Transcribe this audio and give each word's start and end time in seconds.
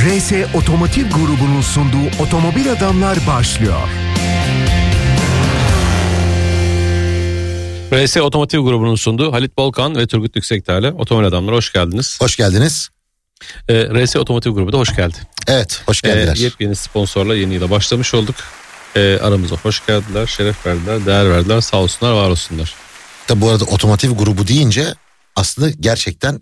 RS 0.00 0.32
Otomotiv 0.54 1.10
grubunun 1.10 1.60
sunduğu 1.60 2.22
Otomobil 2.22 2.72
Adamlar 2.72 3.18
başlıyor. 3.26 3.88
RS 7.92 8.16
Otomotiv 8.16 8.60
grubunun 8.60 8.94
sunduğu 8.94 9.32
Halit 9.32 9.56
Bolkan 9.56 9.96
ve 9.96 10.06
Turgut 10.06 10.36
Yüksekdağ'la 10.36 10.92
Otomobil 10.92 11.26
Adamlar 11.26 11.54
hoş 11.54 11.72
geldiniz. 11.72 12.20
Hoş 12.20 12.36
geldiniz. 12.36 12.88
Ee, 13.68 13.74
RS 14.04 14.16
Otomotiv 14.16 14.50
grubu 14.52 14.72
da 14.72 14.78
hoş 14.78 14.96
geldi. 14.96 15.16
Evet 15.46 15.82
hoş 15.86 16.04
Ee, 16.04 16.08
geldiler. 16.08 16.36
yepyeni 16.36 16.76
sponsorla 16.76 17.34
yeni 17.36 17.54
yıla 17.54 17.70
başlamış 17.70 18.14
olduk. 18.14 18.36
Ee, 18.96 19.18
aramıza 19.22 19.56
hoş 19.56 19.86
geldiler, 19.86 20.26
şeref 20.26 20.66
verdiler, 20.66 21.06
değer 21.06 21.30
verdiler. 21.30 21.60
Sağ 21.60 21.76
olsunlar, 21.76 22.12
var 22.12 22.30
olsunlar. 22.30 22.74
Tabi 23.26 23.40
bu 23.40 23.50
arada 23.50 23.64
otomotiv 23.64 24.10
grubu 24.12 24.46
deyince 24.48 24.94
aslında 25.36 25.70
gerçekten 25.80 26.40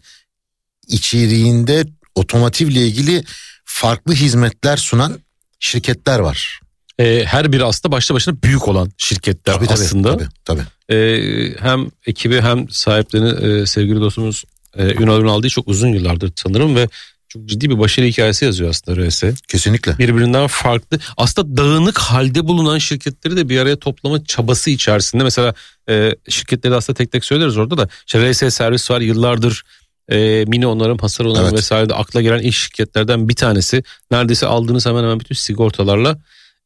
içeriğinde 0.88 1.84
otomotivle 2.18 2.86
ilgili 2.86 3.24
farklı 3.64 4.14
hizmetler 4.14 4.76
sunan 4.76 5.18
şirketler 5.60 6.18
var. 6.18 6.60
Ee, 6.98 7.24
her 7.26 7.52
biri 7.52 7.64
aslında 7.64 7.92
başlı 7.92 8.14
başına 8.14 8.42
büyük 8.42 8.68
olan 8.68 8.90
şirketler 8.98 9.54
Tabii, 9.54 9.66
tabii, 9.66 9.74
aslında. 9.74 10.16
Tabii, 10.16 10.28
tabii. 10.44 10.94
Ee, 10.94 11.54
hem 11.60 11.86
ekibi 12.06 12.40
hem 12.40 12.70
sahiplerini 12.70 13.60
e, 13.60 13.66
sevgili 13.66 14.00
dostumuz 14.00 14.44
e, 14.76 15.02
Ünal 15.02 15.20
Ünal 15.20 15.42
çok 15.42 15.68
uzun 15.68 15.88
yıllardır 15.88 16.30
tanırım 16.30 16.76
ve 16.76 16.88
çok 17.28 17.46
ciddi 17.46 17.70
bir 17.70 17.78
başarı 17.78 18.06
hikayesi 18.06 18.44
yazıyor 18.44 18.70
aslında 18.70 19.08
RS. 19.08 19.24
Kesinlikle. 19.48 19.98
birbirinden 19.98 20.46
farklı 20.46 20.98
aslında 21.16 21.56
dağınık 21.56 21.98
halde 21.98 22.48
bulunan 22.48 22.78
şirketleri 22.78 23.36
de 23.36 23.48
bir 23.48 23.58
araya 23.58 23.76
toplama 23.76 24.24
çabası 24.24 24.70
içerisinde 24.70 25.24
mesela 25.24 25.54
e, 25.88 26.14
şirketleri 26.28 26.74
aslında 26.74 26.96
tek 26.96 27.12
tek 27.12 27.24
söyleriz 27.24 27.56
orada 27.56 27.78
da 27.78 27.88
işte 28.06 28.32
RS 28.32 28.54
servis 28.54 28.90
var 28.90 29.00
yıllardır 29.00 29.64
e, 30.08 30.44
mini 30.48 30.66
onarım 30.66 30.98
hasar 30.98 31.24
onarım 31.24 31.44
Evet. 31.46 31.58
vesaire 31.58 31.88
de 31.88 31.94
akla 31.94 32.22
gelen 32.22 32.38
ilk 32.38 32.54
şirketlerden 32.54 33.28
bir 33.28 33.34
tanesi 33.34 33.82
neredeyse 34.10 34.46
aldığınız 34.46 34.86
hemen 34.86 35.02
hemen 35.02 35.20
bütün 35.20 35.34
sigortalarla 35.34 36.18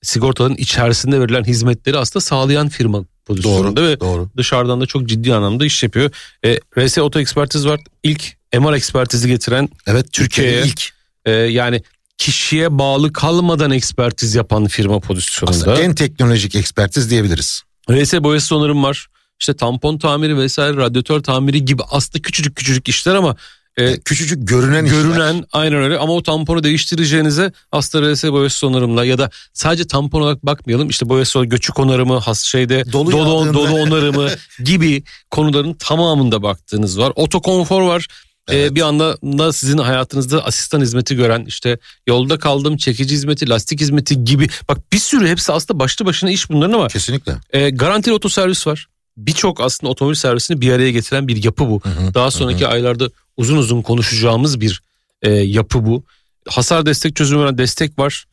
sigortaların 0.02 0.56
içerisinde 0.56 1.20
verilen 1.20 1.44
hizmetleri 1.44 1.98
aslında 1.98 2.20
sağlayan 2.24 2.68
firma 2.68 3.04
pozisyonunda 3.26 3.80
Doğru, 3.80 3.86
ve 3.88 4.00
doğru. 4.00 4.30
dışarıdan 4.36 4.80
da 4.80 4.86
çok 4.86 5.06
ciddi 5.08 5.34
anlamda 5.34 5.64
iş 5.64 5.82
yapıyor. 5.82 6.10
E, 6.44 6.58
RS 6.78 6.98
Oto 6.98 7.20
Ekspertiz 7.20 7.66
var 7.66 7.80
ilk 8.02 8.22
MR 8.58 8.72
ekspertizi 8.74 9.28
getiren 9.28 9.68
Evet 9.86 10.12
Türkiye'ye- 10.12 10.52
Türkiye'de 10.62 10.68
ilk 10.68 10.92
ee, 11.26 11.30
yani 11.32 11.82
kişiye 12.18 12.78
bağlı 12.78 13.12
kalmadan 13.12 13.70
ekspertiz 13.70 14.34
yapan 14.34 14.66
firma 14.66 15.00
pozisyonunda. 15.00 15.58
aslında 15.58 15.80
en 15.80 15.94
teknolojik 15.94 16.54
ekspertiz 16.54 17.10
diyebiliriz. 17.10 17.62
RS 17.90 18.12
boyası 18.22 18.56
onarım 18.56 18.82
var. 18.84 19.06
İşte 19.42 19.54
tampon 19.56 19.98
tamiri 19.98 20.36
vesaire 20.38 20.76
radyatör 20.76 21.22
tamiri 21.22 21.64
gibi 21.64 21.82
aslında 21.90 22.22
küçücük 22.22 22.56
küçücük 22.56 22.88
işler 22.88 23.14
ama 23.14 23.36
e, 23.76 23.96
Küçücük 24.00 24.48
görünen 24.48 24.84
işler. 24.84 24.98
görünen 25.02 25.44
aynen 25.52 25.82
öyle 25.82 25.98
ama 25.98 26.12
o 26.12 26.22
tamponu 26.22 26.64
değiştireceğinize 26.64 27.52
aslında 27.72 28.12
RS 28.14 28.24
boyası 28.24 28.66
onarımla 28.66 29.04
ya 29.04 29.18
da 29.18 29.30
sadece 29.52 29.86
tampon 29.86 30.20
olarak 30.22 30.46
bakmayalım 30.46 30.88
işte 30.88 31.08
boyası 31.08 31.44
göçük 31.44 31.78
onarımı 31.78 32.18
has 32.18 32.44
şeyde 32.44 32.92
Dolu 32.92 33.12
dolu, 33.12 33.28
yağdığında. 33.40 33.54
dolu 33.54 33.74
onarımı 33.74 34.28
gibi 34.64 35.02
konuların 35.30 35.74
tamamında 35.74 36.42
baktığınız 36.42 36.98
var. 36.98 37.12
Otokonfor 37.16 37.82
var. 37.82 38.06
Ee, 38.48 38.56
Evet. 38.56 38.74
bir 38.74 38.80
anda 38.80 39.16
da 39.22 39.52
sizin 39.52 39.78
hayatınızda 39.78 40.44
asistan 40.44 40.80
hizmeti 40.80 41.16
gören 41.16 41.44
işte 41.44 41.78
yolda 42.06 42.38
kaldım 42.38 42.76
çekici 42.76 43.14
hizmeti 43.14 43.48
lastik 43.48 43.80
hizmeti 43.80 44.24
gibi 44.24 44.48
bak 44.68 44.92
bir 44.92 44.98
sürü 44.98 45.28
hepsi 45.28 45.52
aslında 45.52 45.80
başlı 45.80 46.06
başına 46.06 46.30
iş 46.30 46.50
bunların 46.50 46.72
ama 46.72 46.88
Kesinlikle. 46.88 47.34
e, 47.52 47.70
garantili 47.70 48.14
otoservis 48.14 48.66
var. 48.66 48.86
Birçok 49.16 49.60
aslında 49.60 49.90
otomobil 49.90 50.14
servisini 50.16 50.60
bir 50.60 50.72
araya 50.72 50.90
getiren 50.90 51.28
bir 51.28 51.44
yapı 51.44 51.66
bu. 51.70 51.80
Hı 51.84 51.88
hı, 51.88 52.14
Daha 52.14 52.30
sonraki 52.30 52.64
hı. 52.64 52.68
aylarda 52.68 53.10
uzun 53.36 53.56
uzun 53.56 53.82
konuşacağımız 53.82 54.60
bir 54.60 54.82
e, 55.22 55.30
yapı 55.30 55.86
bu. 55.86 56.04
Hasar 56.48 56.86
destek 56.86 57.16
çözümü 57.16 57.42
veren 57.42 57.58
destek 57.58 57.98
var. 57.98 58.24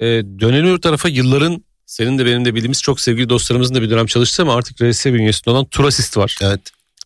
E, 0.00 0.06
dönelim 0.40 0.66
öbür 0.66 0.78
tarafa 0.80 1.08
yılların 1.08 1.64
senin 1.86 2.18
de 2.18 2.26
benim 2.26 2.44
de 2.44 2.54
bildiğimiz 2.54 2.82
çok 2.82 3.00
sevgili 3.00 3.28
dostlarımızın 3.28 3.74
da 3.74 3.82
bir 3.82 3.90
dönem 3.90 4.06
çalıştığı 4.06 4.42
ama 4.42 4.54
artık 4.54 4.82
RS 4.82 5.06
bünyesinde 5.06 5.50
olan 5.50 5.64
Turasist 5.64 6.16
var. 6.16 6.38
Evet. 6.42 6.60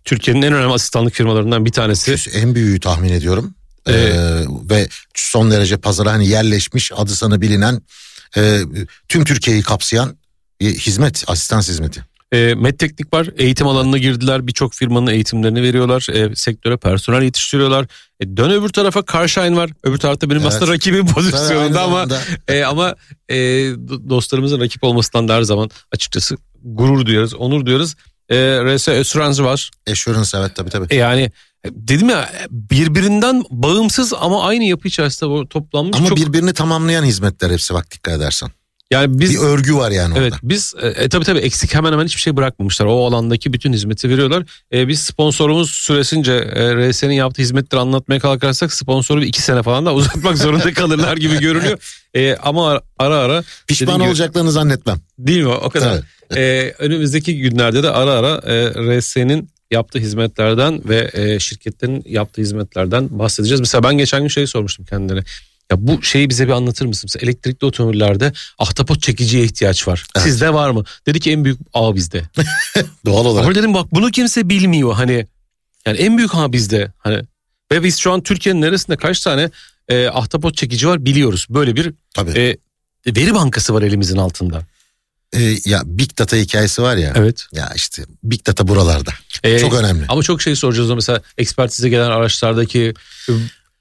Türkiye'nin 0.05 0.43
en 0.43 0.53
önemli 0.53 0.73
asistanlık 0.73 1.15
firmalarından 1.15 1.65
bir 1.65 1.73
tanesi. 1.73 2.17
En 2.33 2.55
büyüğü 2.55 2.81
tahmin 2.81 3.13
ediyorum. 3.13 3.55
Ee, 3.87 3.93
Evet. 3.93 4.47
ve 4.71 4.89
son 5.15 5.51
derece 5.51 5.77
pazara 5.77 6.13
hani 6.13 6.29
yerleşmiş 6.29 6.93
adı 6.97 7.15
sana 7.15 7.41
bilinen 7.41 7.83
e, 8.37 8.61
tüm 9.09 9.25
Türkiye'yi 9.25 9.63
kapsayan 9.63 10.17
bir 10.61 10.75
hizmet, 10.79 11.25
asistans 11.27 11.69
hizmeti. 11.69 12.05
E, 12.33 12.55
Medteknik 12.55 13.13
var. 13.13 13.29
Eğitim 13.37 13.67
alanına 13.67 13.99
girdiler. 13.99 14.47
Birçok 14.47 14.75
firmanın 14.75 15.07
eğitimlerini 15.07 15.63
veriyorlar. 15.63 16.07
E, 16.13 16.37
sektöre 16.37 16.77
personel 16.77 17.23
yetiştiriyorlar. 17.23 17.87
E, 18.21 18.37
dön 18.37 18.51
öbür 18.51 18.69
tarafa 18.69 19.03
Carshine 19.13 19.57
var. 19.57 19.71
Öbür 19.85 19.99
tarafta 19.99 20.31
benim 20.31 20.43
Evet. 20.43 20.53
aslında 20.53 20.73
rakibim 20.73 21.07
pozisyonunda 21.07 21.83
ama 21.83 22.07
E, 22.49 22.63
ama 22.65 22.95
e, 23.29 23.35
do- 23.37 24.09
dostlarımızın 24.11 24.61
rakip 24.61 24.85
olmasından 24.85 25.29
da 25.29 25.35
her 25.35 25.43
zaman 25.43 25.71
açıkçası 25.93 26.37
gurur 26.65 27.07
duyuyoruz, 27.07 27.35
onur 27.35 27.67
duyuyoruz. 27.67 27.95
E, 28.29 28.37
RS 28.77 28.89
Assurance 28.89 29.43
var. 29.45 29.71
Assurance 29.91 30.39
evet 30.39 30.55
tabii 30.57 30.71
tabii. 30.71 30.87
E, 30.91 30.97
yani 30.97 31.23
e, 31.65 31.69
dedim 31.71 32.09
ya 32.09 32.31
birbirinden 32.51 33.45
bağımsız 33.51 34.13
ama 34.21 34.45
aynı 34.47 34.65
yapı 34.65 34.89
içerisinde 34.89 35.49
toplanmış 35.49 35.99
Ama 35.99 36.09
çok. 36.09 36.19
birbirini 36.19 36.53
tamamlayan 36.53 37.05
hizmetler 37.05 37.51
hepsi 37.51 37.75
bak 37.75 37.91
dikkat 37.91 38.15
edersen. 38.17 38.51
Yani 38.93 39.19
biz 39.19 39.31
Bir 39.35 39.39
örgü 39.39 39.75
var 39.75 39.91
yani 39.91 40.15
Evet 40.19 40.33
orada. 40.33 40.41
biz 40.43 40.75
e, 40.83 40.87
e, 40.89 41.09
tabii 41.09 41.25
tabii 41.25 41.39
eksik 41.39 41.75
hemen 41.75 41.93
hemen 41.93 42.05
hiçbir 42.05 42.21
şey 42.21 42.37
bırakmamışlar. 42.37 42.87
O 42.87 43.07
alandaki 43.07 43.53
bütün 43.53 43.73
hizmeti 43.73 44.09
veriyorlar. 44.11 44.45
E, 44.73 44.89
biz 44.89 45.01
sponsorumuz 45.03 45.71
süresince 45.71 46.33
e, 46.33 46.91
RS'nin 46.91 47.15
yaptığı 47.15 47.43
hizmetleri 47.43 47.81
anlatmaya 47.81 48.21
kalkarsak 48.21 48.73
sponsoru 48.73 49.21
bir 49.21 49.27
iki 49.27 49.43
sene 49.43 49.63
falan 49.63 49.87
da 49.87 49.95
uzatmak 50.01 50.39
zorunda 50.39 50.73
kalırlar 50.73 51.17
gibi 51.17 51.39
görünüyor. 51.41 51.79
E, 52.15 52.37
ama 52.37 52.81
ara 52.99 53.17
ara, 53.17 53.45
Pişman 53.67 53.99
gibi- 53.99 54.09
olacaklarını 54.09 54.53
zannetmem. 54.53 55.01
değil 55.19 55.43
mi 55.43 55.49
o 55.49 55.71
kadar. 55.71 55.93
Evet. 56.31 56.39
E, 56.39 56.75
önümüzdeki 56.85 57.39
günlerde 57.39 57.83
de 57.83 57.91
ara 57.91 58.11
ara 58.13 58.53
e, 58.53 58.99
RS'nin 59.01 59.51
yaptığı 59.71 59.99
hizmetlerden 59.99 60.89
ve 60.89 61.11
e, 61.13 61.39
şirketlerin 61.39 62.05
yaptığı 62.09 62.41
hizmetlerden 62.43 63.19
bahsedeceğiz. 63.19 63.61
Mesela 63.61 63.83
ben 63.83 63.99
geçen 63.99 64.21
gün 64.21 64.29
şey 64.29 64.47
sormuştum 64.47 64.85
kendilerine. 64.85 65.25
Ya 65.71 65.77
bu 65.87 66.03
şeyi 66.03 66.29
bize 66.29 66.47
bir 66.47 66.53
anlatır 66.53 66.87
mısın? 66.87 67.11
Mesela 67.13 67.25
elektrikli 67.31 67.65
otomobillerde 67.65 68.33
ahtapot 68.59 69.03
çekiciye 69.03 69.45
ihtiyaç 69.45 69.89
var. 69.89 70.05
Evet. 70.17 70.27
Sizde 70.27 70.55
var 70.55 70.71
mı? 70.71 70.85
Dedi 71.07 71.21
ki 71.21 71.31
en 71.33 71.45
büyük 71.45 71.61
ağ 71.75 71.95
bizde. 71.95 72.23
Doğal 73.07 73.25
olarak. 73.25 73.47
Ama 73.47 73.55
dedim 73.55 73.75
bak 73.75 73.95
bunu 73.95 74.11
kimse 74.11 74.49
bilmiyor 74.49 74.95
hani. 74.95 75.27
Yani 75.87 75.99
en 75.99 76.19
büyük 76.19 76.35
ağ 76.35 76.53
bizde. 76.53 76.93
Hani 76.99 77.23
ve 77.73 77.83
biz 77.83 77.99
şu 77.99 78.13
an 78.13 78.23
Türkiye'nin 78.23 78.61
neresinde 78.63 78.97
kaç 78.97 79.21
tane 79.21 79.51
e, 79.89 80.09
ahtapot 80.09 80.57
çekici 80.57 80.89
var 80.89 81.05
biliyoruz. 81.05 81.47
Böyle 81.51 81.77
bir 81.77 81.95
Tabii. 82.15 82.31
e, 82.31 82.57
veri 83.17 83.35
bankası 83.35 83.75
var 83.75 83.83
elimizin 83.83 84.17
altında. 84.17 84.63
Ee, 85.37 85.57
ya 85.65 85.83
Big 85.85 86.19
Data 86.19 86.37
hikayesi 86.37 86.83
var 86.83 86.97
ya. 86.97 87.13
Evet. 87.17 87.47
Ya 87.53 87.73
işte 87.77 88.03
Big 88.23 88.47
Data 88.47 88.69
buralarda. 88.69 89.11
E, 89.43 89.59
Çok 89.59 89.75
önemli. 89.75 90.05
Ama 90.09 90.23
çok 90.23 90.43
şey 90.43 90.57
soracağız 90.57 90.91
o 90.91 90.95
mesela 90.95 91.23
ekspertize 91.39 91.89
gelen 91.89 92.11
araçlardaki 92.11 92.95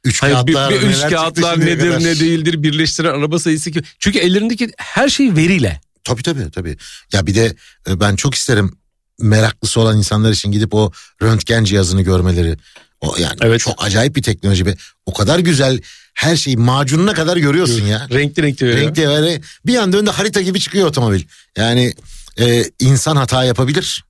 Üç 0.03 0.23
bir, 0.23 0.29
kağıtlar, 0.29 0.69
bir 0.69 0.81
üç 0.81 0.97
neler 0.97 1.09
kağıtlar 1.09 1.59
nedir 1.59 1.87
kadar. 1.87 1.99
ne 1.99 2.19
değildir 2.19 2.63
birleştiren 2.63 3.09
araba 3.09 3.39
sayısı 3.39 3.71
ki. 3.71 3.81
Çünkü 3.99 4.19
ellerindeki 4.19 4.71
her 4.77 5.09
şey 5.09 5.35
veriyle. 5.35 5.81
Tabii 6.03 6.23
tabii 6.23 6.51
tabii. 6.51 6.77
Ya 7.13 7.27
bir 7.27 7.35
de 7.35 7.55
e, 7.89 7.99
ben 7.99 8.15
çok 8.15 8.35
isterim 8.35 8.77
meraklısı 9.19 9.79
olan 9.79 9.97
insanlar 9.97 10.31
için 10.31 10.51
gidip 10.51 10.73
o 10.73 10.91
röntgen 11.21 11.63
cihazını 11.63 12.01
görmeleri. 12.01 12.57
O 13.01 13.15
yani 13.17 13.37
Evet. 13.41 13.59
çok 13.59 13.83
acayip 13.83 14.15
bir 14.15 14.21
teknoloji 14.21 14.65
ve 14.65 14.75
o 15.05 15.13
kadar 15.13 15.39
güzel 15.39 15.81
her 16.13 16.35
şeyi 16.35 16.57
macununa 16.57 17.13
kadar 17.13 17.37
görüyorsun 17.37 17.85
ya. 17.85 18.07
Renkli 18.11 18.43
renkli 18.43 18.67
veriyor. 18.67 18.87
Renkli 18.87 19.09
ve 19.09 19.41
bir 19.65 19.75
anda 19.77 19.97
önünde 19.97 20.11
harita 20.11 20.41
gibi 20.41 20.59
çıkıyor 20.59 20.87
otomobil. 20.87 21.23
Yani 21.57 21.93
e, 22.39 22.63
insan 22.79 23.15
hata 23.15 23.43
yapabilir. 23.43 24.05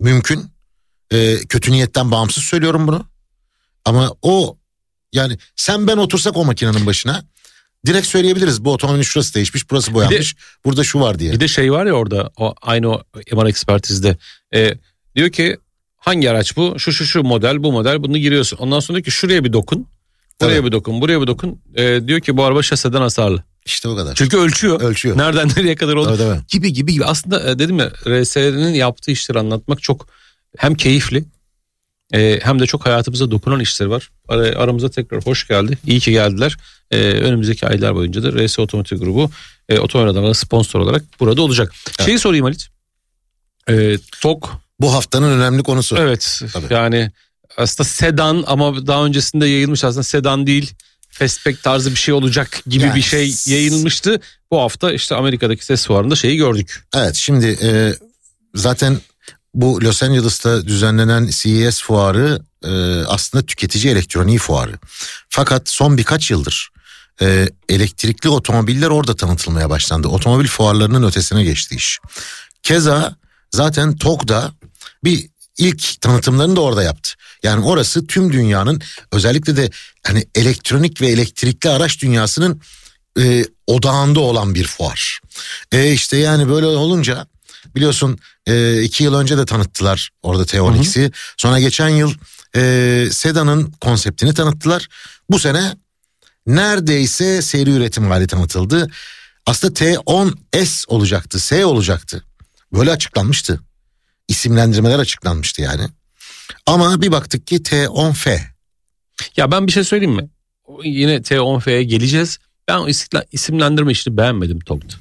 Mümkün. 0.00 0.44
E, 1.10 1.38
kötü 1.38 1.72
niyetten 1.72 2.10
bağımsız 2.10 2.44
söylüyorum 2.44 2.86
bunu. 2.86 3.06
Ama 3.84 4.14
o 4.22 4.58
yani 5.16 5.38
sen 5.56 5.86
ben 5.86 5.96
otursak 5.96 6.36
o 6.36 6.44
makinenin 6.44 6.86
başına 6.86 7.24
direkt 7.86 8.06
söyleyebiliriz. 8.06 8.64
Bu 8.64 8.72
otomobilin 8.72 9.02
şurası 9.02 9.34
değişmiş, 9.34 9.70
burası 9.70 9.94
boyanmış. 9.94 10.36
burada 10.64 10.84
şu 10.84 11.00
var 11.00 11.18
diye. 11.18 11.32
Bir 11.32 11.40
de 11.40 11.48
şey 11.48 11.72
var 11.72 11.86
ya 11.86 11.92
orada 11.92 12.30
o 12.36 12.54
aynı 12.62 12.90
o 12.90 13.02
MR 13.32 13.46
ekspertizde. 13.46 14.16
E, 14.54 14.74
diyor 15.16 15.30
ki 15.30 15.56
hangi 15.96 16.30
araç 16.30 16.56
bu? 16.56 16.78
Şu 16.78 16.92
şu 16.92 17.04
şu 17.04 17.22
model 17.22 17.62
bu 17.62 17.72
model 17.72 18.02
bunu 18.02 18.18
giriyorsun. 18.18 18.56
Ondan 18.56 18.80
sonra 18.80 18.96
diyor 18.96 19.04
ki 19.04 19.10
şuraya 19.10 19.44
bir 19.44 19.52
dokun. 19.52 19.86
Buraya 20.40 20.56
Tabii. 20.56 20.66
bir 20.66 20.72
dokun 20.72 21.00
buraya 21.00 21.20
bir 21.20 21.26
dokun. 21.26 21.60
E, 21.74 22.00
diyor 22.06 22.20
ki 22.20 22.36
bu 22.36 22.44
araba 22.44 22.62
şaseden 22.62 23.00
hasarlı. 23.00 23.42
İşte 23.66 23.88
o 23.88 23.96
kadar. 23.96 24.14
Çünkü 24.14 24.36
ölçüyor. 24.36 24.80
Ölçüyor. 24.80 25.18
Nereden 25.18 25.48
nereye 25.56 25.74
kadar 25.74 25.94
oldu. 25.94 26.42
Gibi 26.48 26.72
gibi 26.72 26.92
gibi. 26.92 27.04
Aslında 27.04 27.50
e, 27.50 27.58
dedim 27.58 27.78
ya 27.78 27.92
RS'nin 28.06 28.74
yaptığı 28.74 29.10
işleri 29.10 29.38
anlatmak 29.38 29.82
çok 29.82 30.06
hem 30.56 30.74
keyifli 30.74 31.24
e, 32.14 32.40
hem 32.42 32.60
de 32.60 32.66
çok 32.66 32.86
hayatımıza 32.86 33.30
dokunan 33.30 33.60
işleri 33.60 33.90
var. 33.90 34.10
Ar- 34.28 34.38
aramıza 34.38 34.90
tekrar 34.90 35.26
hoş 35.26 35.48
geldi. 35.48 35.78
İyi 35.86 36.00
ki 36.00 36.10
geldiler. 36.12 36.56
E, 36.90 36.98
önümüzdeki 37.00 37.66
aylar 37.66 37.94
boyunca 37.94 38.22
da 38.22 38.46
RS 38.46 38.58
Otomotiv 38.58 38.98
Grubu 38.98 39.30
e, 39.68 39.78
otomobil 39.78 40.32
sponsor 40.34 40.80
olarak 40.80 41.02
burada 41.20 41.42
olacak. 41.42 41.72
Şeyi 42.04 42.18
sorayım 42.18 42.44
Halit. 42.44 42.66
E, 43.68 43.96
TOK 44.22 44.58
Bu 44.80 44.92
haftanın 44.94 45.38
önemli 45.40 45.62
konusu. 45.62 45.96
evet 45.98 46.42
Tabii. 46.52 46.74
yani 46.74 47.10
aslında 47.56 47.88
sedan 47.88 48.44
ama 48.46 48.86
daha 48.86 49.04
öncesinde 49.04 49.46
yayılmış 49.46 49.84
aslında 49.84 50.02
sedan 50.02 50.46
değil. 50.46 50.72
fastback 51.10 51.62
tarzı 51.62 51.90
bir 51.90 51.96
şey 51.96 52.14
olacak 52.14 52.60
gibi 52.66 52.84
Yani- 52.84 52.96
bir 52.96 53.02
şey 53.02 53.34
yayınlanmıştı. 53.46 54.20
Bu 54.50 54.60
hafta 54.60 54.92
işte 54.92 55.14
Amerika'daki 55.14 55.64
ses 55.64 55.86
fuarında 55.86 56.16
şeyi 56.16 56.36
gördük. 56.36 56.84
Evet 56.96 57.14
şimdi 57.14 57.46
e, 57.62 57.94
zaten 58.54 58.98
bu 59.56 59.80
Los 59.80 60.02
Angeles'ta 60.02 60.66
düzenlenen 60.66 61.26
CES 61.30 61.82
fuarı 61.82 62.42
e, 62.64 62.70
aslında 63.06 63.46
tüketici 63.46 63.92
elektroniği 63.92 64.38
fuarı. 64.38 64.78
Fakat 65.28 65.68
son 65.68 65.98
birkaç 65.98 66.30
yıldır 66.30 66.70
e, 67.22 67.48
elektrikli 67.68 68.28
otomobiller 68.28 68.88
orada 68.88 69.16
tanıtılmaya 69.16 69.70
başlandı. 69.70 70.08
Otomobil 70.08 70.46
fuarlarının 70.46 71.02
ötesine 71.02 71.44
geçti 71.44 71.74
iş. 71.74 71.98
Keza 72.62 73.16
zaten 73.50 73.96
TOG'da 73.96 74.52
bir 75.04 75.28
ilk 75.58 76.00
tanıtımlarını 76.00 76.56
da 76.56 76.60
orada 76.60 76.82
yaptı. 76.82 77.10
Yani 77.42 77.64
orası 77.64 78.06
tüm 78.06 78.32
dünyanın 78.32 78.80
özellikle 79.12 79.56
de 79.56 79.70
hani 80.06 80.26
elektronik 80.34 81.00
ve 81.00 81.06
elektrikli 81.06 81.68
araç 81.68 82.02
dünyasının 82.02 82.60
e, 83.18 83.44
odağında 83.66 84.20
olan 84.20 84.54
bir 84.54 84.66
fuar. 84.66 85.20
E 85.72 85.92
işte 85.92 86.16
yani 86.16 86.48
böyle 86.48 86.66
olunca 86.66 87.26
biliyorsun 87.74 88.18
e, 88.46 88.82
iki 88.82 89.04
yıl 89.04 89.14
önce 89.14 89.38
de 89.38 89.46
tanıttılar 89.46 90.10
orada 90.22 90.42
T12'si. 90.42 91.12
Sonra 91.36 91.60
geçen 91.60 91.88
yıl 91.88 92.14
e, 92.56 93.08
Sedan'ın 93.12 93.72
konseptini 93.80 94.34
tanıttılar. 94.34 94.88
Bu 95.30 95.38
sene 95.38 95.76
neredeyse 96.46 97.42
seri 97.42 97.70
üretim 97.70 98.10
hali 98.10 98.26
tanıtıldı. 98.26 98.90
Aslında 99.46 99.74
T10S 99.74 100.84
olacaktı, 100.88 101.40
S 101.40 101.64
olacaktı. 101.64 102.24
Böyle 102.72 102.90
açıklanmıştı. 102.90 103.60
İsimlendirmeler 104.28 104.98
açıklanmıştı 104.98 105.62
yani. 105.62 105.86
Ama 106.66 107.02
bir 107.02 107.12
baktık 107.12 107.46
ki 107.46 107.56
T10F. 107.56 108.40
Ya 109.36 109.50
ben 109.50 109.66
bir 109.66 109.72
şey 109.72 109.84
söyleyeyim 109.84 110.16
mi? 110.16 110.28
Yine 110.84 111.16
T10F'ye 111.16 111.82
geleceğiz. 111.82 112.38
Ben 112.68 112.86
isimlendirme 113.32 113.92
işini 113.92 114.16
beğenmedim 114.16 114.60
TOG'da. 114.60 114.94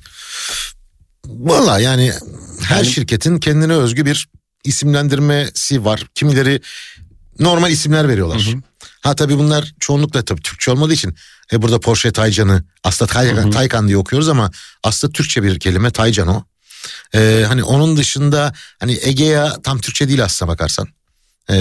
Valla 1.27 1.79
yani 1.79 2.13
her 2.61 2.75
Yani- 2.75 2.87
şirketin 2.87 3.39
kendine 3.39 3.73
özgü 3.73 4.05
bir 4.05 4.27
isimlendirmesi 4.63 5.85
var. 5.85 6.07
Kimileri 6.15 6.61
normal 7.39 7.71
isimler 7.71 8.09
veriyorlar. 8.09 8.49
Ha 9.01 9.15
tabii 9.15 9.37
bunlar 9.37 9.73
çoğunlukla 9.79 10.25
tabii 10.25 10.41
Türkçe 10.41 10.71
olmadığı 10.71 10.93
için 10.93 11.15
e, 11.53 11.61
burada 11.61 11.79
Porsche 11.79 12.11
Taycan'ı 12.11 12.63
aslında 12.83 13.11
Taycan, 13.11 13.51
Taycan 13.51 13.87
diye 13.87 13.97
okuyoruz 13.97 14.29
ama 14.29 14.51
aslında 14.83 15.11
Türkçe 15.13 15.43
bir 15.43 15.59
kelime 15.59 15.91
Taycan 15.91 16.27
o. 16.27 16.43
E, 17.15 17.45
hani 17.47 17.63
onun 17.63 17.97
dışında 17.97 18.53
hani 18.79 18.99
Ege'ya 19.01 19.61
tam 19.63 19.79
Türkçe 19.81 20.07
değil 20.07 20.23
aslına 20.23 20.51
bakarsan. 20.51 20.87
E, 21.49 21.55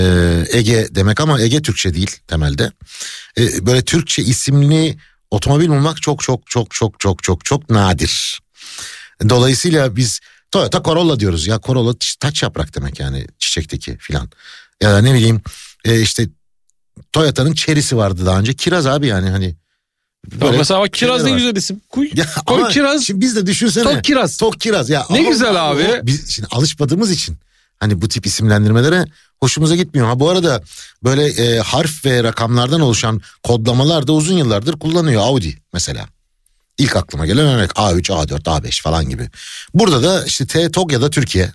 Ege 0.52 0.88
demek 0.91 1.20
ama 1.20 1.41
Ege 1.41 1.62
Türkçe 1.62 1.94
değil 1.94 2.17
temelde. 2.26 2.73
E, 3.38 3.67
böyle 3.67 3.85
Türkçe 3.85 4.23
isimli 4.23 4.99
otomobil 5.31 5.69
bulmak 5.69 6.02
çok 6.02 6.23
çok 6.23 6.46
çok 6.46 6.70
çok 6.70 7.00
çok 7.00 7.23
çok 7.23 7.44
çok 7.44 7.70
nadir. 7.70 8.41
Dolayısıyla 9.29 9.96
biz 9.96 10.20
Toyota 10.55 10.83
Corolla 10.83 11.21
diyoruz 11.21 11.47
ya 11.47 11.61
Corolla 11.67 11.95
taç 12.21 12.43
yaprak 12.43 12.75
demek 12.77 13.01
yani 13.01 13.27
çiçekteki 13.39 13.97
filan. 13.99 14.31
Ya 14.83 14.93
da 14.93 14.99
ne 14.99 15.15
bileyim 15.15 15.41
e, 15.85 16.01
işte 16.01 16.29
Toyota'nın 17.12 17.55
Chery'si 17.55 17.97
vardı 17.97 18.27
daha 18.27 18.39
önce. 18.39 18.55
Kiraz 18.55 18.87
abi 18.87 19.06
yani 19.06 19.31
hani. 19.31 19.55
Böyle 20.41 20.59
mesela 20.59 20.81
bak 20.81 20.93
Kiraz 20.93 21.25
ne 21.25 21.31
var. 21.33 21.37
güzel 21.37 21.56
isim. 21.56 21.81
Koy, 21.89 22.11
Ya 22.15 22.27
koy 22.47 22.61
ama 22.61 22.69
Kiraz. 22.69 23.05
Şimdi 23.05 23.21
biz 23.21 23.37
de 23.37 23.47
düşünsene. 23.47 23.85
Tok 23.85 24.05
Kiraz. 24.05 24.37
Tok 24.37 24.61
Kiraz 24.61 24.91
ya. 24.91 25.06
Ne 25.11 25.19
ama 25.19 25.29
güzel 25.29 25.71
abi. 25.71 25.83
o- 26.03 26.06
biz 26.06 26.31
şimdi 26.31 26.49
alışmadığımız 26.51 27.11
için 27.11 27.37
hani 27.81 28.01
bu 28.03 28.09
tip 28.09 28.27
isimlendirmelere 28.27 29.05
hoşumuza 29.41 29.77
gitmiyor. 29.77 30.06
Ha 30.06 30.21
bu 30.21 30.31
arada 30.31 30.62
böyle 31.05 31.27
e, 31.27 31.59
harf 31.59 32.05
ve 32.05 32.23
rakamlardan 32.23 32.81
oluşan 32.81 33.21
kodlamalar 33.43 34.06
da 34.06 34.12
uzun 34.12 34.35
yıllardır 34.37 34.79
kullanıyor 34.79 35.23
Audi 35.23 35.59
mesela. 35.73 36.09
İlk 36.79 36.97
aklıma 36.97 37.26
gelen 37.26 37.47
örnek 37.47 37.71
A3, 37.71 38.03
A4, 38.03 38.43
A5 38.43 38.82
falan 38.82 39.09
gibi. 39.09 39.31
Burada 39.75 40.03
da 40.03 40.25
işte 40.25 40.47
T 40.47 40.71
TOG 40.71 40.93
ya 40.93 41.00
da 41.00 41.11
Türkiye. 41.11 41.53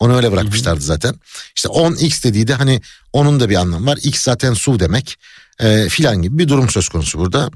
Onu 0.00 0.16
öyle 0.16 0.32
bırakmışlardı 0.32 0.80
zaten. 0.80 1.14
İşte 1.56 1.68
10X 1.68 2.24
dediği 2.24 2.48
de 2.48 2.54
hani 2.54 2.80
onun 3.12 3.40
da 3.40 3.50
bir 3.50 3.56
anlamı 3.56 3.86
var. 3.86 3.98
X 4.02 4.22
zaten 4.22 4.54
SUV 4.54 4.78
demek 4.78 5.18
e, 5.60 5.88
filan 5.88 6.22
gibi 6.22 6.38
bir 6.38 6.48
durum 6.48 6.68
söz 6.68 6.88
konusu 6.88 7.18
burada. 7.18 7.50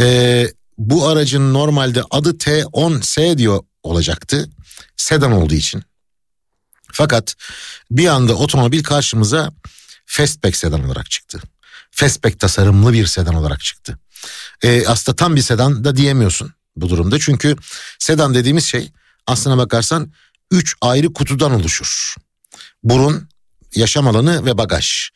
E, 0.00 0.46
bu 0.78 1.08
aracın 1.08 1.54
normalde 1.54 2.02
adı 2.10 2.30
T10S 2.30 3.38
diyor 3.38 3.62
olacaktı. 3.82 4.48
Sedan 4.96 5.32
olduğu 5.32 5.54
için. 5.54 5.82
Fakat 6.92 7.34
bir 7.90 8.06
anda 8.06 8.34
otomobil 8.34 8.82
karşımıza 8.82 9.52
fastback 10.06 10.56
sedan 10.56 10.84
olarak 10.84 11.10
çıktı. 11.10 11.40
Fastback 11.90 12.40
tasarımlı 12.40 12.92
bir 12.92 13.06
sedan 13.06 13.34
olarak 13.34 13.60
çıktı. 13.60 13.98
E, 14.62 14.86
aslında 14.86 15.16
tam 15.16 15.36
bir 15.36 15.40
sedan 15.40 15.84
da 15.84 15.96
diyemiyorsun 15.96 16.52
bu 16.76 16.88
durumda. 16.88 17.18
Çünkü 17.18 17.56
sedan 17.98 18.34
dediğimiz 18.34 18.64
şey 18.64 18.92
aslına 19.26 19.58
bakarsan 19.58 20.12
üç 20.50 20.74
ayrı 20.80 21.12
kutudan 21.12 21.52
oluşur. 21.52 22.14
Burun, 22.82 23.28
yaşam 23.74 24.08
alanı 24.08 24.44
ve 24.46 24.58
bagaj. 24.58 25.08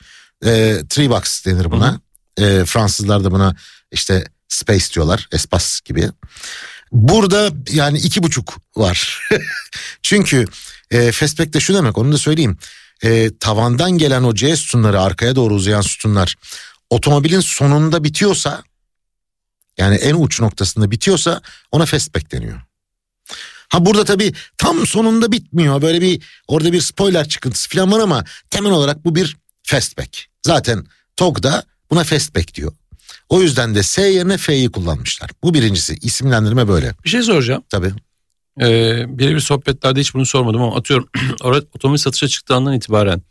E, 0.44 0.82
three 0.88 1.10
box 1.10 1.44
denir 1.44 1.70
buna. 1.70 2.00
E, 2.38 2.64
Fransızlar 2.64 3.24
da 3.24 3.30
buna 3.30 3.56
işte 3.92 4.24
space 4.48 4.94
diyorlar. 4.94 5.28
Espas 5.32 5.80
gibi. 5.80 6.10
Burada 6.92 7.50
yani 7.70 7.98
iki 7.98 8.22
buçuk 8.22 8.56
var. 8.76 9.28
Çünkü 10.02 10.44
e, 10.90 11.12
fastback 11.12 11.52
de 11.52 11.60
şu 11.60 11.74
demek 11.74 11.98
onu 11.98 12.12
da 12.12 12.18
söyleyeyim. 12.18 12.58
E, 13.02 13.38
tavandan 13.38 13.90
gelen 13.90 14.22
o 14.22 14.34
C 14.34 14.56
sütunları 14.56 15.00
arkaya 15.00 15.36
doğru 15.36 15.54
uzayan 15.54 15.80
sütunlar 15.80 16.36
otomobilin 16.90 17.40
sonunda 17.40 18.04
bitiyorsa 18.04 18.62
yani 19.80 19.94
en 19.94 20.14
uç 20.14 20.40
noktasında 20.40 20.90
bitiyorsa 20.90 21.40
ona 21.72 21.86
fastback 21.86 22.32
deniyor. 22.32 22.60
Ha 23.68 23.86
burada 23.86 24.04
tabii 24.04 24.32
tam 24.58 24.86
sonunda 24.86 25.32
bitmiyor. 25.32 25.82
Böyle 25.82 26.00
bir 26.00 26.22
orada 26.48 26.72
bir 26.72 26.80
spoiler 26.80 27.28
çıkıntısı 27.28 27.68
falan 27.68 27.92
var 27.92 28.00
ama 28.00 28.24
temel 28.50 28.72
olarak 28.72 29.04
bu 29.04 29.14
bir 29.14 29.36
fastback. 29.62 30.26
Zaten 30.46 30.86
TOG 31.16 31.42
da 31.42 31.64
buna 31.90 32.04
fastback 32.04 32.54
diyor. 32.54 32.72
O 33.28 33.42
yüzden 33.42 33.74
de 33.74 33.82
S 33.82 34.02
yerine 34.02 34.38
F'yi 34.38 34.70
kullanmışlar. 34.72 35.30
Bu 35.42 35.54
birincisi 35.54 35.94
isimlendirme 35.94 36.68
böyle. 36.68 36.94
Bir 37.04 37.08
şey 37.08 37.22
soracağım. 37.22 37.62
Tabii. 37.68 37.92
Ee, 38.60 39.04
birebir 39.18 39.40
sohbetlerde 39.40 40.00
hiç 40.00 40.14
bunu 40.14 40.26
sormadım 40.26 40.62
ama 40.62 40.76
atıyorum 40.76 41.08
otomobil 41.74 41.98
satışa 41.98 42.28
çıktığı 42.28 42.54
andan 42.54 42.74
itibaren 42.74 43.22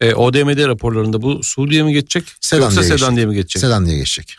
e, 0.00 0.14
ODMD 0.14 0.66
raporlarında 0.66 1.22
bu 1.22 1.42
SUV 1.42 1.70
diye 1.70 1.82
mi 1.82 1.92
geçecek 1.92 2.24
Sedan 2.40 2.62
yoksa 2.62 2.80
diye 2.82 2.88
sedan 2.88 2.98
geçecek. 2.98 3.16
diye 3.16 3.26
mi 3.26 3.34
geçecek? 3.34 3.60
Sedan 3.60 3.86
diye 3.86 3.96
geçecek. 3.98 4.36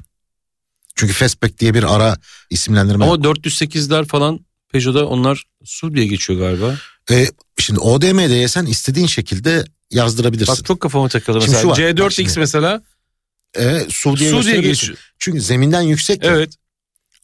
Çünkü 0.96 1.14
fastback 1.14 1.60
diye 1.60 1.74
bir 1.74 1.96
ara 1.96 2.18
isimlendirme. 2.50 3.06
Ama 3.06 3.16
408'ler 3.16 4.06
falan 4.06 4.40
Peugeot'da 4.71 5.07
onlar 5.07 5.44
SUV 5.66 5.94
diye 5.94 6.07
geçiyor 6.07 6.40
galiba. 6.40 6.76
E, 7.12 7.28
şimdi 7.57 7.80
ODM'de 7.80 8.48
sen 8.48 8.66
istediğin 8.66 9.07
şekilde 9.07 9.66
yazdırabilirsin. 9.92 10.56
Bak 10.60 10.66
çok 10.66 10.80
kafama 10.81 11.10
takıldı 11.10 11.42
Şimdi 11.42 11.52
mesela. 11.52 11.69
var, 11.71 11.78
bak 11.98 12.12
C4X 12.12 12.12
şimdi. 12.16 12.40
mesela 12.40 12.81
E, 13.60 13.86
SUV 13.90 14.16
diye, 14.18 14.30
SUV 14.31 14.44
diye 14.44 14.62
geçiyor. 14.62 14.98
Çünkü 15.19 15.42
zeminden 15.42 15.81
yüksek. 15.81 16.24
ya. 16.24 16.31
Evet 16.31 16.54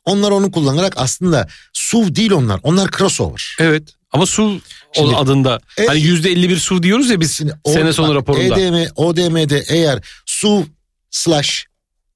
Onlar 0.05 0.31
onu 0.31 0.51
kullanarak 0.51 0.93
aslında 0.97 1.47
SUV 1.73 2.15
değil 2.15 2.31
onlar. 2.31 2.59
Onlar 2.63 2.91
crossover. 2.97 3.55
evet 3.59 3.83
ama 4.11 4.25
SUV 4.25 4.59
Şimdi- 4.95 5.15
adında 5.15 5.59
E- 5.77 5.85
hani 5.85 5.99
%51 6.01 6.55
SUV 6.59 6.83
diyoruz 6.83 7.09
ya 7.09 7.19
biz 7.21 7.31
Şimdi 7.37 7.53
o- 7.63 7.73
sene 7.73 7.93
sonu 7.93 8.15
raporunda. 8.15 8.59
EDM, 8.59 8.87
ODM'de 8.95 9.63
eğer 9.69 9.99
SUV 10.25 10.63
slash 11.11 11.65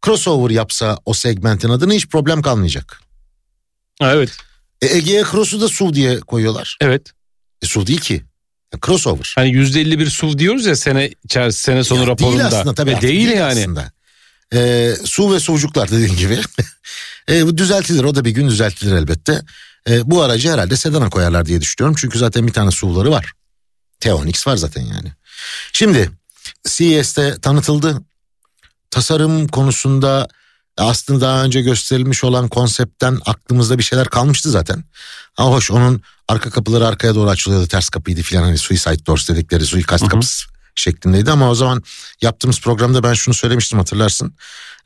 crossover 0.06 0.50
yapsa 0.52 0.98
o 1.06 1.14
segmentin 1.14 1.70
adını 1.70 1.94
hiç 1.94 2.08
problem 2.08 2.42
kalmayacak. 2.42 3.02
Ha, 4.00 4.14
evet 4.14 4.32
E, 4.82 4.98
Ege'ye 4.98 5.24
Cross'u 5.32 5.62
da 5.62 5.70
SUV 5.70 5.94
diye 5.94 6.20
koyuyorlar. 6.20 6.78
evet. 6.82 7.12
E, 7.62 7.66
SUV 7.66 7.86
değil 7.88 8.00
ki. 8.02 8.24
E, 8.76 8.78
crossover. 8.86 9.34
Hani 9.36 9.52
%51 9.52 10.10
SUV 10.10 10.38
diyoruz 10.38 10.66
ya 10.66 10.76
sene 10.76 11.10
içerisinde 11.24 11.52
sene 11.74 11.84
sonu 11.84 12.00
Ya 12.02 12.08
raporunda. 12.08 12.38
Değil 12.38 12.48
aslında 12.48 12.74
tabii. 12.76 12.92
E, 12.92 12.96
artık 12.96 13.10
değil, 13.10 13.30
yani. 13.30 13.62
Aslında. 13.62 13.92
Ee, 14.54 14.96
su 15.06 15.34
ve 15.34 15.40
sucuklar 15.40 15.92
dediğin 15.92 16.16
gibi. 16.16 16.40
ee, 17.30 17.46
bu 17.48 17.58
düzeltilir 17.58 18.04
o 18.04 18.16
da 18.16 18.26
bir 18.26 18.32
gün 18.32 18.48
düzeltilir 18.50 18.94
elbette. 18.96 19.42
Ee, 19.90 20.12
bu 20.12 20.22
aracı 20.24 20.52
herhalde 20.52 20.76
sedana 20.76 21.10
koyarlar 21.10 21.46
diye 21.46 21.62
düşünüyorum. 21.62 21.96
Çünkü 22.00 22.20
zaten 22.20 22.48
bir 22.48 22.54
tane 22.54 22.72
SUV'ları 22.72 23.12
var. 23.12 23.34
T10X 24.02 24.48
var 24.48 24.56
zaten 24.58 24.82
yani. 24.82 25.12
Şimdi 25.74 26.10
CES'te 26.68 27.38
tanıtıldı. 27.42 28.02
Tasarım 28.92 29.48
konusunda 29.48 30.28
aslında 30.78 31.22
daha 31.22 31.44
önce 31.44 31.62
gösterilmiş 31.62 32.24
olan 32.24 32.48
konseptten 32.48 33.20
aklımızda 33.26 33.78
bir 33.78 33.84
şeyler 33.84 34.08
kalmıştı 34.08 34.50
zaten. 34.50 34.84
Ama 35.38 35.52
hoş 35.52 35.72
onun 35.72 36.02
arka 36.28 36.50
kapıları 36.50 36.88
arkaya 36.88 37.16
doğru 37.16 37.30
açılıyordu 37.30 37.68
ters 37.68 37.90
kapıydı 37.90 38.22
filan 38.22 38.44
hani 38.44 38.58
suicide 38.58 39.06
doors 39.06 39.30
dedikleri 39.30 39.66
suikast 39.66 40.02
Hı 40.02 40.06
hı. 40.06 40.10
kapısı 40.10 40.46
şeklindeydi 40.76 41.32
ama 41.32 41.50
o 41.50 41.56
zaman 41.56 41.84
yaptığımız 42.22 42.62
programda 42.62 43.04
ben 43.04 43.14
şunu 43.14 43.34
söylemiştim 43.34 43.80
hatırlarsın. 43.80 44.36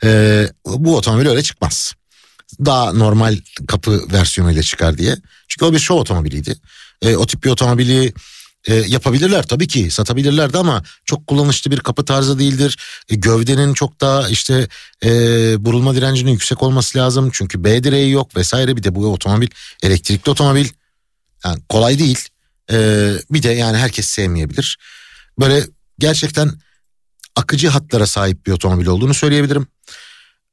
Ee, 0.03 0.49
bu 0.65 0.97
otomobil 0.97 1.27
öyle 1.27 1.43
çıkmaz. 1.43 1.93
Daha 2.65 2.93
normal 2.93 3.37
kapı 3.67 4.13
versiyonuyla 4.13 4.63
çıkar 4.63 4.97
diye. 4.97 5.17
Çünkü 5.47 5.65
o 5.65 5.73
bir 5.73 5.79
show 5.79 6.01
otomobiliydi. 6.01 6.55
Ee, 7.01 7.15
o 7.15 7.25
tip 7.25 7.43
bir 7.43 7.49
otomobili 7.49 8.13
e, 8.67 8.75
yapabilirler 8.75 9.47
tabii 9.47 9.67
ki 9.67 9.91
satabilirlerdi 9.91 10.57
ama 10.57 10.83
çok 11.05 11.27
kullanışlı 11.27 11.71
bir 11.71 11.79
kapı 11.79 12.05
tarzı 12.05 12.39
değildir. 12.39 12.77
E, 13.09 13.15
gövdenin 13.15 13.73
çok 13.73 14.01
daha 14.01 14.29
işte 14.29 14.67
e, 15.03 15.09
burulma 15.65 15.95
direncinin 15.95 16.31
yüksek 16.31 16.63
olması 16.63 16.97
lazım. 16.97 17.29
Çünkü 17.33 17.63
B 17.63 17.83
direği 17.83 18.11
yok 18.11 18.35
vesaire 18.35 18.77
bir 18.77 18.83
de 18.83 18.95
bu 18.95 19.13
otomobil 19.13 19.47
elektrikli 19.83 20.29
otomobil. 20.29 20.67
Yani 21.45 21.61
kolay 21.69 21.99
değil. 21.99 22.27
E, 22.71 23.09
bir 23.29 23.43
de 23.43 23.49
yani 23.49 23.77
herkes 23.77 24.07
sevmeyebilir. 24.07 24.77
Böyle 25.39 25.63
gerçekten 25.99 26.51
akıcı 27.35 27.69
hatlara 27.69 28.07
sahip 28.07 28.45
bir 28.45 28.51
otomobil 28.51 28.85
olduğunu 28.85 29.13
söyleyebilirim. 29.13 29.67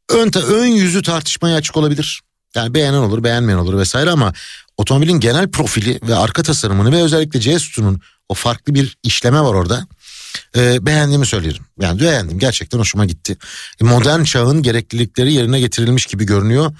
Ön, 0.08 0.30
ön 0.46 0.66
yüzü 0.66 1.02
tartışmaya 1.02 1.56
açık 1.56 1.76
olabilir. 1.76 2.20
Yani 2.54 2.74
beğenen 2.74 2.98
olur 2.98 3.24
beğenmeyen 3.24 3.58
olur 3.58 3.78
vesaire 3.78 4.10
ama 4.10 4.32
otomobilin 4.82 5.20
genel 5.20 5.50
profili 5.50 6.00
ve 6.08 6.14
arka 6.14 6.42
tasarımını 6.42 6.92
ve 6.92 7.02
özellikle 7.02 7.40
C 7.40 7.58
sütunun 7.58 8.00
o 8.28 8.34
farklı 8.34 8.74
bir 8.74 8.96
işleme 9.02 9.40
var 9.40 9.54
orada. 9.54 9.86
Ee, 10.56 10.86
beğendiğimi 10.86 11.26
söylerim. 11.26 11.62
Yani 11.80 12.00
beğendim 12.00 12.38
gerçekten 12.38 12.78
hoşuma 12.78 13.04
gitti. 13.04 13.36
E, 13.80 13.84
modern 13.84 14.22
çağın 14.24 14.62
gereklilikleri 14.62 15.32
yerine 15.32 15.60
getirilmiş 15.60 16.06
gibi 16.06 16.24
görünüyor. 16.26 16.72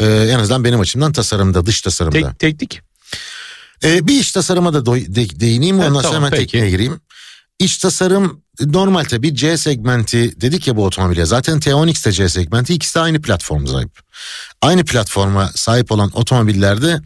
Ee, 0.00 0.06
en 0.06 0.38
azından 0.38 0.64
benim 0.64 0.80
açımdan 0.80 1.12
tasarımda 1.12 1.66
dış 1.66 1.80
tasarımda. 1.80 2.30
Tek, 2.30 2.38
teknik. 2.38 2.80
Ee, 3.84 4.06
bir 4.06 4.20
iç 4.20 4.32
tasarıma 4.32 4.74
da 4.74 4.78
do- 4.78 5.14
de- 5.14 5.40
değineyim 5.40 5.76
ondan 5.78 5.92
Evet, 5.94 6.02
sonra 6.02 6.12
tamam, 6.12 6.16
hemen 6.26 6.30
peki. 6.30 6.52
tekniğe 6.52 6.70
gireyim. 6.70 7.00
İç 7.58 7.78
tasarım 7.78 8.40
normal 8.60 9.04
tabii 9.04 9.34
C 9.34 9.56
segmenti 9.56 10.40
dedik 10.40 10.66
ya 10.66 10.76
bu 10.76 10.84
otomobile. 10.84 11.26
Zaten 11.26 11.58
T10X 11.58 12.06
de 12.06 12.12
C 12.12 12.28
segmenti 12.28 12.74
ikisi 12.74 12.94
de 12.94 13.00
aynı 13.00 13.22
platform 13.22 13.66
sahip. 13.66 13.90
Aynı 14.62 14.84
platforma 14.84 15.50
sahip 15.54 15.92
olan 15.92 16.10
otomobillerde 16.14 17.00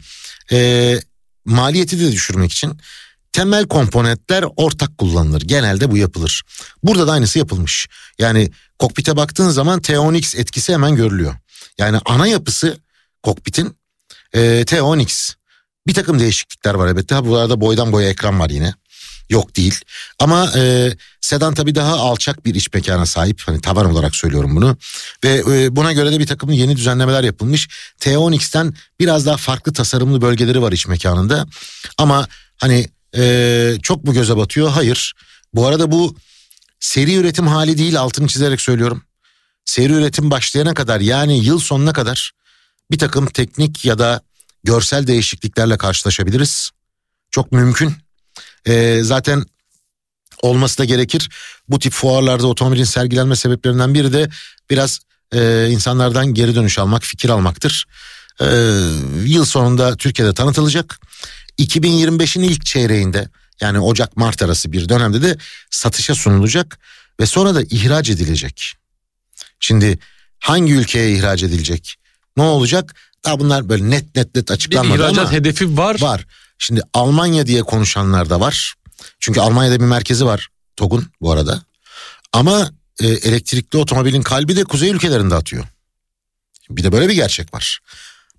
e, 0.51 0.99
maliyeti 1.45 1.99
de 1.99 2.11
düşürmek 2.11 2.51
için 2.51 2.77
temel 3.31 3.67
komponentler 3.67 4.45
ortak 4.55 4.97
kullanılır. 4.97 5.41
Genelde 5.41 5.91
bu 5.91 5.97
yapılır. 5.97 6.43
Burada 6.83 7.07
da 7.07 7.11
aynısı 7.11 7.39
yapılmış. 7.39 7.87
Yani 8.19 8.51
kokpite 8.79 9.15
baktığın 9.15 9.49
zaman 9.49 9.79
T10X 9.79 10.37
etkisi 10.37 10.73
hemen 10.73 10.95
görülüyor. 10.95 11.35
Yani 11.77 11.99
ana 12.05 12.27
yapısı 12.27 12.77
kokpitin 13.23 13.77
e, 14.33 14.39
T10X. 14.39 15.33
Bir 15.87 15.93
takım 15.93 16.19
değişiklikler 16.19 16.73
var 16.73 16.87
elbette. 16.87 17.25
Bu 17.25 17.37
arada 17.37 17.61
boydan 17.61 17.91
boya 17.91 18.09
ekran 18.09 18.39
var 18.39 18.49
yine. 18.49 18.73
Yok 19.29 19.55
değil. 19.55 19.79
Ama 20.19 20.51
e, 20.55 20.91
sedan 21.21 21.53
tabii 21.53 21.75
daha 21.75 21.93
alçak 21.93 22.45
bir 22.45 22.55
iç 22.55 22.73
mekana 22.73 23.05
sahip. 23.05 23.41
Hani 23.45 23.61
tavan 23.61 23.85
olarak 23.85 24.15
söylüyorum 24.15 24.55
bunu. 24.55 24.77
Ve 25.23 25.43
e, 25.49 25.75
buna 25.75 25.93
göre 25.93 26.11
de 26.11 26.19
bir 26.19 26.27
takım 26.27 26.51
yeni 26.51 26.77
düzenlemeler 26.77 27.23
yapılmış. 27.23 27.67
T10X'ten 27.99 28.73
biraz 28.99 29.25
daha 29.25 29.37
farklı 29.37 29.73
tasarımlı 29.73 30.21
bölgeleri 30.21 30.61
var 30.61 30.71
iç 30.71 30.87
mekanında. 30.87 31.45
Ama 31.97 32.27
hani 32.57 32.87
e, 33.17 33.77
çok 33.83 34.03
mu 34.03 34.13
göze 34.13 34.37
batıyor? 34.37 34.69
Hayır. 34.69 35.13
Bu 35.53 35.67
arada 35.67 35.91
bu 35.91 36.15
seri 36.79 37.15
üretim 37.15 37.47
hali 37.47 37.77
değil 37.77 37.99
altını 37.99 38.27
çizerek 38.27 38.61
söylüyorum. 38.61 39.03
Seri 39.65 39.93
üretim 39.93 40.31
başlayana 40.31 40.73
kadar 40.73 40.99
yani 40.99 41.45
yıl 41.45 41.59
sonuna 41.59 41.93
kadar 41.93 42.31
bir 42.91 42.97
takım 42.97 43.27
teknik 43.27 43.85
ya 43.85 43.99
da 43.99 44.21
görsel 44.63 45.07
değişikliklerle 45.07 45.77
karşılaşabiliriz. 45.77 46.71
Çok 47.31 47.51
mümkün. 47.51 48.04
Ee, 48.67 48.99
zaten 49.01 49.45
olması 50.41 50.77
da 50.77 50.85
gerekir. 50.85 51.29
Bu 51.69 51.79
tip 51.79 51.93
fuarlarda 51.93 52.47
otomobilin 52.47 52.83
sergilenme 52.83 53.35
sebeplerinden 53.35 53.93
biri 53.93 54.13
de 54.13 54.29
biraz 54.69 54.99
e, 55.33 55.67
insanlardan 55.69 56.33
geri 56.33 56.55
dönüş 56.55 56.79
almak, 56.79 57.03
fikir 57.03 57.29
almaktır. 57.29 57.85
Ee, 58.41 58.45
yıl 59.25 59.45
sonunda 59.45 59.97
Türkiye'de 59.97 60.33
tanıtılacak. 60.33 60.99
2025'in 61.59 62.43
ilk 62.43 62.65
çeyreğinde 62.65 63.29
yani 63.61 63.79
Ocak-Mart 63.79 64.43
arası 64.43 64.71
bir 64.71 64.89
dönemde 64.89 65.21
de 65.21 65.37
satışa 65.69 66.15
sunulacak 66.15 66.79
ve 67.19 67.25
sonra 67.25 67.55
da 67.55 67.61
ihraç 67.61 68.09
edilecek. 68.09 68.73
Şimdi 69.59 69.99
hangi 70.39 70.73
ülkeye 70.73 71.11
ihraç 71.15 71.43
edilecek? 71.43 71.95
Ne 72.37 72.43
olacak? 72.43 72.95
Daha 73.25 73.39
bunlar 73.39 73.69
böyle 73.69 73.89
net 73.89 74.15
net 74.15 74.35
net 74.35 74.47
Bir 74.47 74.53
açıklanmadı 74.53 74.97
ihracat 75.01 75.19
ama 75.19 75.31
hedefi 75.31 75.77
var. 75.77 76.01
var. 76.01 76.25
Şimdi 76.59 76.81
Almanya 76.93 77.47
diye 77.47 77.63
konuşanlar 77.63 78.29
da 78.29 78.39
var. 78.39 78.73
Çünkü 79.19 79.39
Almanya'da 79.39 79.79
bir 79.79 79.85
merkezi 79.85 80.25
var 80.25 80.47
TOG'un 80.75 81.07
bu 81.21 81.31
arada. 81.31 81.61
Ama 82.33 82.71
e, 82.99 83.07
elektrikli 83.07 83.77
otomobilin 83.77 84.21
kalbi 84.21 84.55
de 84.55 84.63
kuzey 84.63 84.89
ülkelerinde 84.89 85.35
atıyor. 85.35 85.65
Bir 86.69 86.83
de 86.83 86.91
böyle 86.91 87.09
bir 87.09 87.13
gerçek 87.13 87.53
var. 87.53 87.79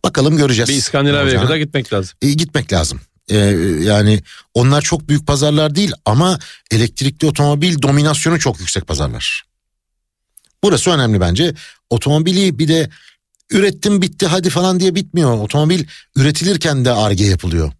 Bakalım 0.05 0.37
göreceğiz. 0.37 0.69
Bir 0.69 0.75
İskandinavya'ya 0.75 1.41
kadar 1.41 1.57
gitmek 1.57 1.93
lazım. 1.93 2.17
E, 2.23 2.33
gitmek 2.33 2.73
lazım. 2.73 3.01
E, 3.29 3.37
yani 3.83 4.23
onlar 4.55 4.83
çok 4.83 5.09
büyük 5.09 5.27
pazarlar 5.27 5.75
değil 5.75 5.93
ama 6.05 6.39
elektrikli 6.71 7.27
otomobil 7.27 7.83
dominasyonu 7.83 8.39
çok 8.39 8.61
yüksek 8.61 8.87
pazarlar. 8.87 9.45
Burası 10.63 10.91
önemli 10.91 11.21
bence. 11.21 11.55
Otomobili 11.91 12.59
bir 12.59 12.69
de 12.69 12.91
ürettim 13.51 14.03
bitti 14.03 14.27
hadi 14.27 14.51
falan 14.51 14.81
diye 14.81 14.95
bitmiyor. 14.95 15.39
Otomobil 15.39 15.85
üretilirken 16.17 16.85
de 16.85 16.93
arge 16.93 17.25
yapılıyor. 17.25 17.73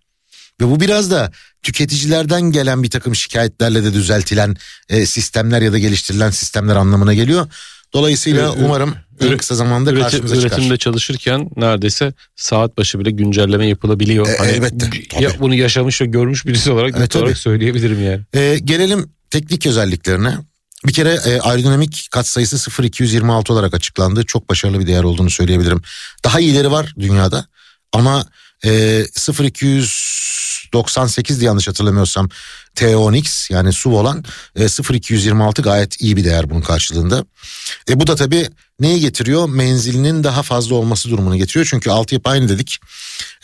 Ve 0.61 0.71
bu 0.71 0.81
biraz 0.81 1.11
da 1.11 1.33
tüketicilerden 1.63 2.43
gelen 2.43 2.83
bir 2.83 2.91
takım 2.91 3.15
şikayetlerle 3.15 3.85
de 3.85 3.93
düzeltilen 3.95 4.57
e, 4.89 5.07
sistemler 5.07 5.63
ya 5.63 5.73
da 5.73 5.79
geliştirilen 5.79 6.31
sistemler 6.31 6.77
anlamına 6.77 7.15
geliyor. 7.15 7.47
Dolayısıyla 7.93 8.49
ü- 8.55 8.65
umarım 8.65 8.95
en 9.21 9.27
üre- 9.27 9.37
kısa 9.37 9.55
zamanda 9.55 9.91
Üretim, 9.91 10.03
karşımıza 10.05 10.35
çıkar. 10.41 10.57
üretimde 10.57 10.77
çalışırken 10.77 11.51
neredeyse 11.57 12.13
saat 12.37 12.77
başı 12.79 12.99
bile 12.99 13.11
güncelleme 13.11 13.67
yapılabiliyor. 13.67 14.29
E, 14.29 14.47
elbette, 14.49 14.91
tabii. 15.11 15.25
ya, 15.25 15.31
bunu 15.41 15.55
yaşamış 15.55 16.01
ve 16.01 16.07
görmüş 16.07 16.47
birisi 16.47 16.71
olarak 16.71 16.99
net 16.99 17.17
olarak 17.17 17.39
söyleyebilirim 17.39 18.05
yani. 18.05 18.21
E, 18.35 18.59
gelelim 18.59 19.11
teknik 19.31 19.67
özelliklerine. 19.67 20.39
Bir 20.87 20.93
kere 20.93 21.19
e, 21.27 21.41
aerodinamik 21.41 22.09
katsayısı 22.11 22.57
0.226 22.57 23.53
olarak 23.53 23.75
açıklandı. 23.75 24.25
Çok 24.27 24.49
başarılı 24.51 24.81
bir 24.81 24.87
değer 24.87 25.03
olduğunu 25.03 25.31
söyleyebilirim. 25.31 25.83
Daha 26.25 26.41
iyileri 26.41 26.71
var 26.71 26.95
dünyada 26.99 27.47
ama 27.93 28.27
e, 28.65 29.03
0.298 29.03 31.41
diye 31.41 31.47
yanlış 31.47 31.69
hatırlamıyorsam 31.69 32.29
T10X 32.77 33.53
yani 33.53 33.73
SUV 33.73 33.93
olan 33.93 34.25
e, 34.57 34.65
0.226 34.65 35.63
gayet 35.63 36.01
iyi 36.01 36.17
bir 36.17 36.25
değer 36.25 36.51
bunun 36.51 36.61
karşılığında. 36.61 37.25
E, 37.89 38.01
bu 38.01 38.07
da 38.07 38.17
tabii 38.17 38.49
neyi 38.81 39.01
getiriyor? 39.01 39.49
Menzilinin 39.49 40.25
daha 40.25 40.43
fazla 40.43 40.75
olması 40.75 41.11
durumunu 41.11 41.37
getiriyor. 41.37 41.67
Çünkü 41.71 41.91
altyapı 41.91 42.31
aynı 42.31 42.49
dedik. 42.49 42.79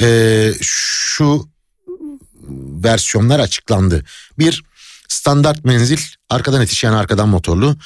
E, 0.00 0.52
şu 0.60 1.48
versiyonlar 2.84 3.40
açıklandı. 3.40 4.04
Bir 4.38 4.62
standart 5.08 5.64
menzil 5.64 5.98
arkadan 6.30 6.62
itiş 6.62 6.84
yani 6.84 6.96
arkadan 6.96 7.28
motorlu. 7.28 7.76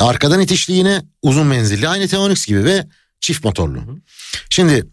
Arkadan 0.00 0.40
itişli 0.40 0.74
yine 0.74 1.02
uzun 1.22 1.46
menzilli 1.46 1.88
aynı 1.88 2.04
T10X 2.04 2.46
gibi 2.46 2.64
ve 2.64 2.86
çift 3.20 3.44
motorlu. 3.44 3.80
Şimdi 4.50 4.86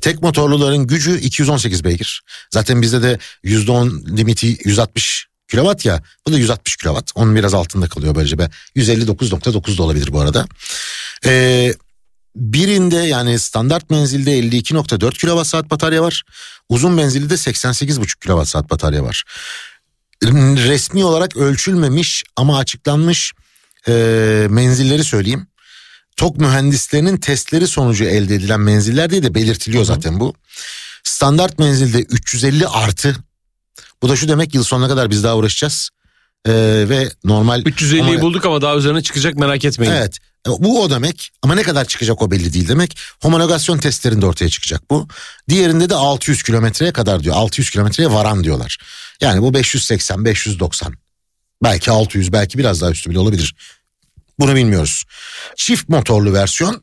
tek 0.00 0.22
motorluların 0.22 0.86
gücü 0.86 1.18
218 1.18 1.84
beygir. 1.84 2.22
Zaten 2.50 2.82
bizde 2.82 3.02
de 3.02 3.18
%10 3.44 4.16
limiti 4.16 4.58
160 4.64 5.26
kilowatt 5.48 5.84
ya. 5.84 6.02
Bu 6.26 6.32
da 6.32 6.38
160 6.38 6.76
kilowatt. 6.76 7.10
Onun 7.14 7.34
biraz 7.34 7.54
altında 7.54 7.88
kalıyor 7.88 8.14
böylece. 8.14 8.38
be. 8.38 8.50
159.9 8.76 9.78
da 9.78 9.82
olabilir 9.82 10.12
bu 10.12 10.20
arada. 10.20 10.46
Ee, 11.24 11.74
birinde 12.36 12.96
yani 12.96 13.38
standart 13.38 13.90
menzilde 13.90 14.38
52.4 14.38 15.18
kilowatt 15.18 15.46
saat 15.46 15.70
batarya 15.70 16.02
var. 16.02 16.22
Uzun 16.68 16.92
menzilde 16.92 17.30
de 17.30 17.34
88.5 17.34 18.20
kilowatt 18.20 18.48
saat 18.48 18.70
batarya 18.70 19.04
var. 19.04 19.24
Resmi 20.24 21.04
olarak 21.04 21.36
ölçülmemiş 21.36 22.24
ama 22.36 22.58
açıklanmış 22.58 23.32
e, 23.88 23.92
menzilleri 24.50 25.04
söyleyeyim. 25.04 25.46
TOK 26.18 26.36
mühendislerinin 26.36 27.16
testleri 27.16 27.66
sonucu 27.66 28.04
elde 28.04 28.34
edilen 28.34 28.60
menziller 28.60 29.10
diye 29.10 29.22
de 29.22 29.34
belirtiliyor 29.34 29.84
zaten 29.84 30.20
bu. 30.20 30.34
Standart 31.04 31.58
menzilde 31.58 31.98
350 31.98 32.66
artı. 32.68 33.16
Bu 34.02 34.08
da 34.08 34.16
şu 34.16 34.28
demek 34.28 34.54
yıl 34.54 34.64
sonuna 34.64 34.88
kadar 34.88 35.10
biz 35.10 35.24
daha 35.24 35.36
uğraşacağız. 35.36 35.90
E, 36.46 36.52
ve 36.88 37.10
normal 37.24 37.62
350'yi 37.62 38.02
Ama- 38.02 38.20
bulduk 38.20 38.46
ama 38.46 38.62
daha 38.62 38.76
üzerine 38.76 39.02
çıkacak 39.02 39.34
merak 39.36 39.64
etmeyin. 39.64 39.92
Evet. 39.92 40.18
E, 40.46 40.50
Bu 40.50 40.82
o 40.82 40.90
demek 40.90 41.30
ama 41.42 41.54
ne 41.54 41.62
kadar 41.62 41.84
çıkacak 41.84 42.22
o 42.22 42.30
belli 42.30 42.52
değil 42.52 42.68
demek. 42.68 42.98
Homologasyon 43.22 43.78
testlerinde 43.78 44.26
ortaya 44.26 44.48
çıkacak 44.48 44.90
bu. 44.90 45.08
Diğerinde 45.48 45.90
de 45.90 45.94
600 45.94 46.42
kilometreye 46.42 46.92
kadar 46.92 47.22
diyor. 47.22 47.36
600 47.36 47.70
kilometreye 47.70 48.12
varan 48.12 48.44
diyorlar. 48.44 48.78
Yani 49.20 49.42
bu 49.42 49.54
580, 49.54 50.24
590. 50.24 50.94
Belki 51.62 51.90
600, 51.90 52.32
belki 52.32 52.58
biraz 52.58 52.80
daha 52.80 52.90
üstü 52.90 53.10
bile 53.10 53.18
olabilir. 53.18 53.54
Bunu 54.38 54.54
bilmiyoruz. 54.54 55.04
Çift 55.56 55.88
motorlu 55.88 56.32
versiyon 56.32 56.82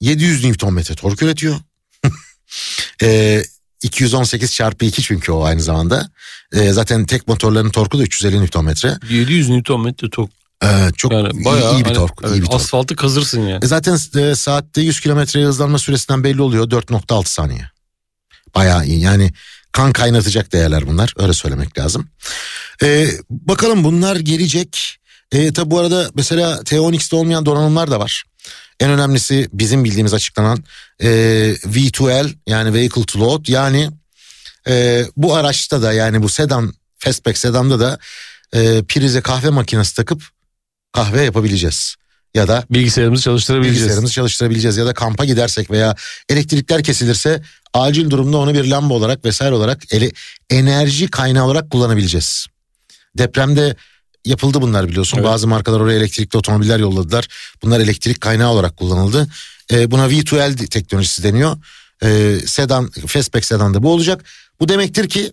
700 0.00 0.44
Nm 0.44 0.82
tork 0.82 1.22
üretiyor. 1.22 1.56
e, 3.02 3.42
218 3.82 4.52
çarpı 4.54 4.84
2 4.84 5.02
çünkü 5.02 5.32
o 5.32 5.44
aynı 5.44 5.60
zamanda. 5.62 6.10
E, 6.52 6.72
zaten 6.72 7.06
tek 7.06 7.28
motorların 7.28 7.70
torku 7.70 7.98
da 7.98 8.02
350 8.02 8.40
Nm. 8.40 8.68
700 9.10 9.48
Nm 9.48 9.92
tork. 9.92 10.30
E, 10.64 10.90
çok 10.96 11.12
Yani 11.12 11.28
iyi, 11.32 11.44
bayağı 11.44 11.74
iyi 11.74 11.80
bir 11.80 11.84
hani, 11.84 11.94
tork. 11.94 12.12
evet, 12.24 12.36
iyi 12.36 12.42
bir 12.42 12.46
tork. 12.46 12.60
asfaltı 12.60 12.96
kazırsın 12.96 13.40
yani. 13.40 13.64
E 13.64 13.66
zaten 13.66 13.98
e, 14.20 14.34
saatte 14.34 14.80
100 14.80 15.00
kilometreye 15.00 15.46
hızlanma 15.46 15.78
süresinden 15.78 16.24
belli 16.24 16.42
oluyor 16.42 16.70
4.6 16.70 17.24
saniye. 17.28 17.70
Bayağı 18.54 18.86
iyi 18.86 19.00
yani 19.00 19.32
kan 19.72 19.92
kaynatacak 19.92 20.52
değerler 20.52 20.86
bunlar. 20.86 21.14
Öyle 21.18 21.32
söylemek 21.32 21.78
lazım. 21.78 22.08
Ee, 22.82 23.08
bakalım 23.30 23.84
bunlar 23.84 24.16
gelecek. 24.16 24.99
Ee, 25.32 25.52
tabi 25.52 25.70
bu 25.70 25.78
arada 25.78 26.10
mesela 26.14 26.56
T10X'te 26.56 27.16
olmayan 27.16 27.46
donanımlar 27.46 27.90
da 27.90 28.00
var. 28.00 28.24
En 28.80 28.90
önemlisi 28.90 29.48
bizim 29.52 29.84
bildiğimiz 29.84 30.14
açıklanan 30.14 30.64
e, 31.00 31.08
V2L 31.64 32.34
yani 32.46 32.74
Vehicle 32.74 33.04
to 33.04 33.20
Load 33.20 33.48
yani 33.48 33.90
e, 34.68 35.04
bu 35.16 35.34
araçta 35.34 35.82
da 35.82 35.92
yani 35.92 36.22
bu 36.22 36.28
sedan 36.28 36.74
fastback 36.98 37.38
sedanda 37.38 37.80
da 37.80 37.98
e, 38.52 38.82
prize 38.82 39.20
kahve 39.20 39.50
makinesi 39.50 39.96
takıp 39.96 40.22
kahve 40.92 41.22
yapabileceğiz. 41.22 41.94
Ya 42.34 42.48
da 42.48 42.64
Bilgisayarımızı 42.70 43.22
çalıştırabileceğiz. 43.22 43.78
bilgisayarımızı 43.78 44.14
çalıştırabileceğiz 44.14 44.76
ya 44.76 44.86
da 44.86 44.94
kampa 44.94 45.24
gidersek 45.24 45.70
veya 45.70 45.94
elektrikler 46.28 46.82
kesilirse 46.82 47.42
acil 47.74 48.10
durumda 48.10 48.36
onu 48.38 48.54
bir 48.54 48.64
lamba 48.64 48.94
olarak 48.94 49.24
vesaire 49.24 49.54
olarak 49.54 49.92
ele, 49.92 50.10
enerji 50.50 51.10
kaynağı 51.10 51.44
olarak 51.44 51.70
kullanabileceğiz. 51.70 52.46
Depremde 53.18 53.76
yapıldı 54.24 54.62
bunlar 54.62 54.88
biliyorsun. 54.88 55.18
Evet. 55.18 55.26
Bazı 55.28 55.48
markalar 55.48 55.80
oraya 55.80 55.98
elektrikli 55.98 56.36
otomobiller 56.36 56.78
yolladılar. 56.78 57.28
Bunlar 57.62 57.80
elektrik 57.80 58.20
kaynağı 58.20 58.50
olarak 58.50 58.76
kullanıldı. 58.76 59.28
Ee, 59.72 59.90
buna 59.90 60.06
V2L 60.06 60.66
teknolojisi 60.66 61.22
deniyor. 61.22 61.56
Ee, 62.02 62.36
sedan, 62.46 62.90
fastback 63.06 63.44
sedanda 63.44 63.82
bu 63.82 63.92
olacak. 63.92 64.24
Bu 64.60 64.68
demektir 64.68 65.08
ki 65.08 65.32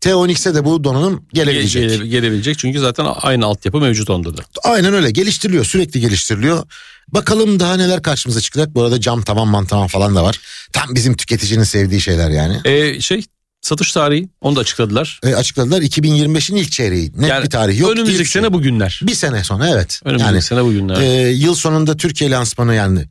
T10X'e 0.00 0.54
de 0.54 0.64
bu 0.64 0.84
donanım 0.84 1.24
gelebilecek. 1.32 1.90
Gele- 1.90 2.06
gelebilecek 2.06 2.58
çünkü 2.58 2.78
zaten 2.80 3.06
aynı 3.22 3.46
altyapı 3.46 3.78
mevcut 3.80 4.10
onda 4.10 4.36
da. 4.36 4.42
Aynen 4.64 4.94
öyle 4.94 5.10
geliştiriliyor 5.10 5.64
sürekli 5.64 6.00
geliştiriliyor. 6.00 6.62
Bakalım 7.08 7.60
daha 7.60 7.76
neler 7.76 8.02
karşımıza 8.02 8.40
çıkacak. 8.40 8.74
Bu 8.74 8.82
arada 8.82 9.00
cam 9.00 9.22
tavan 9.22 9.48
mantavan 9.48 9.86
falan 9.86 10.14
da 10.16 10.24
var. 10.24 10.40
Tam 10.72 10.94
bizim 10.94 11.16
tüketicinin 11.16 11.64
sevdiği 11.64 12.00
şeyler 12.00 12.30
yani. 12.30 12.60
Ee, 12.64 13.00
şey 13.00 13.24
satış 13.60 13.92
tarihi 13.92 14.28
onu 14.40 14.56
da 14.56 14.60
açıkladılar. 14.60 15.20
E, 15.24 15.34
açıkladılar 15.34 15.82
2025'in 15.82 16.56
ilk 16.56 16.72
çeyreği. 16.72 17.12
Net 17.16 17.30
Yani 17.30 17.44
bir 17.44 17.50
tarih 17.50 17.80
yok. 17.80 17.90
Önümüzdeki 17.90 18.22
İlk 18.22 18.28
sene 18.28 18.52
bugünler. 18.52 19.00
Bir 19.02 19.14
sene 19.14 19.44
sonra 19.44 19.68
evet. 19.68 20.00
Önümüzdeki 20.04 20.32
yani 20.32 20.42
sene 20.42 20.64
bugünler. 20.64 21.00
e, 21.00 21.30
yıl 21.30 21.54
sonunda 21.54 21.96
Türkiye 21.96 22.30
lansmanı 22.30 22.74
yani 22.74 23.04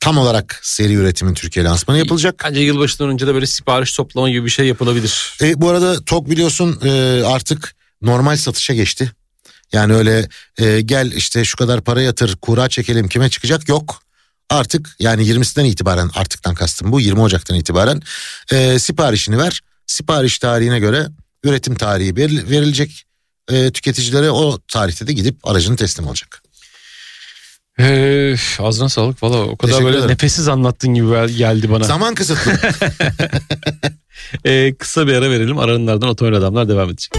tam 0.00 0.18
olarak 0.18 0.60
seri 0.62 0.92
üretimin 0.94 1.34
Türkiye 1.34 1.64
lansmanı 1.64 1.98
yapılacak. 1.98 2.42
Bence 2.44 2.60
yılbaşından 2.60 3.10
önce 3.10 3.26
de 3.26 3.34
böyle 3.34 3.46
sipariş 3.46 3.96
toplama 3.96 4.30
gibi 4.30 4.44
bir 4.44 4.50
şey 4.50 4.66
yapılabilir. 4.66 5.36
E, 5.40 5.60
bu 5.60 5.68
arada 5.68 6.04
TOG 6.04 6.30
biliyorsun 6.30 6.80
e, 6.84 7.22
artık 7.24 7.74
normal 8.02 8.36
satışa 8.36 8.74
geçti. 8.74 9.12
Yani 9.72 9.94
öyle 9.94 10.28
e, 10.58 10.80
gel 10.80 11.12
işte 11.12 11.44
şu 11.44 11.56
kadar 11.56 11.80
para 11.80 12.02
yatır 12.02 12.36
kura 12.36 12.68
çekelim 12.68 13.08
kime 13.08 13.30
çıkacak 13.30 13.68
yok. 13.68 14.02
Artık 14.50 14.96
yani 14.98 15.22
20'sinden 15.22 15.64
itibaren 15.64 16.10
artıktan 16.14 16.54
kastım 16.54 16.92
bu 16.92 17.00
20 17.00 17.20
Ocak'tan 17.20 17.56
itibaren 17.56 18.02
e, 18.52 18.78
siparişini 18.78 19.38
ver. 19.38 19.60
Sipariş 19.86 20.38
tarihine 20.38 20.78
göre 20.78 21.06
üretim 21.44 21.74
tarihi 21.74 22.10
veril- 22.16 22.50
verilecek 22.50 23.04
e, 23.50 23.70
tüketicilere 23.70 24.30
o 24.30 24.58
tarihte 24.68 25.06
de 25.06 25.12
gidip 25.12 25.36
aracını 25.48 25.76
teslim 25.76 26.06
olacak. 26.06 26.42
Ee, 27.80 28.34
ağzına 28.58 28.88
sağlık 28.88 29.22
valla 29.22 29.36
o 29.36 29.56
kadar 29.56 29.70
Teşekkür 29.72 29.84
böyle 29.84 29.96
ederim. 29.98 30.10
nefessiz 30.12 30.48
anlattığın 30.48 30.94
gibi 30.94 31.08
gel- 31.08 31.28
geldi 31.28 31.70
bana. 31.70 31.84
Zaman 31.84 32.14
kısıtlı. 32.14 32.52
Ee, 34.44 34.74
kısa 34.78 35.06
bir 35.06 35.12
ara 35.14 35.30
verelim 35.30 35.58
aranın 35.58 35.86
ardından 35.86 36.08
otomobil 36.08 36.36
adamlar 36.38 36.68
devam 36.68 36.90
edecek. 36.90 37.12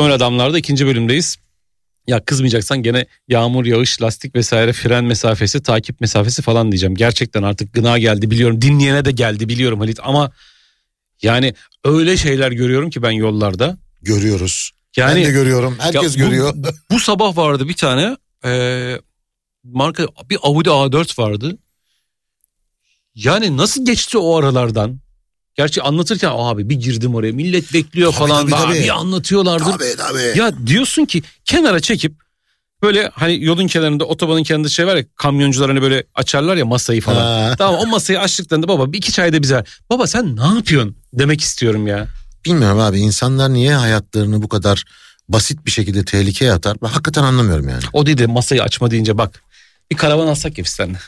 Otomobil 0.00 0.14
Adamlar'da 0.14 0.58
ikinci 0.58 0.86
bölümdeyiz. 0.86 1.36
Ya 2.06 2.24
kızmayacaksan 2.24 2.82
gene 2.82 3.06
yağmur, 3.28 3.64
yağış, 3.66 4.02
lastik 4.02 4.34
vesaire 4.34 4.72
fren 4.72 5.04
mesafesi, 5.04 5.62
takip 5.62 6.00
mesafesi 6.00 6.42
falan 6.42 6.72
diyeceğim. 6.72 6.94
Gerçekten 6.94 7.42
artık 7.42 7.72
gına 7.74 7.98
geldi 7.98 8.30
biliyorum. 8.30 8.62
Dinleyene 8.62 9.04
de 9.04 9.10
geldi 9.10 9.48
biliyorum 9.48 9.78
Halit 9.80 9.98
ama 10.02 10.30
yani 11.22 11.54
öyle 11.84 12.16
şeyler 12.16 12.52
görüyorum 12.52 12.90
ki 12.90 13.02
ben 13.02 13.10
yollarda. 13.10 13.78
Görüyoruz. 14.02 14.70
Yani 14.96 15.16
ben 15.20 15.24
de 15.24 15.30
görüyorum. 15.30 15.76
Herkes 15.78 16.14
bu- 16.14 16.18
görüyor. 16.18 16.54
bu 16.90 17.00
sabah 17.00 17.36
vardı 17.36 17.68
bir 17.68 17.74
tane 17.76 18.16
eee, 18.44 19.00
marka 19.64 20.06
bir 20.30 20.38
Audi 20.42 20.68
A4 20.68 21.18
vardı. 21.18 21.58
Yani 23.14 23.56
nasıl 23.56 23.84
geçti 23.86 24.18
o 24.18 24.36
aralardan? 24.38 25.00
Gerçi 25.60 25.82
anlatırken 25.82 26.30
abi 26.34 26.68
bir 26.68 26.74
girdim 26.74 27.14
oraya 27.14 27.32
millet 27.32 27.74
bekliyor 27.74 28.12
Tabii, 28.12 28.28
falan 28.28 28.48
tabii, 28.48 28.62
tabii. 28.62 28.84
bir 28.84 28.88
anlatıyorlardı. 28.88 29.70
Tabii 29.70 29.96
tabii. 29.98 30.38
Ya 30.38 30.66
diyorsun 30.66 31.04
ki 31.04 31.22
kenara 31.44 31.80
çekip 31.80 32.12
böyle 32.82 33.10
hani 33.14 33.44
yolun 33.44 33.66
kenarında 33.66 34.04
otobanın 34.04 34.42
kenarında 34.42 34.68
şey 34.68 34.86
var 34.86 34.96
ya 34.96 35.04
kamyoncular 35.16 35.68
hani 35.68 35.82
böyle 35.82 36.04
açarlar 36.14 36.56
ya 36.56 36.64
masayı 36.64 37.00
falan. 37.00 37.48
Ha. 37.48 37.54
Tamam 37.58 37.80
o 37.80 37.86
masayı 37.86 38.20
açtıklarında 38.20 38.68
baba 38.68 38.92
bir 38.92 38.98
iki 38.98 39.12
çay 39.12 39.32
da 39.32 39.42
bize. 39.42 39.64
Baba 39.90 40.06
sen 40.06 40.36
ne 40.36 40.54
yapıyorsun 40.56 40.96
demek 41.12 41.40
istiyorum 41.40 41.86
ya. 41.86 42.06
Bilmiyorum 42.44 42.78
abi 42.78 42.98
insanlar 42.98 43.52
niye 43.52 43.74
hayatlarını 43.74 44.42
bu 44.42 44.48
kadar 44.48 44.84
basit 45.28 45.66
bir 45.66 45.70
şekilde 45.70 46.04
tehlikeye 46.04 46.52
atar? 46.52 46.76
Ben 46.82 46.88
hakikaten 46.88 47.22
anlamıyorum 47.22 47.68
yani. 47.68 47.82
O 47.92 48.06
değil 48.06 48.18
de 48.18 48.26
masayı 48.26 48.62
açma 48.62 48.90
deyince 48.90 49.18
bak 49.18 49.42
bir 49.90 49.96
karavan 49.96 50.26
alsak 50.26 50.58
ya 50.58 50.64
biz 50.64 50.70
seninle. 50.70 50.98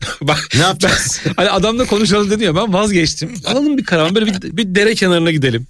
bak 0.20 0.48
Ne 0.54 0.60
yapacağız? 0.60 1.20
hani 1.36 1.50
adamla 1.50 1.86
konuşalım 1.86 2.30
dedi 2.30 2.44
ya 2.44 2.56
ben 2.56 2.72
vazgeçtim. 2.72 3.34
Alalım 3.46 3.78
bir 3.78 3.84
karavan 3.84 4.14
böyle 4.14 4.26
bir, 4.26 4.56
bir 4.56 4.74
dere 4.74 4.94
kenarına 4.94 5.30
gidelim. 5.30 5.66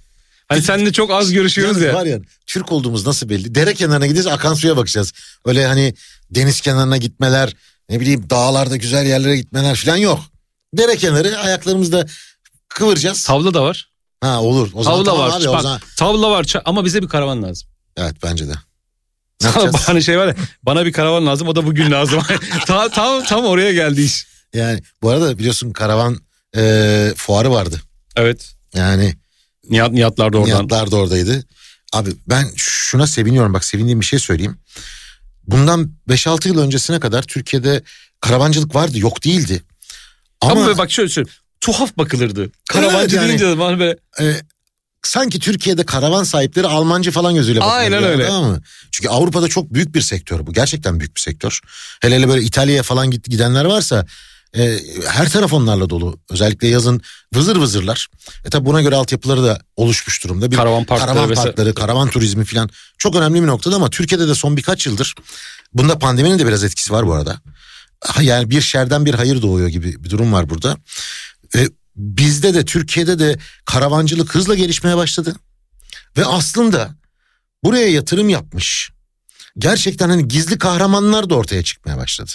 Hani 0.47 0.61
seninle 0.61 0.91
çok 0.93 1.11
az 1.11 1.31
görüşüyoruz 1.33 1.81
ya. 1.81 1.93
Var 1.93 2.05
ya 2.05 2.19
Türk 2.47 2.71
olduğumuz 2.71 3.05
nasıl 3.07 3.29
belli? 3.29 3.55
Dere 3.55 3.73
kenarına 3.73 4.05
gideceğiz 4.05 4.27
akan 4.27 4.53
suya 4.53 4.77
bakacağız. 4.77 5.13
Öyle 5.45 5.65
hani 5.65 5.93
deniz 6.31 6.61
kenarına 6.61 6.97
gitmeler 6.97 7.55
ne 7.89 7.99
bileyim 7.99 8.29
dağlarda 8.29 8.75
güzel 8.75 9.05
yerlere 9.05 9.37
gitmeler 9.37 9.75
falan 9.75 9.97
yok. 9.97 10.19
Dere 10.73 10.97
kenarı 10.97 11.37
ayaklarımızda 11.37 12.05
kıvıracağız. 12.67 13.23
Tavla 13.23 13.53
da 13.53 13.63
var. 13.63 13.89
Ha 14.21 14.41
olur. 14.41 14.69
O 14.73 14.83
zaman 14.83 15.03
Tavla 15.03 15.11
tamam 15.11 15.29
var. 15.31 15.39
abi 15.41 15.49
o 15.49 15.53
Bak, 15.53 15.61
zaman. 15.61 15.81
Tavla 15.97 16.31
var 16.31 16.53
ama 16.65 16.85
bize 16.85 17.01
bir 17.01 17.07
karavan 17.07 17.43
lazım. 17.43 17.67
Evet 17.97 18.15
bence 18.23 18.47
de. 18.47 18.53
Yapacağız? 19.43 19.75
hani 19.87 20.03
şey 20.03 20.17
var 20.17 20.27
ya 20.27 20.35
bana 20.63 20.85
bir 20.85 20.93
karavan 20.93 21.25
lazım 21.25 21.47
o 21.47 21.55
da 21.55 21.65
bugün 21.65 21.91
lazım. 21.91 22.21
tam, 22.65 22.89
tam, 22.89 23.23
tam 23.23 23.45
oraya 23.45 23.73
geldi 23.73 24.01
iş. 24.01 24.27
Yani 24.53 24.81
bu 25.01 25.09
arada 25.09 25.37
biliyorsun 25.37 25.71
karavan 25.71 26.17
e, 26.57 27.13
fuarı 27.15 27.51
vardı. 27.51 27.81
Evet. 28.15 28.53
Yani 28.73 29.15
Nihat 29.69 29.91
Nihatlar 29.91 30.33
da 30.33 30.37
oradan. 30.37 30.49
Nihatlar 30.49 30.91
da 30.91 30.95
oradaydı. 30.95 31.43
Abi 31.93 32.09
ben 32.29 32.47
şuna 32.55 33.07
seviniyorum 33.07 33.53
bak 33.53 33.65
sevindiğim 33.65 33.99
bir 33.99 34.05
şey 34.05 34.19
söyleyeyim. 34.19 34.57
Bundan 35.47 35.91
5-6 36.09 36.47
yıl 36.47 36.59
öncesine 36.59 36.99
kadar 36.99 37.23
Türkiye'de 37.23 37.83
karavancılık 38.21 38.75
vardı 38.75 38.99
yok 38.99 39.23
değildi. 39.23 39.61
Ama, 40.41 40.51
Ama, 40.51 40.77
bak 40.77 40.91
şöyle 40.91 41.09
söyleyeyim. 41.09 41.37
Tuhaf 41.61 41.97
bakılırdı. 41.97 42.51
Karavancı 42.69 43.15
yani- 43.15 43.27
deyince 43.27 43.47
de 43.47 43.59
bana 43.59 43.79
böyle 43.79 43.97
e, 44.19 44.41
sanki 45.03 45.39
Türkiye'de 45.39 45.85
karavan 45.85 46.23
sahipleri 46.23 46.67
Almancı 46.67 47.11
falan 47.11 47.35
gözüyle 47.35 47.59
bakılıyor. 47.59 47.79
Aynen 47.79 47.95
yani, 47.95 48.05
öyle. 48.05 48.27
Tamam 48.27 48.51
mı? 48.51 48.61
Çünkü 48.91 49.09
Avrupa'da 49.09 49.47
çok 49.47 49.73
büyük 49.73 49.95
bir 49.95 50.01
sektör 50.01 50.47
bu. 50.47 50.53
Gerçekten 50.53 50.99
büyük 50.99 51.15
bir 51.15 51.21
sektör. 51.21 51.59
Hele 52.01 52.15
hele 52.15 52.27
böyle 52.29 52.43
İtalya'ya 52.43 52.83
falan 52.83 53.11
gidenler 53.11 53.65
varsa 53.65 54.05
e, 54.57 54.79
her 55.07 55.29
taraf 55.29 55.53
onlarla 55.53 55.89
dolu. 55.89 56.19
Özellikle 56.29 56.67
yazın 56.67 57.01
vızır 57.35 57.55
vızırlar. 57.55 58.07
E 58.45 58.49
tabi 58.49 58.65
buna 58.65 58.81
göre 58.81 58.95
altyapıları 58.95 59.43
da 59.43 59.61
oluşmuş 59.75 60.23
durumda. 60.23 60.51
Bir 60.51 60.55
Karavan 60.55 60.83
parkları 60.83 61.09
karavan 61.09 61.29
vesaire. 61.29 61.47
parkları, 61.47 61.73
karavan 61.73 62.09
turizmi 62.09 62.45
falan 62.45 62.69
çok 62.97 63.15
önemli 63.15 63.41
bir 63.41 63.47
noktada 63.47 63.75
ama 63.75 63.89
Türkiye'de 63.89 64.27
de 64.27 64.35
son 64.35 64.57
birkaç 64.57 64.85
yıldır 64.85 65.15
bunda 65.73 65.99
pandeminin 65.99 66.39
de 66.39 66.47
biraz 66.47 66.63
etkisi 66.63 66.93
var 66.93 67.07
bu 67.07 67.13
arada. 67.13 67.41
Yani 68.21 68.49
bir 68.49 68.61
şerden 68.61 69.05
bir 69.05 69.13
hayır 69.13 69.41
doğuyor 69.41 69.67
gibi 69.67 70.03
bir 70.03 70.09
durum 70.09 70.33
var 70.33 70.49
burada. 70.49 70.77
E, 71.55 71.69
bizde 71.95 72.53
de 72.53 72.65
Türkiye'de 72.65 73.19
de 73.19 73.37
karavancılık 73.65 74.35
hızla 74.35 74.55
gelişmeye 74.55 74.97
başladı. 74.97 75.35
Ve 76.17 76.25
aslında 76.25 76.95
buraya 77.63 77.87
yatırım 77.89 78.29
yapmış. 78.29 78.91
Gerçekten 79.57 80.09
hani 80.09 80.27
gizli 80.27 80.57
kahramanlar 80.57 81.29
da 81.29 81.35
ortaya 81.35 81.63
çıkmaya 81.63 81.97
başladı. 81.97 82.31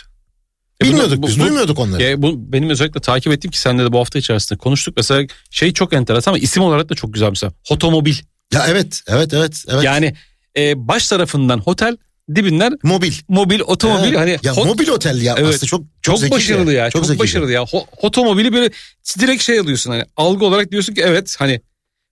E 0.83 0.85
Bilmiyorduk 0.85 1.23
bu- 1.23 1.27
biz, 1.27 1.38
bu- 1.38 1.42
duymuyorduk 1.42 1.79
onları. 1.79 2.03
Ya 2.03 2.23
bu 2.23 2.53
benim 2.53 2.71
özellikle 2.71 3.01
takip 3.01 3.33
ettiğim 3.33 3.51
ki 3.53 3.59
seninle 3.61 3.85
de 3.85 3.92
bu 3.92 3.99
hafta 3.99 4.19
içerisinde 4.19 4.59
konuştuk. 4.59 4.95
Mesela 4.97 5.27
şey 5.51 5.73
çok 5.73 5.92
enteresan 5.92 6.33
ama 6.33 6.38
isim 6.38 6.62
olarak 6.62 6.88
da 6.88 6.95
çok 6.95 7.14
güzel 7.14 7.29
mesela. 7.31 7.53
Otomobil. 7.71 8.14
Ya 8.53 8.66
evet, 8.69 9.03
evet, 9.07 9.35
evet, 9.35 9.64
evet. 9.69 9.85
Yani 9.85 10.14
e, 10.59 10.88
baş 10.88 11.09
tarafından 11.09 11.62
otel, 11.66 11.97
dibinden 12.35 12.79
mobil. 12.83 13.12
mobil, 13.29 13.61
otomobil. 13.61 14.09
Evet. 14.09 14.19
hani 14.19 14.39
ya 14.43 14.53
hot- 14.53 14.67
mobil 14.67 14.89
otel 14.89 15.23
ya 15.23 15.35
Evet. 15.39 15.49
aslında 15.55 15.67
çok 15.67 15.85
çok, 16.03 16.21
çok, 16.21 16.31
başarılı 16.31 16.73
ya. 16.73 16.91
Çok, 16.91 17.07
zekice. 17.07 17.23
başarılı 17.23 17.53
ya. 17.53 17.61
Ho- 17.62 17.87
otomobili 18.03 18.53
böyle 18.53 18.71
direkt 19.19 19.43
şey 19.43 19.59
alıyorsun 19.59 19.91
hani 19.91 20.05
algı 20.17 20.45
olarak 20.45 20.71
diyorsun 20.71 20.95
ki 20.95 21.03
evet 21.05 21.37
hani 21.39 21.61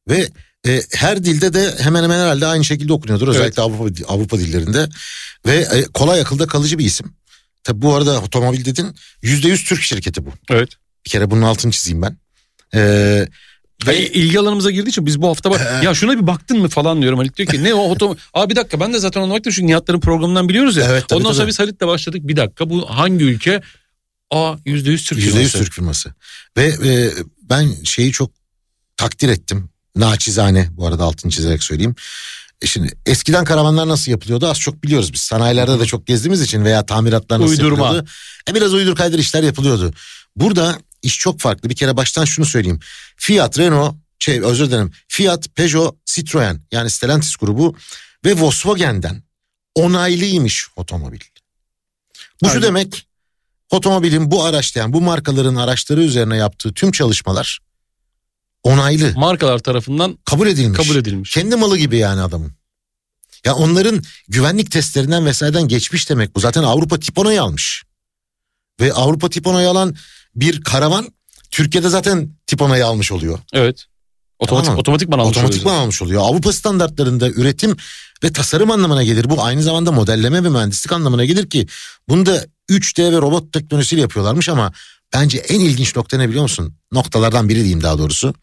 Ve 0.09 0.29
e, 0.67 0.81
her 0.95 1.25
dilde 1.25 1.55
de 1.55 1.75
hemen 1.79 2.03
hemen 2.03 2.19
herhalde 2.19 2.47
aynı 2.47 2.65
şekilde 2.65 2.93
okunuyordur. 2.93 3.29
Özellikle 3.29 3.63
Avrupa 3.63 4.13
Avrupa 4.13 4.39
dillerinde. 4.39 4.89
Ve 5.47 5.57
e, 5.57 5.85
kolay 5.85 6.21
akılda 6.21 6.47
kalıcı 6.47 6.79
bir 6.79 6.85
isim. 6.85 7.15
Tabi 7.65 7.83
bu 7.83 7.95
arada 7.95 8.21
otomobil 8.21 8.65
dedin 8.65 8.95
yüzde 9.23 9.49
yüz 9.49 9.65
Türk 9.65 9.83
şirketi 9.83 10.27
bu. 10.27 10.31
evet. 10.51 10.69
Bir 11.07 11.11
kere 11.11 11.31
bunun 11.31 11.43
altını 11.43 11.73
çizeyim 11.73 12.03
ben. 12.03 12.17
Ee, 12.75 13.29
Ve 13.87 14.11
ilgi 14.11 14.41
alanımıza 14.41 14.71
girdiği 14.71 14.89
için 14.89 15.07
biz 15.07 15.23
bu 15.23 15.29
hafta 15.29 15.51
bak 15.51 15.83
ya 15.85 15.95
şuna 15.95 16.13
bir 16.21 16.27
baktın 16.27 16.59
mı 16.59 16.69
falan 16.69 17.03
diyorum 17.03 17.19
Halit 17.19 17.37
diyor 17.37 17.49
ki 17.49 17.65
ne 17.65 17.75
o 17.75 17.91
otomobil. 17.91 18.21
Aa 18.35 18.51
bir 18.51 18.57
dakika 18.57 18.81
ben 18.81 18.93
de 18.93 18.99
zaten 18.99 19.21
ona 19.21 19.35
baktım 19.35 19.53
çünkü 19.57 19.67
Nihatların 19.67 20.01
programından 20.01 20.49
biliyoruz 20.49 20.77
ya. 20.77 20.87
Evet, 20.91 21.05
tabii, 21.09 21.19
Ondan 21.19 21.29
sonra 21.29 21.39
tabii. 21.43 21.49
biz 21.49 21.59
Halit'le 21.59 21.81
başladık 21.87 22.21
bir 22.25 22.37
dakika 22.37 22.71
bu 22.71 22.91
hangi 22.91 23.25
ülke? 23.25 23.63
Aa 24.31 24.55
yüzde 24.65 24.91
yüz 24.91 25.05
Türk 25.05 25.19
Yüzde 25.19 25.31
firması. 25.33 25.59
Türk 25.59 25.73
firması. 25.73 26.15
Ve 26.57 26.65
e, 26.67 27.11
ben 27.43 27.71
şeyi 27.85 28.13
çok 28.13 28.31
takdir 28.97 29.29
ettim. 29.29 29.69
Naçizane 29.97 30.69
bu 30.73 30.87
arada 30.87 31.05
altını 31.05 31.31
çizerek 31.33 31.63
söyleyeyim. 31.63 31.95
E 32.63 32.67
Şimdi 32.67 32.93
eskiden 33.07 33.45
karavanlar 33.45 33.89
nasıl 33.89 34.11
yapılıyordu 34.11 34.47
az 34.49 34.61
çok 34.61 34.83
biliyoruz 34.85 35.13
biz. 35.13 35.21
Sanayilerde 35.21 35.81
de 35.81 35.87
çok 35.87 36.07
gezdiğimiz 36.07 36.43
için 36.43 36.65
veya 36.65 36.87
tamiratlar 36.87 37.41
nasıl 37.41 37.51
Uydurma. 37.53 37.79
yapılıyordu. 37.85 38.11
E 38.51 38.55
biraz 38.55 38.75
uydur 38.75 38.97
kaydır 38.97 39.19
işler 39.19 39.43
yapılıyordu. 39.43 39.93
Burada 40.37 40.79
iş 41.05 41.19
çok 41.19 41.41
farklı. 41.41 41.71
Bir 41.71 41.75
kere 41.75 41.97
baştan 41.97 42.25
şunu 42.25 42.47
söyleyeyim. 42.47 42.81
Fiat, 43.17 43.59
Renault, 43.59 43.95
şey 44.19 44.41
özür 44.41 44.67
dilerim. 44.67 44.93
Fiat, 45.09 45.49
Peugeot, 45.55 46.07
Citroen 46.07 46.61
yani 46.73 46.91
Stellantis 46.91 47.37
grubu 47.37 47.77
ve 48.25 48.41
Volkswagen'den 48.41 49.23
onaylıymış 49.75 50.69
otomobil. 50.77 51.21
Bu 52.43 52.47
şu 52.47 52.53
Aynen. 52.53 52.63
demek 52.63 53.07
otomobilin 53.71 54.31
bu 54.31 54.45
araçta 54.45 54.81
yani 54.81 54.93
bu 54.93 55.01
markaların 55.01 55.57
araçları 55.57 56.03
üzerine 56.03 56.37
yaptığı 56.37 56.75
tüm 56.75 56.93
çalışmalar 56.93 57.59
onaylı, 58.63 59.13
Markalar 59.17 59.59
tarafından 59.59 60.19
kabul 60.25 60.47
edilmiş. 60.47 60.79
kabul 60.79 60.97
edilmiş. 60.97 61.31
Kendi 61.31 61.57
malı 61.57 61.79
gibi 61.79 61.97
yani 61.97 62.21
adamın. 62.21 62.53
Ya 63.45 63.55
onların 63.55 64.03
güvenlik 64.29 64.71
testlerinden 64.71 65.27
vesaireden 65.27 65.69
geçmiş 65.69 66.11
demek 66.11 66.35
bu. 66.35 66.41
Zaten 66.41 66.63
Avrupa 66.63 67.01
tip 67.01 67.19
onayı 67.19 67.43
almış. 67.43 67.85
Ve 68.81 68.93
Avrupa 68.93 69.31
tip 69.31 69.47
onayı 69.47 69.69
alan 69.69 69.97
bir 70.37 70.63
karavan 70.63 71.09
Türkiye'de 71.51 71.89
zaten 71.89 72.31
tip 72.47 72.63
onayı 72.63 72.87
almış 72.87 73.13
oluyor. 73.13 73.39
Evet. 73.53 73.85
Otomatik 74.39 74.67
Tamam. 74.67 74.81
otomatikman 74.81 75.19
almış 75.19 75.37
Otomatikman 75.37 75.65
oluyoruz. 75.73 75.83
almış 75.85 76.03
oluyor. 76.03 76.23
Avrupa 76.23 76.53
standartlarında 76.53 77.31
üretim 77.31 77.77
ve 78.25 78.33
tasarım 78.33 78.71
anlamına 78.71 79.03
gelir. 79.03 79.31
Bu 79.31 79.45
aynı 79.45 79.63
zamanda 79.63 79.93
modelleme 79.93 80.45
ve 80.45 80.49
mühendislik 80.49 80.93
anlamına 80.93 81.25
gelir 81.25 81.51
ki 81.51 81.67
bunu 82.09 82.27
da 82.27 82.45
3D 82.71 83.13
ve 83.13 83.17
robot 83.17 83.53
teknolojisiyle 83.53 84.03
yapıyorlarmış 84.03 84.49
ama 84.49 84.73
bence 85.15 85.39
en 85.39 85.61
ilginç 85.61 85.97
nokta 85.97 86.17
ne 86.19 86.29
biliyor 86.29 86.43
musun? 86.43 86.75
Noktalardan 86.93 87.49
biri 87.49 87.59
diyeyim 87.59 87.83
daha 87.83 87.99
doğrusu. 87.99 88.35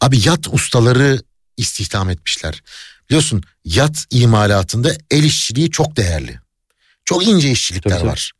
Abi 0.00 0.20
yat 0.28 0.48
ustaları 0.52 1.22
istihdam 1.56 2.10
etmişler. 2.10 2.62
Biliyorsun 3.10 3.42
yat 3.64 4.04
imalatında 4.10 4.92
el 5.10 5.24
işçiliği 5.24 5.70
çok 5.70 5.96
değerli. 5.96 6.38
Çok 7.04 7.26
ince 7.26 7.50
işçilikler 7.50 7.90
Tabii, 7.90 8.00
tabii. 8.00 8.10
var. 8.10 8.32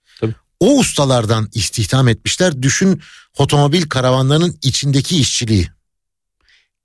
O 0.62 0.78
ustalardan 0.78 1.48
istihdam 1.54 2.08
etmişler. 2.08 2.62
Düşün 2.62 3.00
otomobil 3.38 3.82
karavanlarının 3.82 4.58
içindeki 4.62 5.20
işçiliği. 5.20 5.68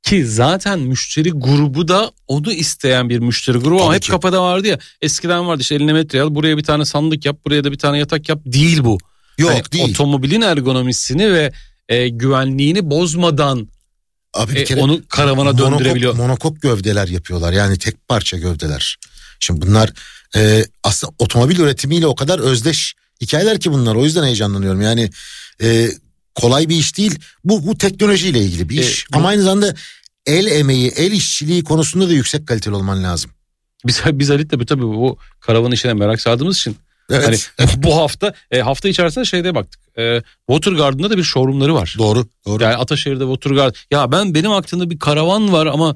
Ki 0.04 0.26
zaten 0.26 0.80
müşteri 0.80 1.32
grubu 1.32 1.88
da 1.88 2.12
onu 2.28 2.54
isteyen 2.54 3.10
bir 3.10 3.20
müşteri 3.20 3.58
grubu 3.58 3.76
ama 3.76 3.86
Tabii 3.86 3.96
hep 3.96 4.04
ki. 4.04 4.12
kafada 4.12 4.44
vardı 4.44 4.68
ya. 4.68 4.80
Eskiden 5.02 5.48
vardı 5.48 5.62
işte 5.62 5.76
eline 5.76 5.94
metre 5.94 6.22
al 6.22 6.36
buraya 6.36 6.58
bir 6.58 6.64
tane 6.64 6.86
sandık 6.86 7.26
yap 7.26 7.38
buraya 7.46 7.64
da 7.64 7.72
bir 7.72 7.78
tane 7.78 7.98
yatak 7.98 8.30
yap. 8.30 8.40
Değil 8.46 8.84
bu. 8.84 8.98
Yok 9.38 9.52
Hani 9.52 9.72
değil. 9.72 9.90
Otomobilin 9.90 10.42
ergonomisini 10.42 11.34
ve 11.34 11.52
e, 11.90 12.08
güvenliğini 12.10 12.90
bozmadan 12.90 13.68
Abi 14.34 14.52
bir 14.56 14.60
e, 14.60 14.64
kere 14.64 14.82
onu 14.82 15.02
karavana 15.10 15.52
monokok, 15.52 15.72
döndürebiliyor. 15.72 16.16
monokok 16.16 16.62
gövdeler 16.62 17.08
yapıyorlar. 17.08 17.54
Yani 17.54 17.78
tek 17.78 18.08
parça 18.08 18.38
gövdeler. 18.38 18.98
Şimdi 19.40 19.62
bunlar 19.62 19.94
e, 20.36 20.66
aslında 20.84 21.14
otomobil 21.20 21.60
üretimiyle 21.60 22.08
o 22.08 22.16
kadar 22.16 22.40
özdeş 22.40 22.96
hikayeler 23.22 23.60
ki 23.60 23.72
bunlar. 23.72 23.96
O 23.96 24.04
yüzden 24.04 24.24
heyecanlanıyorum. 24.24 24.82
Yani 24.82 25.10
e, 25.62 25.90
kolay 26.36 26.70
bir 26.70 26.76
iş 26.76 26.98
değil. 26.98 27.20
Bu 27.44 27.68
bu 27.68 27.78
teknolojiyle 27.78 28.40
ilgili 28.40 28.70
bir 28.70 28.78
E, 28.78 28.82
iş. 28.82 29.12
bu- 29.14 29.18
Ama 29.18 29.28
aynı 29.28 29.42
zamanda 29.44 29.76
el 30.26 30.46
emeği, 30.46 30.88
el 30.96 31.12
işçiliği 31.12 31.64
konusunda 31.64 32.10
da 32.10 32.14
yüksek 32.14 32.48
kaliteli 32.48 32.76
olman 32.76 33.04
lazım. 33.04 33.32
Biz, 33.88 34.02
biz 34.12 34.30
Halit'le 34.30 34.60
bu 34.60 34.66
tabii 34.66 34.82
bu 34.84 35.18
karavan 35.40 35.72
işine 35.72 35.94
merak 35.94 36.22
sardığımız 36.22 36.58
için 36.58 36.78
Evet. 37.12 37.52
hani 37.58 37.70
bu 37.84 37.96
hafta 37.98 38.34
e, 38.52 38.60
hafta 38.62 38.90
içerisinde 38.90 39.26
şeyde 39.26 39.56
baktık. 39.56 39.82
E, 39.98 40.22
Water 40.50 40.72
Garden'da 40.72 41.10
da 41.10 41.18
bir 41.18 41.24
showroomları 41.24 41.74
var. 41.74 41.96
doğru, 41.98 42.28
doğru. 42.46 42.64
Yani 42.64 42.76
Ataşehir'de 42.76 43.24
Water 43.24 43.52
Garden. 43.52 43.74
Ya 43.92 44.12
ben 44.12 44.34
benim 44.34 44.52
aklımda 44.52 44.90
bir 44.90 45.00
karavan 45.00 45.52
var 45.54 45.66
ama 45.66 45.96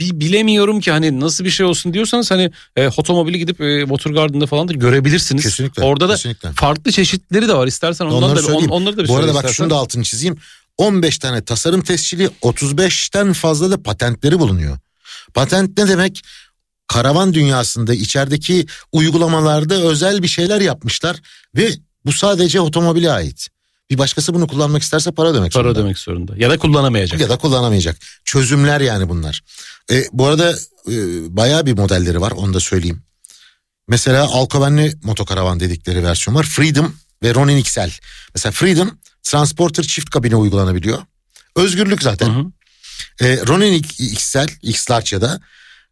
bir 0.00 0.20
bilemiyorum 0.20 0.80
ki 0.80 0.90
hani 0.90 1.20
nasıl 1.20 1.44
bir 1.44 1.50
şey 1.50 1.66
olsun 1.66 1.94
diyorsanız 1.94 2.30
hani 2.30 2.50
e, 2.76 2.88
otomobili 2.88 3.38
gidip 3.38 3.60
e, 3.60 3.80
Water 3.80 4.10
Garden'da 4.10 4.46
falan 4.46 4.68
da 4.68 4.72
görebilirsiniz. 4.72 5.42
kesinlikle. 5.42 5.82
Orada 5.82 6.08
da 6.08 6.14
kesinlikle. 6.14 6.52
farklı 6.52 6.92
çeşitleri 6.92 7.48
de 7.48 7.54
var. 7.54 7.66
İstersen 7.66 8.04
ondan 8.04 8.22
Onları 8.30 8.46
da 8.46 8.56
on- 8.56 8.68
onları 8.68 8.96
da 8.96 9.04
bir 9.04 9.08
Bu 9.08 9.16
arada 9.16 9.28
bak 9.34 9.36
istersen. 9.36 9.54
şunu 9.54 9.70
da 9.70 9.76
altını 9.76 10.02
çizeyim. 10.04 10.36
15 10.78 11.18
tane 11.18 11.44
tasarım 11.44 11.82
tescili 11.82 12.30
35'ten 12.42 13.32
fazla 13.32 13.70
da 13.70 13.82
patentleri 13.82 14.38
bulunuyor. 14.38 14.78
Patent 15.34 15.78
ne 15.78 15.88
demek? 15.88 16.22
Karavan 16.88 17.34
dünyasında 17.34 17.94
içerideki 17.94 18.66
uygulamalarda 18.92 19.74
özel 19.74 20.22
bir 20.22 20.28
şeyler 20.28 20.60
yapmışlar 20.60 21.16
ve 21.56 21.70
bu 22.04 22.12
sadece 22.12 22.60
otomobile 22.60 23.10
ait. 23.12 23.48
Bir 23.90 23.98
başkası 23.98 24.34
bunu 24.34 24.46
kullanmak 24.46 24.82
isterse 24.82 25.12
para 25.12 25.28
ödemek 25.28 25.52
para 25.52 25.62
zorunda. 25.62 25.80
ödemek 25.80 25.98
zorunda. 25.98 26.34
Ya 26.36 26.50
da 26.50 26.58
kullanamayacak. 26.58 27.20
Ya 27.20 27.28
da 27.28 27.36
kullanamayacak. 27.38 27.96
Çözümler 28.24 28.80
yani 28.80 29.08
bunlar. 29.08 29.40
E, 29.90 30.04
bu 30.12 30.26
arada 30.26 30.50
e, 30.88 30.94
bayağı 31.36 31.66
bir 31.66 31.72
modelleri 31.72 32.20
var 32.20 32.30
onu 32.30 32.54
da 32.54 32.60
söyleyeyim. 32.60 33.02
Mesela 33.88 34.24
Alcobenli 34.24 34.94
motokaravan 35.02 35.60
dedikleri 35.60 36.04
versiyon 36.04 36.34
var. 36.34 36.44
Freedom 36.44 36.94
ve 37.22 37.34
Ronin 37.34 37.56
XL. 37.56 37.90
Mesela 38.34 38.52
Freedom 38.52 38.98
Transporter 39.22 39.82
çift 39.82 40.10
kabine 40.10 40.36
uygulanabiliyor. 40.36 40.98
Özgürlük 41.56 42.02
zaten. 42.02 42.28
Hı 42.28 42.40
hı. 42.40 43.26
E, 43.26 43.46
Ronin 43.46 43.72
XL, 43.98 44.48
X-Large 44.62 45.16
ya 45.16 45.20
da 45.20 45.40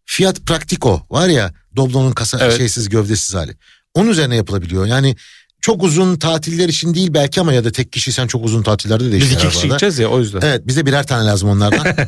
Fiat 0.04 0.40
Practico 0.46 1.06
var 1.10 1.28
ya 1.28 1.54
Doblo'nun 1.76 2.12
kasa 2.12 2.38
Evet. 2.40 2.56
şeysiz 2.58 2.88
gövdesiz 2.88 3.34
hali. 3.34 3.56
Onun 3.94 4.10
üzerine 4.10 4.36
yapılabiliyor. 4.36 4.86
Yani 4.86 5.16
çok 5.64 5.82
uzun 5.82 6.16
tatiller 6.16 6.68
için 6.68 6.94
değil 6.94 7.14
belki 7.14 7.40
ama 7.40 7.52
ya 7.52 7.64
da 7.64 7.72
tek 7.72 7.92
kişiysen 7.92 8.26
çok 8.26 8.44
uzun 8.44 8.62
tatillerde 8.62 9.12
de 9.12 9.16
Biz 9.16 9.32
iki 9.32 9.48
kişi 9.48 9.62
gideceğiz 9.68 9.98
ya 9.98 10.08
o 10.08 10.20
yüzden. 10.20 10.40
Evet 10.40 10.66
bize 10.66 10.86
birer 10.86 11.06
tane 11.06 11.26
lazım 11.26 11.48
onlardan. 11.48 11.86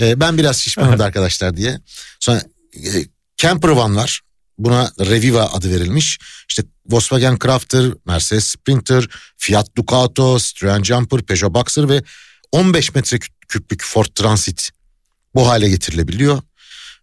Ee, 0.00 0.20
ben 0.20 0.38
biraz 0.38 0.56
şişmanım 0.56 0.98
da 0.98 1.04
arkadaşlar 1.04 1.56
diye. 1.56 1.80
Sonra 2.20 2.42
e, 2.76 2.90
Camper 3.36 3.68
Van 3.68 3.96
var. 3.96 4.20
Buna 4.58 4.90
Reviva 5.00 5.44
adı 5.52 5.70
verilmiş. 5.70 6.18
İşte 6.48 6.62
Volkswagen 6.86 7.38
Crafter, 7.42 7.84
Mercedes 8.06 8.44
Sprinter, 8.44 9.06
Fiat 9.36 9.76
Ducato, 9.76 10.38
Citroen 10.38 10.82
Jumper, 10.82 11.22
Peugeot 11.22 11.54
Boxer 11.54 11.88
ve 11.88 12.02
15 12.52 12.94
metre 12.94 13.16
kü- 13.16 13.30
küplük 13.48 13.82
Ford 13.84 14.06
Transit 14.14 14.70
bu 15.34 15.48
hale 15.48 15.68
getirilebiliyor. 15.68 16.42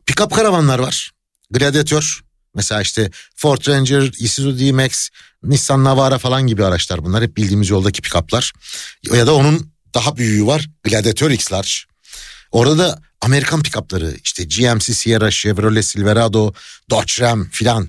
Pickup 0.06 0.36
karavanlar 0.36 0.80
var. 0.80 1.12
Gladiator. 1.52 2.22
Mesela 2.56 2.82
işte 2.82 3.12
Ford 3.36 3.68
Ranger, 3.68 4.12
Isuzu 4.20 4.60
D-Max, 4.60 5.10
Nissan 5.44 5.84
Navara 5.84 6.18
falan 6.18 6.48
gibi 6.48 6.66
araçlar 6.66 7.06
bunlar. 7.06 7.24
Hep 7.24 7.38
bildiğimiz 7.38 7.70
yoldaki 7.70 8.02
pickuplar. 8.02 8.54
Ya 9.14 9.28
da 9.28 9.36
onun 9.36 9.72
daha 9.94 10.18
büyüğü 10.18 10.46
var. 10.46 10.70
Gladiator 10.84 11.32
X-Large. 11.32 11.72
Orada 12.52 12.78
da 12.78 13.00
Amerikan 13.22 13.64
pickupları 13.64 14.16
işte 14.24 14.44
GMC 14.44 14.94
Sierra, 14.94 15.32
Chevrolet 15.32 15.86
Silverado, 15.86 16.54
Dodge 16.90 17.14
Ram 17.20 17.50
filan. 17.50 17.88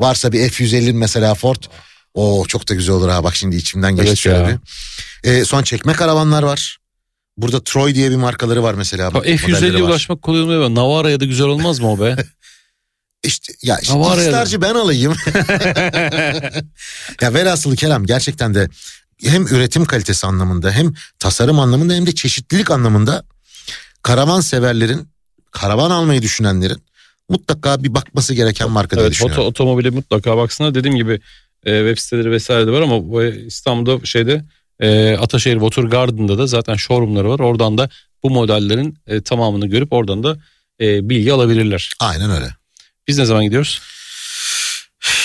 Varsa 0.00 0.32
bir 0.32 0.50
F-150 0.50 0.92
mesela 0.92 1.34
Ford. 1.34 1.62
O 2.14 2.44
çok 2.48 2.68
da 2.68 2.74
güzel 2.74 2.94
olur 2.94 3.08
ha 3.08 3.24
bak 3.24 3.36
şimdi 3.36 3.56
içimden 3.56 3.96
geçti 3.96 4.08
Evet 4.08 4.18
şöyle 4.18 4.48
bir. 4.48 4.58
Ee, 5.30 5.44
sonra 5.44 5.64
çekme 5.64 5.92
karavanlar 5.92 6.42
var. 6.42 6.78
Burada 7.36 7.64
Troy 7.64 7.94
diye 7.94 8.10
bir 8.10 8.16
markaları 8.16 8.62
var 8.62 8.74
mesela. 8.74 9.08
F150'ye 9.08 9.82
var. 9.82 9.88
ulaşmak 9.88 10.22
kolay 10.22 10.40
olmuyor. 10.42 10.70
Navara'ya 10.70 11.20
da 11.20 11.24
güzel 11.24 11.46
olmaz 11.46 11.80
mı 11.80 11.92
o 11.92 12.00
be? 12.00 12.16
İşte 13.24 13.52
ya 13.62 13.78
işte 13.78 13.92
Ha, 13.92 14.00
var 14.00 14.18
ya 14.18 14.24
da. 14.24 14.28
X-Large'ı 14.28 14.62
ben 14.62 14.74
alayım. 14.74 15.14
ya 17.20 17.34
velhasılı 17.34 17.76
kelam 17.76 18.06
gerçekten 18.06 18.54
de 18.54 18.68
hem 19.22 19.46
üretim 19.46 19.84
kalitesi 19.84 20.26
anlamında 20.26 20.70
hem 20.70 20.94
tasarım 21.18 21.60
anlamında 21.60 21.94
hem 21.94 22.06
de 22.06 22.14
çeşitlilik 22.14 22.70
anlamında 22.70 23.24
karavan 24.02 24.40
severlerin 24.40 25.08
karavan 25.50 25.90
almayı 25.90 26.22
düşünenlerin 26.22 26.82
mutlaka 27.28 27.82
bir 27.84 27.94
bakması 27.94 28.34
gereken 28.34 28.70
marka 28.70 28.96
diye 28.96 29.02
evet 29.02 29.12
düşünüyorum. 29.12 29.42
oto, 29.42 29.48
otomobile 29.48 29.90
mutlaka 29.90 30.36
baksınlar. 30.36 30.74
Dediğim 30.74 30.96
gibi 30.96 31.20
e, 31.64 31.78
web 31.78 31.98
siteleri 31.98 32.30
vesaire 32.30 32.66
de 32.66 32.70
var 32.70 32.80
ama 32.82 33.08
bu 33.08 33.22
İstanbul'da 33.24 34.06
şeyde 34.06 34.44
e, 34.80 35.16
Ataşehir 35.16 35.54
Water 35.54 35.82
Garden'da 35.82 36.38
da 36.38 36.46
zaten 36.46 36.74
showroomları 36.74 37.28
var. 37.28 37.38
Oradan 37.38 37.78
da 37.78 37.88
bu 38.22 38.30
modellerin 38.30 38.98
e, 39.06 39.20
tamamını 39.20 39.66
görüp 39.66 39.92
oradan 39.92 40.22
da 40.22 40.36
e, 40.80 41.08
bilgi 41.08 41.32
alabilirler. 41.32 41.92
Aynen 42.00 42.30
öyle. 42.30 42.57
Biz 43.08 43.18
ne 43.18 43.24
zaman 43.24 43.44
gidiyoruz? 43.44 43.80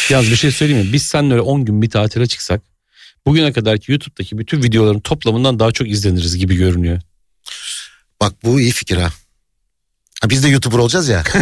Yalnız 0.10 0.32
bir 0.32 0.36
şey 0.36 0.52
söyleyeyim 0.52 0.88
mi? 0.88 0.93
Biz 0.93 1.04
seninle 1.04 1.34
öyle 1.34 1.41
10 1.41 1.65
gün 1.65 1.82
bir 1.82 1.89
tatile 1.89 2.28
çıksak 2.28 2.62
bugüne 3.26 3.54
kadarki 3.54 3.91
YouTube'daki 3.91 4.38
bütün 4.38 4.63
videoların 4.63 5.00
toplamından 5.00 5.60
daha 5.60 5.72
çok 5.72 5.89
izleniriz 5.89 6.38
gibi 6.38 6.56
görünüyor. 6.56 7.02
Bak 8.22 8.34
bu 8.43 8.60
iyi 8.62 8.72
fikir 8.72 8.98
ha. 8.98 9.10
Ha, 10.22 10.30
Biz 10.30 10.43
de 10.43 10.48
YouTuber 10.48 10.78
olacağız 10.78 11.08
ya. 11.10 11.24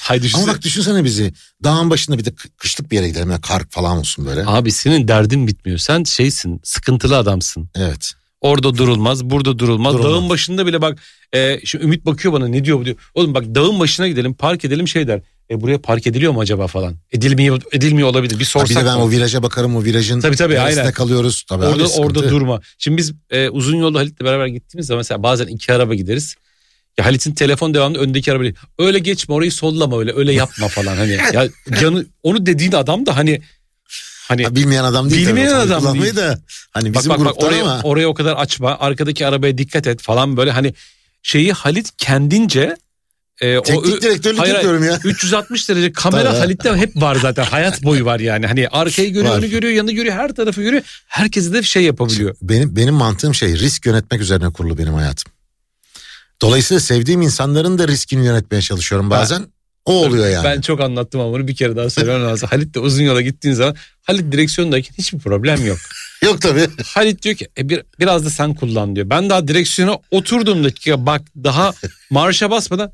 Haydi 0.00 0.20
Ama 0.20 0.22
düşünsene. 0.24 0.46
bak 0.46 0.62
düşünsene 0.62 1.04
bizi. 1.04 1.32
Dağın 1.64 1.90
başında 1.90 2.18
bir 2.18 2.24
de 2.24 2.30
kı- 2.30 2.48
kışlık 2.56 2.90
bir 2.90 2.96
yere 2.96 3.08
gidelim. 3.08 3.30
Ya, 3.30 3.40
kar 3.40 3.62
falan 3.70 3.96
olsun 3.98 4.26
böyle. 4.26 4.46
Abi 4.46 4.72
senin 4.72 5.08
derdin 5.08 5.46
bitmiyor. 5.46 5.78
Sen 5.78 6.04
şeysin, 6.04 6.60
sıkıntılı 6.64 7.16
adamsın. 7.16 7.70
Evet. 7.74 8.12
Orada 8.40 8.76
durulmaz, 8.76 9.24
burada 9.24 9.58
durulmaz. 9.58 9.94
Durulmaz. 9.94 10.12
Dağın 10.12 10.28
başında 10.28 10.66
bile 10.66 10.82
bak. 10.82 10.98
E, 11.34 11.60
şimdi 11.64 11.84
Ümit 11.84 12.06
bakıyor 12.06 12.34
bana 12.34 12.48
ne 12.48 12.64
diyor 12.64 12.78
bu 12.80 12.84
diyor. 12.84 12.96
Oğlum 13.14 13.34
bak 13.34 13.44
dağın 13.54 13.80
başına 13.80 14.08
gidelim, 14.08 14.34
park 14.34 14.64
edelim 14.64 14.88
şey 14.88 15.08
der. 15.08 15.20
E 15.50 15.60
buraya 15.60 15.78
park 15.80 16.06
ediliyor 16.06 16.32
mu 16.32 16.40
acaba 16.40 16.66
falan? 16.66 16.96
Edilmiyor, 17.12 17.62
edilmiyor 17.72 18.08
olabilir. 18.08 18.34
Bir 18.38 18.44
Ha, 18.44 18.50
sorsak 18.50 18.70
bir 18.70 18.82
de 18.82 18.86
ben 18.86 18.96
mı? 18.98 19.04
o 19.04 19.10
viraja 19.10 19.42
bakarım 19.42 19.76
o 19.76 19.84
virajın 19.84 20.20
Tabii, 20.20 20.36
tabii, 20.36 20.60
aynen. 20.60 20.92
kalıyoruz. 20.92 21.42
Tabii 21.48 21.64
orada 21.64 21.82
abi, 21.82 21.88
sıkıntı. 21.88 22.06
orada 22.20 22.30
durma. 22.30 22.60
Şimdi 22.78 22.96
biz 22.96 23.12
e, 23.30 23.48
uzun 23.48 23.76
yolda 23.76 23.98
Halit'le 23.98 24.20
beraber 24.20 24.46
gittiğimiz 24.46 24.86
zaman 24.86 24.98
mesela 25.00 25.22
bazen 25.22 25.46
iki 25.46 25.72
araba 25.72 25.94
gideriz. 25.94 26.34
Ya 26.98 27.06
Halit'in 27.06 27.34
telefon 27.34 27.74
devamlı 27.74 27.98
öndeki 27.98 28.32
araba 28.32 28.44
öyle 28.78 28.98
geçme 28.98 29.34
orayı 29.34 29.52
sollama 29.52 29.98
öyle 29.98 30.12
öyle 30.16 30.32
yapma 30.32 30.68
falan 30.68 30.96
hani. 30.96 31.18
Ya 31.32 31.48
canı 31.80 32.06
onu 32.22 32.46
dediğin 32.46 32.72
adam 32.72 33.06
da 33.06 33.16
hani 33.16 33.40
hani 34.28 34.44
Ha, 34.44 34.54
bilmeyen 34.54 34.84
adam 34.84 35.10
değil 35.10 35.26
Bilmeyen 35.26 35.48
tabii. 35.50 35.60
adam 35.60 35.80
Kullanmayı 35.80 36.02
değil. 36.16 36.16
da 36.28 36.38
hani 36.70 36.94
bak 36.94 37.00
bizim 37.00 37.10
bak 37.10 37.18
bak 37.18 37.26
gruptan 37.26 37.48
oraya 37.48 37.62
ama 37.62 37.80
oraya 37.82 38.08
o 38.08 38.14
kadar 38.14 38.32
açma 38.36 38.78
arkadaki 38.78 39.26
arabaya 39.26 39.58
dikkat 39.58 39.86
et 39.86 40.02
falan 40.02 40.36
böyle 40.36 40.50
hani 40.50 40.74
şeyi 41.22 41.52
Halit 41.52 41.90
kendince 41.98 42.76
e, 43.40 43.58
o 43.58 43.62
teknik 43.62 43.86
ö- 43.94 44.00
direktörlük 44.00 44.38
Hayır, 44.40 44.54
yapıyorum 44.54 44.84
ya. 44.84 44.98
360 45.04 45.68
derece 45.68 45.92
kamera. 45.92 46.38
Halit'te 46.40 46.72
hep 46.76 46.96
var 46.96 47.16
zaten 47.22 47.44
hayat 47.44 47.82
boyu 47.84 48.04
var 48.04 48.20
yani 48.20 48.46
hani 48.46 48.68
arkayı 48.68 49.12
görüyor 49.12 49.32
Var. 49.34 49.38
önü 49.38 49.50
görüyor 49.50 49.72
yanı 49.72 49.92
görüyor 49.92 50.14
her 50.14 50.34
tarafı 50.34 50.62
görüyor 50.62 50.82
herkese 51.06 51.52
de 51.52 51.62
şey 51.62 51.82
yapabiliyor. 51.82 52.36
Benim 52.42 52.76
benim 52.76 52.94
mantığım 52.94 53.34
şey 53.34 53.58
risk 53.58 53.86
yönetmek 53.86 54.20
üzerine 54.20 54.50
kurulu 54.52 54.78
benim 54.78 54.94
hayatım. 54.94 55.32
Dolayısıyla 56.42 56.80
sevdiğim 56.80 57.22
insanların 57.22 57.78
da 57.78 57.88
riskini 57.88 58.26
yönetmeye 58.26 58.62
çalışıyorum 58.62 59.10
bazen. 59.10 59.46
O 59.88 59.92
oluyor 59.92 60.28
yani. 60.28 60.44
Ben 60.44 60.60
çok 60.60 60.80
anlattım 60.80 61.20
ama 61.20 61.32
bunu 61.32 61.48
bir 61.48 61.56
kere 61.56 61.76
daha 61.76 61.90
söylemem 61.90 62.24
lazım. 62.24 62.48
Halit 62.52 62.74
de 62.74 62.78
uzun 62.80 63.04
yola 63.04 63.20
gittiğin 63.20 63.54
zaman 63.54 63.76
Halit 64.02 64.32
direksiyondayken 64.32 64.94
hiçbir 64.98 65.18
problem 65.18 65.66
yok. 65.66 65.78
Yok 66.24 66.40
tabii. 66.42 66.66
Halit 66.94 67.22
diyor 67.22 67.34
ki 67.36 67.48
e, 67.58 67.68
bir, 67.68 67.82
biraz 68.00 68.24
da 68.24 68.30
sen 68.30 68.54
kullan 68.54 68.96
diyor. 68.96 69.10
Ben 69.10 69.30
daha 69.30 69.48
direksiyona 69.48 69.98
oturduğum 70.10 70.64
dakika 70.64 71.06
bak 71.06 71.22
daha 71.44 71.72
marşa 72.10 72.50
basmadan 72.50 72.92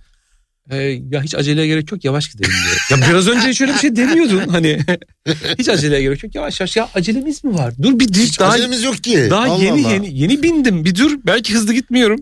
e, 0.71 0.77
ya 1.11 1.23
hiç 1.23 1.35
aceleye 1.35 1.67
gerek 1.67 1.93
yok 1.93 2.05
yavaş 2.05 2.29
gidelim 2.29 2.53
diyor. 2.65 3.01
Ya 3.01 3.09
biraz 3.11 3.29
önce 3.29 3.49
hiç 3.49 3.61
öyle 3.61 3.75
bir 3.75 3.79
şey 3.79 3.97
demiyordun 3.97 4.49
hani. 4.49 4.79
hiç 5.59 5.69
aceleye 5.69 6.03
gerek 6.03 6.23
yok 6.25 6.35
yavaş 6.35 6.61
yavaş 6.61 6.77
ya 6.77 6.89
acelemiz 6.95 7.45
mi 7.45 7.55
var? 7.55 7.75
Dur 7.83 7.99
bir 7.99 8.09
dur 8.09 8.21
Hiç 8.21 8.41
daha, 8.41 8.53
acelemiz 8.53 8.83
yok 8.83 9.05
ki. 9.05 9.27
daha 9.31 9.45
Allah 9.45 9.65
yeni 9.65 9.87
Allah. 9.87 9.93
yeni 9.93 10.19
yeni 10.21 10.43
bindim 10.43 10.85
bir 10.85 10.95
dur 10.95 11.13
belki 11.27 11.55
hızlı 11.55 11.73
gitmiyorum. 11.73 12.21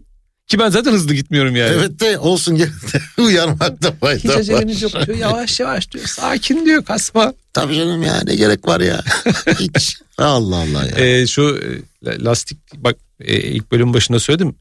Ki 0.53 0.59
ben 0.59 0.71
zaten 0.71 0.93
hızlı 0.93 1.15
gitmiyorum 1.15 1.57
yani. 1.57 1.73
Evet 1.75 2.01
de 2.01 2.19
olsun 2.19 2.57
gene 2.57 2.69
de 2.69 3.01
uyarmakta 3.23 3.89
Hiç 3.93 4.01
fayda 4.01 4.29
var. 4.29 4.39
acelemiz 4.39 4.83
yok 4.83 4.93
diyor 5.07 5.19
yavaş 5.19 5.61
yavaş 5.61 5.91
diyor 5.93 6.05
sakin 6.07 6.67
diyor 6.67 6.85
kasma. 6.85 7.35
Tabii 7.53 7.77
canım 7.77 8.03
ya 8.03 8.21
ne 8.25 8.35
gerek 8.35 8.69
var 8.69 8.81
ya. 8.81 9.03
Hiç. 9.59 9.97
Allah 10.19 10.57
Allah 10.57 10.85
ya. 10.87 11.07
Ee, 11.07 11.27
şu 11.27 11.61
e, 12.07 12.25
lastik 12.25 12.59
bak 12.77 12.97
e, 13.21 13.37
ilk 13.41 13.73
bölüm 13.73 13.95
başında 13.95 14.21
söyledim. 14.21 14.55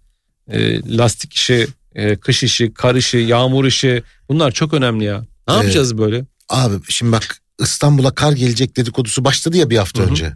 E, 0.52 0.82
lastik 0.98 1.34
işi, 1.34 1.68
e, 1.96 2.16
kış 2.16 2.44
işi, 2.44 2.74
kar 2.74 2.96
işi, 2.96 3.18
yağmur 3.18 3.66
işi 3.66 4.04
bunlar 4.30 4.52
çok 4.52 4.74
önemli 4.74 5.04
ya. 5.06 5.26
Ne 5.48 5.54
Ee, 5.54 5.58
yapacağız 5.58 5.98
böyle? 5.98 6.26
Abi 6.50 6.76
şimdi 6.90 7.12
bak 7.12 7.38
İstanbul'a 7.60 8.16
kar 8.16 8.32
gelecek 8.32 8.78
dedikodusu 8.78 9.26
başladı 9.26 9.58
ya 9.58 9.70
bir 9.70 9.78
hafta 9.78 10.02
Hı 10.04 10.06
hı. 10.08 10.10
önce. 10.12 10.34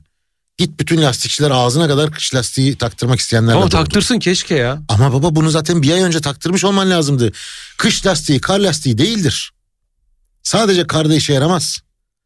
Git 0.57 0.79
bütün 0.79 1.01
lastikçiler 1.01 1.51
ağzına 1.51 1.87
kadar 1.87 2.11
kış 2.11 2.35
lastiği 2.35 2.75
taktırmak 2.75 3.19
isteyenlerle 3.19 3.55
Ama 3.57 3.69
taktırsın 3.69 4.19
keşke 4.19 4.55
ya. 4.55 4.81
Ama 4.89 5.13
baba 5.13 5.35
bunu 5.35 5.49
zaten 5.49 5.81
bir 5.81 5.91
ay 5.91 6.01
önce 6.01 6.21
taktırmış 6.21 6.63
olman 6.63 6.89
lazımdı. 6.89 7.31
Kış 7.77 8.05
lastiği 8.05 8.39
kar 8.41 8.59
lastiği 8.59 8.97
değildir. 8.97 9.51
Sadece 10.43 10.87
karda 10.87 11.15
işe 11.15 11.33
yaramaz. 11.33 11.79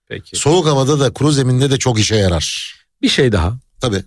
Peki. 0.07 0.35
Soğuk 0.35 0.67
havada 0.67 0.99
da 0.99 1.13
kuru 1.13 1.31
zeminde 1.31 1.71
de 1.71 1.77
çok 1.77 1.99
işe 1.99 2.15
yarar. 2.15 2.75
Bir 3.01 3.09
şey 3.09 3.31
daha. 3.31 3.57
Tabii. 3.81 4.03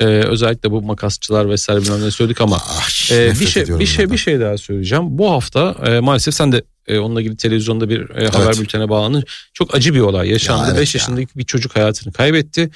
Ee, 0.00 0.04
özellikle 0.04 0.70
bu 0.70 0.82
makasçılar 0.82 1.50
vesaire 1.50 1.82
bilmem 1.82 2.02
ne 2.02 2.10
söyledik 2.10 2.40
ama 2.40 2.56
Ah, 2.68 3.10
e, 3.12 3.30
bir 3.40 3.46
şey 3.46 3.62
bir 3.62 3.86
şey 3.86 3.98
bunlardan. 3.98 4.10
bir 4.12 4.18
şey 4.18 4.40
daha 4.40 4.58
söyleyeceğim. 4.58 5.04
Bu 5.18 5.30
hafta 5.30 5.76
e, 5.86 6.00
maalesef 6.00 6.34
sen 6.34 6.52
de 6.52 6.64
e, 6.86 6.98
onunla 6.98 7.20
ilgili 7.20 7.36
televizyonda 7.36 7.88
bir 7.88 8.10
e, 8.10 8.28
haber 8.28 8.46
Evet. 8.46 8.60
bültene 8.60 8.88
bağlandın. 8.88 9.24
Çok 9.54 9.74
acı 9.74 9.94
bir 9.94 10.00
olay 10.00 10.28
yaşandı. 10.30 10.68
Ya 10.68 10.74
5 10.74 10.78
evet 10.78 10.94
ya. 10.94 10.98
yaşındaki 11.00 11.38
bir 11.38 11.44
çocuk 11.44 11.76
hayatını 11.76 12.12
kaybetti. 12.12 12.70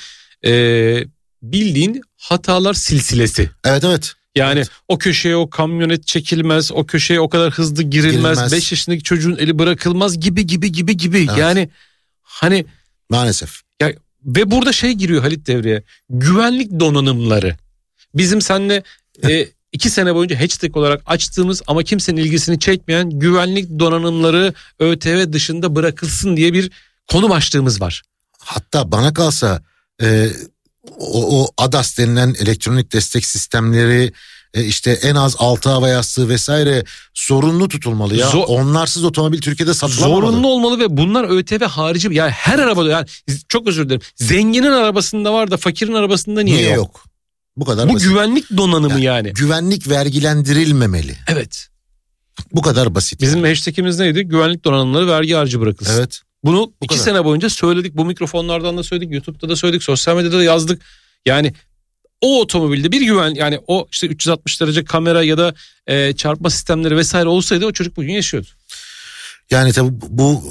E, 0.47 1.05
bildiğin 1.43 2.03
hatalar 2.17 2.75
silsilesi. 2.75 3.51
Evet 3.65 3.85
evet. 3.85 4.15
Yani 4.37 4.59
Evet. 4.59 4.71
o 4.89 4.99
köşeye 4.99 5.37
o 5.37 5.51
kamyonet 5.51 6.07
çekilmez, 6.07 6.73
o 6.73 6.87
köşeye 6.87 7.21
o 7.21 7.29
kadar 7.29 7.53
hızlı 7.53 7.83
girilmez, 7.83 8.39
Girilmez. 8.39 8.53
5 8.53 8.73
yaşındaki 8.73 9.03
çocuğun 9.03 9.37
eli 9.37 9.59
bırakılmaz 9.59 10.21
gibi 10.21 10.47
gibi 10.47 10.73
gibi 10.73 10.97
gibi. 10.97 11.27
Evet. 11.29 11.39
Yani 11.39 11.69
hani 12.23 12.67
Maalesef. 13.11 13.61
ve 14.25 14.51
burada 14.51 14.73
şey 14.73 14.93
giriyor 14.93 15.23
Halit 15.23 15.47
devreye. 15.47 15.83
Güvenlik 16.11 16.81
donanımları. 16.81 17.57
Bizim 18.15 18.41
seninle 18.41 18.83
e, 19.29 19.49
iki 19.73 19.91
sene 19.91 20.15
boyunca 20.15 20.41
hashtag 20.41 20.77
olarak 20.77 21.03
açtığımız 21.07 21.63
ama 21.67 21.83
kimsenin 21.83 22.21
ilgisini 22.21 22.59
çekmeyen 22.59 23.11
güvenlik 23.11 23.79
donanımları 23.79 24.55
ÖTV 24.79 25.33
dışında 25.33 25.77
bırakılsın 25.77 26.37
diye 26.37 26.53
bir 26.53 26.71
konu 27.09 27.31
başlığımız 27.31 27.81
var. 27.81 28.03
Hatta 28.39 28.93
bana 28.93 29.15
kalsa 29.15 29.63
e, 30.03 30.31
o, 30.99 31.43
o 31.43 31.49
ADAS 31.59 31.99
denilen 31.99 32.35
elektronik 32.41 32.93
destek 32.93 33.27
sistemleri 33.27 34.13
e, 34.55 34.65
işte 34.65 34.91
en 34.91 35.15
az 35.15 35.37
6 35.39 35.69
hava 35.71 35.89
yastığı 35.89 36.29
vesaire 36.29 36.85
zorunlu 37.15 37.69
tutulmalı 37.69 38.15
ya. 38.17 38.27
Zor- 38.31 38.45
Onlarsız 38.47 39.05
otomobil 39.05 39.41
Türkiye'de 39.41 39.75
satılamamalı. 39.75 40.21
Zorunlu 40.31 40.49
olmalı 40.49 40.79
ve 40.79 40.97
bunlar 40.97 41.25
ÖTV 41.39 41.65
harici 41.65 42.09
yani 42.13 42.31
her 42.31 42.59
arabada 42.59 42.89
yani 42.91 43.07
çok 43.49 43.69
özür 43.69 43.85
dilerim. 43.87 44.01
Zenginin 44.17 44.71
arabasında 44.71 45.33
var 45.33 45.51
da 45.51 45.57
fakirin 45.57 45.95
arabasında 45.95 46.41
niye, 46.43 46.57
Niye 46.57 46.69
yok? 46.69 46.77
yok? 46.77 47.05
Bu 47.57 47.65
kadar 47.65 47.89
Bu 47.89 47.95
basit. 47.95 48.09
güvenlik 48.09 48.57
donanımı 48.57 48.93
Yani 49.01 49.05
yani. 49.05 49.33
Güvenlik 49.33 49.89
vergilendirilmemeli. 49.89 51.17
Evet. 51.29 51.69
Bu 52.53 52.63
kadar 52.63 52.95
basit. 52.95 53.21
Bizim 53.21 53.43
hashtagimiz 53.43 53.99
neydi? 53.99 54.23
Güvenlik 54.23 54.65
donanımları 54.65 55.09
vergi 55.09 55.35
harcı 55.35 55.61
bırakılsın. 55.61 55.95
Evet. 55.99 56.21
Bunu 56.45 56.73
iki 56.83 56.95
kadar. 56.95 57.05
sene 57.05 57.25
boyunca 57.25 57.51
söyledik. 57.51 57.97
Bu 57.97 58.05
mikrofonlardan 58.05 58.77
da 58.79 58.83
söyledik. 58.83 59.13
YouTube'da 59.13 59.49
da 59.49 59.57
söyledik. 59.57 59.83
Sosyal 59.83 60.17
medyada 60.17 60.39
da 60.39 60.43
yazdık. 60.43 60.83
Yani 61.27 61.53
o 62.21 62.41
otomobilde 62.41 62.93
bir 62.93 63.01
güven 63.01 63.35
yani 63.35 63.61
o 63.67 63.89
işte 63.93 64.07
360 64.07 64.61
derece 64.61 64.85
kamera 64.85 65.23
ya 65.23 65.39
da 65.39 65.55
e, 65.87 66.13
çarpma 66.13 66.51
sistemleri 66.51 66.97
vesaire 66.97 67.29
olsaydı 67.29 67.67
o 67.67 67.73
çocuk 67.73 67.97
bugün 67.97 68.13
yaşıyordu. 68.13 68.49
Yani 69.51 69.73
tabii 69.73 70.01
bu- 70.01 70.07
bu 70.19 70.45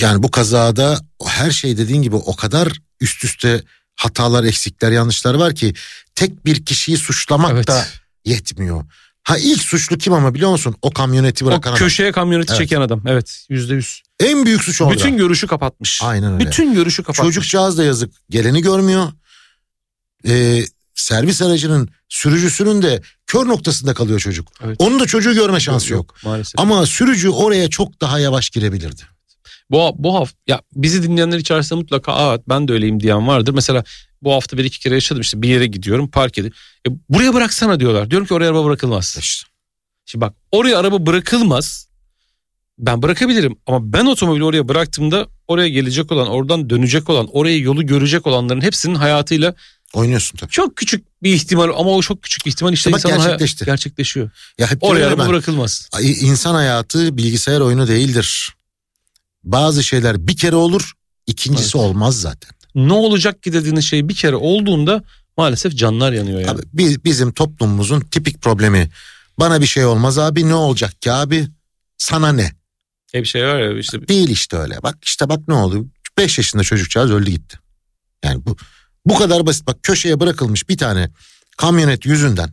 yani 0.00 0.22
bu 0.22 0.30
kazada 0.30 0.98
her 1.26 1.50
şey 1.50 1.76
dediğin 1.76 2.02
gibi 2.02 2.16
o 2.16 2.36
kadar 2.36 2.72
üst 3.00 3.24
üste 3.24 3.62
hatalar, 3.96 4.44
eksikler, 4.44 4.90
yanlışlar 4.90 5.34
var 5.34 5.54
ki 5.54 5.74
tek 6.14 6.46
bir 6.46 6.64
kişiyi 6.64 6.96
suçlamak 6.96 7.52
Evet. 7.52 7.66
da 7.68 7.86
yetmiyor. 8.24 8.84
Ha 9.22 9.38
ilk 9.38 9.62
suçlu 9.62 9.98
kim 9.98 10.12
ama 10.12 10.34
biliyor 10.34 10.50
musun? 10.50 10.74
O 10.82 10.90
kamyoneti 10.90 11.44
O 11.44 11.48
bırakan 11.48 11.70
adam. 11.70 11.78
köşeye 11.78 12.12
kamyoneti 12.12 12.52
Evet. 12.52 12.58
çeken 12.60 12.80
adam. 12.80 13.02
Evet 13.06 13.46
yüzde 13.48 13.74
yüz. 13.74 14.02
En 14.20 14.46
büyük 14.46 14.62
suç 14.64 14.80
orada. 14.80 14.94
Bütün 14.94 15.16
görüşü 15.16 15.46
kapatmış. 15.46 16.00
Aynen 16.02 16.32
öyle. 16.34 16.46
Bütün 16.46 16.74
görüşü 16.74 17.02
kapatmış. 17.02 17.34
Çocukcağız 17.34 17.78
da 17.78 17.84
yazık. 17.84 18.12
Geleni 18.30 18.62
görmüyor. 18.62 19.08
Ee, 20.28 20.64
servis 20.94 21.42
aracının 21.42 21.88
sürücüsünün 22.08 22.82
de 22.82 23.02
kör 23.26 23.46
noktasında 23.48 23.94
kalıyor 23.94 24.20
çocuk. 24.20 24.48
Evet. 24.64 24.76
Onun 24.78 25.00
da 25.00 25.06
çocuğu 25.06 25.34
görme 25.34 25.60
şansı 25.60 25.92
yok. 25.92 26.14
Maalesef. 26.24 26.60
Ama 26.60 26.86
sürücü 26.86 27.28
oraya 27.28 27.70
çok 27.70 28.00
daha 28.00 28.18
yavaş 28.18 28.50
girebilirdi. 28.50 29.02
Bu, 29.70 29.92
bu 29.98 30.14
hafta 30.14 30.36
ya 30.46 30.60
bizi 30.74 31.02
dinleyenler 31.02 31.38
içerisinde 31.38 31.78
mutlaka 31.80 32.12
Aa, 32.14 32.38
ben 32.48 32.68
de 32.68 32.72
öyleyim 32.72 33.00
diyen 33.00 33.26
vardır. 33.28 33.52
Mesela 33.54 33.84
bu 34.22 34.32
hafta 34.32 34.58
bir 34.58 34.64
iki 34.64 34.78
kere 34.80 34.94
yaşadım 34.94 35.20
işte 35.22 35.42
bir 35.42 35.48
yere 35.48 35.66
gidiyorum 35.66 36.10
park 36.10 36.38
edip 36.38 36.54
e, 36.88 36.90
buraya 37.08 37.34
bıraksana 37.34 37.80
diyorlar. 37.80 38.10
Diyorum 38.10 38.26
ki 38.26 38.34
oraya 38.34 38.50
araba 38.50 38.64
bırakılmaz. 38.64 39.16
İşte. 39.20 39.48
Şimdi 40.06 40.20
bak 40.20 40.34
oraya 40.52 40.78
araba 40.78 41.06
bırakılmaz. 41.06 41.88
Ben 42.78 43.02
bırakabilirim 43.02 43.56
ama 43.66 43.92
ben 43.92 44.06
otomobili 44.06 44.44
oraya 44.44 44.68
bıraktığımda 44.68 45.26
oraya 45.48 45.68
gelecek 45.68 46.12
olan, 46.12 46.28
oradan 46.28 46.70
dönecek 46.70 47.10
olan, 47.10 47.28
oraya 47.32 47.56
yolu 47.58 47.86
görecek 47.86 48.26
olanların 48.26 48.60
hepsinin 48.60 48.94
hayatıyla 48.94 49.54
Oynuyorsun 49.92 50.36
tabii. 50.38 50.50
çok 50.50 50.76
küçük 50.76 51.22
bir 51.22 51.34
ihtimal 51.34 51.64
ama 51.64 51.90
o 51.90 52.02
çok 52.02 52.22
küçük 52.22 52.46
bir 52.46 52.50
ihtimal 52.50 52.72
işte 52.72 52.92
Bak 52.92 52.98
insanın 52.98 53.16
gerçekleşti. 53.18 53.64
gerçekleşiyor. 53.64 54.30
Ya 54.58 54.70
hep 54.70 54.82
Oraya 54.82 55.06
araba 55.06 55.22
ben, 55.22 55.28
bırakılmaz. 55.28 55.88
insan 56.02 56.54
hayatı 56.54 57.16
bilgisayar 57.16 57.60
oyunu 57.60 57.88
değildir. 57.88 58.54
Bazı 59.44 59.84
şeyler 59.84 60.26
bir 60.26 60.36
kere 60.36 60.56
olur, 60.56 60.92
ikincisi 61.26 61.78
olmaz 61.78 62.20
zaten. 62.20 62.50
Ne 62.74 62.92
olacak 62.92 63.42
ki 63.42 63.52
dediğiniz 63.52 63.84
şey 63.84 64.08
bir 64.08 64.14
kere 64.14 64.36
olduğunda 64.36 65.02
maalesef 65.36 65.76
canlar 65.76 66.12
yanıyor 66.12 66.40
yani. 66.40 66.50
Abi, 66.50 66.62
bi- 66.72 67.04
bizim 67.04 67.32
toplumumuzun 67.32 68.00
tipik 68.00 68.42
problemi. 68.42 68.90
Bana 69.38 69.60
bir 69.60 69.66
şey 69.66 69.84
olmaz 69.84 70.18
abi 70.18 70.48
ne 70.48 70.54
olacak 70.54 71.02
ki 71.02 71.12
abi? 71.12 71.48
Sana 71.98 72.32
ne? 72.32 72.52
Hep 73.12 73.26
şey 73.26 73.42
var 73.46 73.60
ya 73.60 73.78
işte 73.78 74.08
Değil 74.08 74.28
işte 74.28 74.56
öyle. 74.56 74.82
Bak 74.82 74.98
işte 75.02 75.28
bak 75.28 75.48
ne 75.48 75.54
oldu? 75.54 75.86
5 76.18 76.38
yaşında 76.38 76.62
çocukcağız 76.62 77.10
öldü 77.10 77.30
gitti. 77.30 77.58
Yani 78.24 78.44
bu 78.46 78.56
bu 79.06 79.18
kadar 79.18 79.46
basit. 79.46 79.66
Bak 79.66 79.82
köşeye 79.82 80.20
bırakılmış 80.20 80.68
bir 80.68 80.78
tane 80.78 81.10
kamyonet 81.56 82.06
yüzünden 82.06 82.50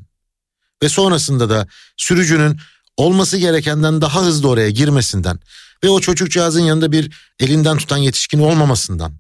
ve 0.84 0.90
sonrasında 0.90 1.50
da 1.50 1.68
sürücünün 1.98 2.60
olması 2.98 3.38
gerekenden 3.38 4.02
daha 4.02 4.22
hızlı 4.26 4.50
oraya 4.50 4.70
girmesinden 4.70 5.40
ve 5.84 5.90
o 5.90 6.00
çocukcağızın 6.00 6.62
yanında 6.62 6.92
bir 6.92 7.12
elinden 7.40 7.78
tutan 7.78 7.98
yetişkin 7.98 8.40
olmamasından. 8.40 9.14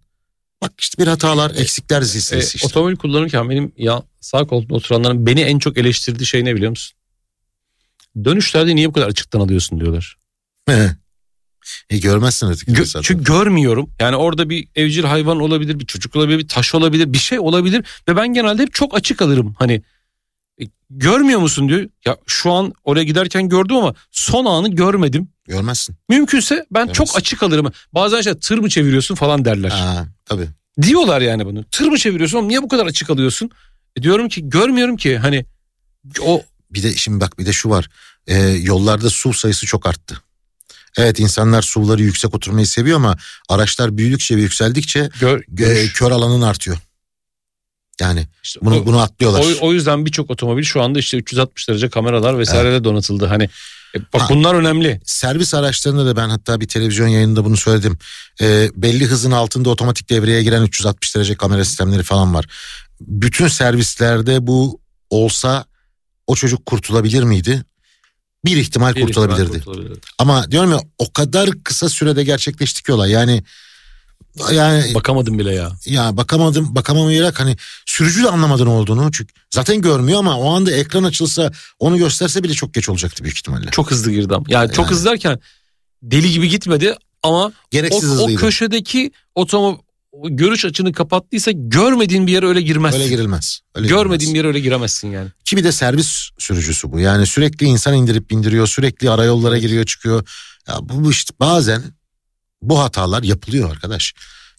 Bak 0.62 0.72
işte 0.80 1.04
bir 1.04 1.08
hatalar, 1.08 1.52
eksikler 1.56 2.02
E, 2.02 2.06
silsilesi 2.06 2.56
işte. 2.56 2.68
otomobil 2.68 2.96
kullanırken 2.96 3.50
benim 3.50 3.72
ya 3.78 4.04
sağ 4.22 4.44
koltukta 4.48 4.76
oturanların 4.76 5.26
beni 5.26 5.42
en 5.42 5.60
çok 5.60 5.78
eleştirdiği 5.78 6.26
şey 6.28 6.46
ne 6.46 6.56
biliyor 6.56 6.70
musun? 6.70 6.98
Dönüşlerde 8.24 8.76
niye 8.76 8.88
bu 8.90 8.94
kadar 8.94 9.08
açıktan 9.08 9.40
alıyorsun 9.40 9.80
diyorlar. 9.80 10.18
e, 11.90 11.98
görmezsin 11.98 12.48
artık. 12.48 12.68
Gö- 12.68 12.86
zaten. 12.86 13.02
çünkü 13.02 13.24
görmüyorum. 13.24 13.90
Yani 14.00 14.16
orada 14.16 14.50
bir 14.50 14.68
evcil 14.76 15.04
hayvan 15.04 15.40
olabilir, 15.40 15.80
bir 15.80 15.86
çocuk 15.86 16.16
olabilir, 16.16 16.40
bir 16.40 16.48
taş 16.48 16.76
olabilir, 16.76 17.14
bir 17.14 17.18
şey 17.18 17.40
olabilir 17.40 17.86
ve 18.10 18.16
ben 18.16 18.34
genelde 18.34 18.62
hep 18.62 18.74
çok 18.74 18.96
açık 18.96 19.22
alırım. 19.22 19.56
Hani 19.60 19.82
e, 20.62 20.66
görmüyor 20.90 21.40
musun 21.40 21.70
diyor. 21.70 21.90
Ya 22.06 22.18
şu 22.28 22.52
an 22.52 22.74
oraya 22.84 23.04
giderken 23.04 23.50
gördüm 23.50 23.76
ama 23.76 23.96
son 24.12 24.46
anı 24.46 24.70
görmedim. 24.72 25.30
Görmezsin. 25.48 25.96
Mümkünse 26.10 26.66
ben 26.72 26.86
Evet. 26.86 26.96
çok 26.96 27.18
açık 27.18 27.44
alırım. 27.44 27.72
Bazen 27.94 28.20
işte 28.20 28.40
tır 28.40 28.58
mı 28.58 28.70
çeviriyorsun 28.70 29.16
falan 29.16 29.46
derler. 29.46 29.72
Aa, 29.72 30.06
tabii. 30.26 30.48
Diyorlar 30.82 31.22
yani 31.22 31.46
bunu. 31.46 31.64
Tır 31.64 31.86
mı 31.88 31.98
çeviriyorsun 31.98 32.38
oğlum 32.38 32.48
niye 32.48 32.62
bu 32.62 32.68
kadar 32.68 32.86
açık 32.86 33.10
alıyorsun? 33.10 33.50
E 33.96 34.04
diyorum 34.04 34.30
ki 34.30 34.50
görmüyorum 34.50 34.98
ki 34.98 35.18
hani 35.18 35.46
o 36.22 36.42
Bir 36.72 36.84
de 36.84 36.96
şimdi 36.96 37.22
bak 37.22 37.40
bir 37.40 37.46
de 37.46 37.54
şu 37.54 37.70
var. 37.70 37.90
Ee, 38.28 38.36
yollarda 38.42 39.10
su 39.10 39.34
sayısı 39.34 39.66
çok 39.66 39.86
arttı. 39.88 40.22
Evet 40.98 41.20
insanlar 41.20 41.62
suları 41.62 42.04
yüksek 42.04 42.36
oturmayı 42.36 42.68
seviyor 42.68 42.98
ama 42.98 43.18
araçlar 43.50 43.98
büyüdükçe 43.98 44.38
ve 44.38 44.42
yükseldikçe 44.42 45.10
gör, 45.20 45.44
e, 45.60 45.88
kör 45.88 46.12
alanın 46.12 46.42
artıyor. 46.42 46.78
Yani 48.02 48.28
İşte 48.44 48.60
bunu 48.64 48.76
o- 48.82 48.86
bunu 48.86 49.00
atlıyorlar. 49.00 49.46
O, 49.62 49.68
o 49.68 49.74
yüzden 49.74 50.06
birçok 50.06 50.32
otomobil 50.32 50.64
şu 50.64 50.82
anda 50.82 51.00
işte 51.00 51.18
360 51.18 51.70
derece 51.70 51.90
kameralar 51.90 52.40
vesaireyle 52.40 52.84
donatıldı. 52.84 53.26
Hani 53.26 53.44
e, 53.96 54.00
bak 54.14 54.22
Ha. 54.22 54.28
bunlar 54.30 54.56
önemli. 54.56 55.02
servis 55.06 55.54
araçlarında 55.54 56.06
da 56.06 56.16
ben 56.16 56.30
hatta 56.30 56.62
bir 56.62 56.68
televizyon 56.68 57.08
yayınında 57.08 57.46
bunu 57.46 57.58
söyledim. 57.58 57.98
Ee, 58.42 58.70
belli 58.76 59.06
hızın 59.06 59.32
altında 59.32 59.70
otomatik 59.70 60.10
devreye 60.10 60.44
giren 60.44 60.62
360 60.64 61.16
derece 61.16 61.36
kamera 61.36 61.66
sistemleri 61.66 62.04
falan 62.04 62.34
var. 62.34 62.46
Bütün 63.02 63.48
servislerde 63.48 64.48
bu 64.48 64.80
olsa 65.10 65.66
o 66.28 66.36
çocuk 66.36 66.66
kurtulabilir 66.66 67.24
miydi? 67.24 67.64
Bir 68.46 68.58
ihtimal 68.58 68.96
Bir 68.96 69.02
ihtimal 69.02 69.08
kurtulabilirdi. 69.08 69.52
kurtulabilirdi. 69.64 70.00
Ama 70.18 70.52
diyorum 70.52 70.72
ya 70.72 70.80
o 70.98 71.14
kadar 71.14 71.50
kısa 71.64 71.90
sürede 71.90 72.24
gerçekleşti 72.24 72.84
ki 72.84 72.94
olay. 72.94 73.12
Yani 73.12 73.44
yani 74.52 74.94
Bakamadım 74.94 75.40
bile 75.40 75.54
ya. 75.56 75.72
ya 75.86 76.18
bakamadım 76.18 76.76
bakamamayarak 76.76 77.40
hani 77.40 77.58
sürücü 77.86 78.24
de 78.24 78.30
anlamadı 78.30 78.66
ne 78.66 78.70
olduğunu. 78.70 79.12
Çünkü 79.12 79.34
zaten 79.50 79.82
görmüyor 79.82 80.20
ama 80.20 80.38
o 80.40 80.50
anda 80.50 80.72
ekran 80.72 81.04
açılsa 81.04 81.52
onu 81.80 81.98
gösterse 81.98 82.44
bile 82.44 82.54
çok 82.54 82.74
geç 82.74 82.90
olacaktı 82.90 83.24
büyük 83.24 83.38
ihtimalle. 83.38 83.72
Çok 83.72 83.92
hızlı 83.92 84.12
girdi 84.12 84.36
ama. 84.36 84.46
Yani 84.50 84.72
çok 84.72 84.86
Yani. 84.86 84.92
hızlı 84.96 85.10
derken 85.10 85.40
deli 86.04 86.32
gibi 86.32 86.50
gitmedi 86.50 86.96
ama 87.24 87.46
o, 87.46 87.52
Gereksiz 87.72 88.10
o 88.10 88.14
hızlıydı. 88.14 88.42
köşedeki 88.42 89.12
otomobil 89.36 89.80
görüş 90.30 90.66
açını 90.66 90.94
kapattıysa 90.94 91.52
görmediğin 91.56 92.28
bir 92.28 92.32
yere 92.32 92.46
öyle 92.46 92.62
girmezsin. 92.62 93.00
Öyle 93.00 93.10
girilmez. 93.10 93.60
Öyle 93.76 93.88
Görmediğin 93.88 94.10
girilmez. 94.20 94.34
bir 94.34 94.38
yere 94.38 94.48
öyle 94.48 94.60
giremezsin 94.60 95.12
yani. 95.12 95.30
Ki 95.46 95.58
bir 95.58 95.64
de 95.64 95.72
servis 95.72 96.30
sürücüsü 96.40 96.92
bu. 96.92 97.00
Yani 97.00 97.26
sürekli 97.26 97.66
insan 97.66 97.94
indirip 97.94 98.30
bindiriyor. 98.30 98.68
Sürekli 98.68 99.10
arayollara 99.10 99.58
giriyor 99.58 99.86
çıkıyor. 99.86 100.28
Ya 100.68 100.76
bu, 100.82 101.06
bu 101.06 101.12
işte 101.12 101.34
bazen 101.40 101.84
bu 102.62 102.80
hatalar 102.80 103.24
yapılıyor 103.24 103.72
arkadaş. 103.72 104.14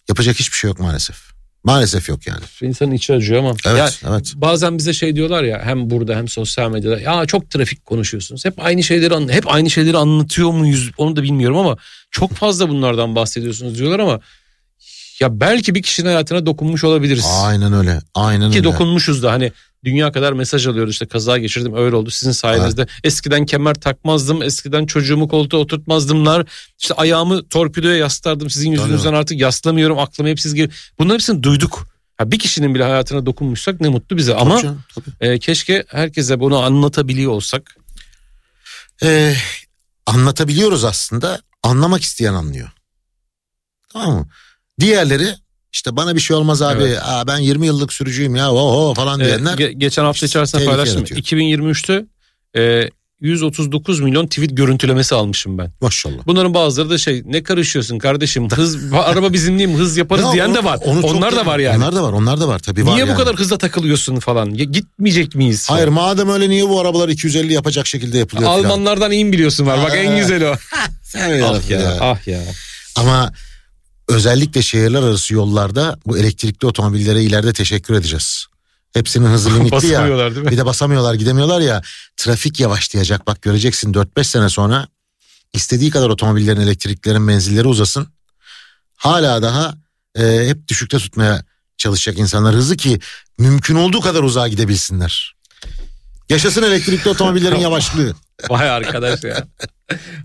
Yapacak 0.09 0.39
hiçbir 0.39 0.57
şey 0.57 0.67
yok 0.67 0.79
maalesef. 0.79 1.29
Maalesef 1.63 2.09
yok 2.09 2.27
yani. 2.27 2.39
İnsanın 2.61 2.91
içi 2.91 3.13
acıyor 3.13 3.39
ama. 3.39 3.53
Evet 3.65 3.77
Ya 4.03 4.09
evet. 4.09 4.33
bazen 4.35 4.77
bize 4.77 4.93
şey 4.93 5.15
diyorlar 5.15 5.43
ya 5.43 5.61
hem 5.65 5.89
burada 5.89 6.15
hem 6.15 6.27
sosyal 6.27 6.71
medyada 6.71 6.99
ya 6.99 7.25
çok 7.25 7.51
trafik 7.51 7.85
konuşuyorsunuz. 7.85 8.45
Hep 8.45 8.53
aynı 8.65 8.83
şeyleri 8.83 9.33
hep 9.33 9.53
aynı 9.53 9.69
şeyleri 9.69 9.97
anlatıyor 9.97 10.51
muyuz 10.51 10.91
onu 10.97 11.15
da 11.15 11.23
bilmiyorum 11.23 11.57
ama 11.57 11.77
çok 12.11 12.33
fazla 12.33 12.69
bunlardan 12.69 13.15
bahsediyorsunuz 13.15 13.77
diyorlar 13.77 13.99
ama 13.99 14.19
ya 15.19 15.39
belki 15.39 15.75
bir 15.75 15.81
kişinin 15.81 16.07
hayatına 16.07 16.45
dokunmuş 16.45 16.83
olabiliriz. 16.83 17.25
Aynen 17.43 17.73
öyle. 17.73 18.01
Aynen 18.15 18.51
Ki 18.51 18.57
öyle. 18.57 18.63
dokunmuşuz 18.63 19.23
da 19.23 19.31
hani 19.31 19.51
dünya 19.83 20.11
kadar 20.11 20.33
mesaj 20.33 20.67
alıyoruz 20.67 20.93
işte 20.93 21.05
kaza 21.05 21.37
geçirdim 21.37 21.75
öyle 21.75 21.95
oldu 21.95 22.09
sizin 22.09 22.31
sayenizde. 22.31 22.87
Eskiden 23.03 23.45
kemer 23.45 23.73
takmazdım 23.73 24.41
eskiden 24.43 24.85
çocuğumu 24.85 25.27
koltuğa 25.27 25.59
oturtmazdımlar 25.59 26.47
işte 26.79 26.93
ayağımı 26.93 27.47
torpidoya 27.47 27.95
yaslardım 27.95 28.49
sizin 28.49 28.71
yüzünüzden 28.71 29.13
artık 29.13 29.39
yaslamıyorum 29.39 29.99
aklıma 29.99 30.29
hep 30.29 30.39
siz 30.39 30.53
gel. 30.53 30.69
Bunların 30.99 31.13
hepsini 31.13 31.43
duyduk. 31.43 31.87
Ha, 32.17 32.31
bir 32.31 32.39
kişinin 32.39 32.75
bile 32.75 32.83
hayatına 32.83 33.25
dokunmuşsak 33.25 33.81
ne 33.81 33.89
mutlu 33.89 34.17
bize 34.17 34.31
Tabii 34.31 34.41
ama 34.41 34.61
canım, 34.61 34.83
tabii. 34.95 35.31
e, 35.31 35.39
keşke 35.39 35.83
herkese 35.87 36.39
bunu 36.39 36.59
anlatabiliyor 36.59 37.31
olsak. 37.31 37.75
Ee, 39.03 39.35
anlatabiliyoruz 40.05 40.83
aslında. 40.85 41.41
Anlamak 41.63 42.01
isteyen 42.01 42.33
anlıyor. 42.33 42.69
Tamam 43.93 44.13
mı? 44.13 44.27
Diğerleri 44.79 45.35
işte 45.73 45.95
bana 45.95 46.15
bir 46.15 46.19
şey 46.21 46.35
olmaz 46.37 46.61
abi. 46.61 46.83
Evet. 46.83 46.99
Aa, 47.03 47.27
ben 47.27 47.37
20 47.37 47.65
yıllık 47.65 47.93
sürücüyüm 47.93 48.35
ya 48.35 48.51
oho 48.51 48.93
falan 48.93 49.19
diyenler. 49.19 49.53
ge- 49.53 49.71
geçen 49.71 50.03
hafta 50.03 50.25
içerisinde 50.25 50.65
paylaştım. 50.65 50.97
yaratıyor. 50.97 51.21
2023'te 51.21 52.05
e, 52.61 52.89
139 53.21 53.99
milyon 53.99 54.27
tweet 54.27 54.57
görüntülemesi 54.57 55.15
almışım 55.15 55.57
ben. 55.57 55.71
Maşallah. 55.81 56.15
Bunların 56.25 56.53
bazıları 56.53 56.89
da 56.89 56.97
şey 56.97 57.21
ne 57.25 57.43
karışıyorsun 57.43 57.99
kardeşim 57.99 58.49
hız 58.49 58.93
araba 58.93 59.33
bizim 59.33 59.59
değil 59.59 59.69
mi 59.69 59.75
hız 59.77 59.97
yaparız 59.97 60.25
Ya 60.25 60.31
diyen 60.33 60.45
onu- 60.49 60.55
de 60.55 60.63
var. 60.63 60.79
onu 60.85 61.01
Onlar 61.05 61.35
da 61.35 61.45
var 61.45 61.59
yani. 61.59 61.77
Onlar 61.77 61.95
da 61.95 62.03
var 62.03 62.13
onlar 62.13 62.39
da 62.41 62.47
var 62.47 62.59
tabii 62.59 62.85
var 62.85 62.93
Niye 62.95 63.05
bu 63.05 63.09
yani. 63.09 63.17
kadar 63.17 63.35
hızla 63.35 63.57
takılıyorsun 63.57 64.19
falan? 64.19 64.49
Ya, 64.49 64.63
gitmeyecek 64.63 65.35
miyiz? 65.35 65.69
Hayır 65.69 65.87
madem 65.87 66.29
öyle 66.29 66.49
niye 66.49 66.69
bu 66.69 66.79
arabalar 66.81 67.09
250 67.09 67.53
yapacak 67.53 67.87
şekilde 67.87 68.17
yapılıyor. 68.17 68.49
Almanlardan 68.49 69.11
iyi 69.11 69.25
mi 69.25 69.31
biliyorsun 69.31 69.65
var. 69.65 69.79
Bak 69.83 69.93
en 69.97 70.11
Aa. 70.11 70.17
güzeli 70.17 70.45
o. 70.47 70.55
Ah 71.17 71.69
ya, 71.69 71.97
ah 72.01 72.27
ya. 72.27 72.39
Ama 72.95 73.33
özellikle 74.09 74.61
şehirler 74.61 75.03
arası 75.03 75.33
yollarda 75.33 75.99
bu 76.05 76.17
elektrikli 76.17 76.65
otomobillere 76.65 77.23
ileride 77.23 77.53
teşekkür 77.53 77.93
edeceğiz. 77.93 78.45
Hepsinin 78.93 79.27
hızı 79.27 79.55
limitli 79.55 79.87
ya. 79.87 80.07
Bir 80.51 80.57
de 80.57 80.65
basamıyorlar 80.65 81.13
gidemiyorlar 81.13 81.61
ya. 81.61 81.81
Trafik 82.17 82.59
yavaşlayacak 82.59 83.27
bak 83.27 83.41
göreceksin 83.41 83.93
4-5 83.93 84.23
sene 84.23 84.49
sonra 84.49 84.87
istediği 85.53 85.89
kadar 85.89 86.09
otomobillerin 86.09 86.61
elektriklerin 86.61 87.21
menzilleri 87.21 87.67
uzasın. 87.67 88.07
Hala 88.95 89.41
daha 89.41 89.73
e, 90.15 90.47
hep 90.47 90.67
düşükte 90.67 90.97
tutmaya 90.97 91.43
çalışacak 91.77 92.17
insanlar 92.17 92.55
hızı 92.55 92.77
ki 92.77 92.99
mümkün 93.37 93.75
olduğu 93.75 94.01
kadar 94.01 94.23
uzağa 94.23 94.47
gidebilsinler. 94.47 95.35
Yaşasın 96.29 96.63
elektrikli 96.63 97.09
otomobillerin 97.09 97.59
yavaşlığı. 97.59 98.13
Vay 98.49 98.69
arkadaş 98.69 99.23
ya. 99.23 99.47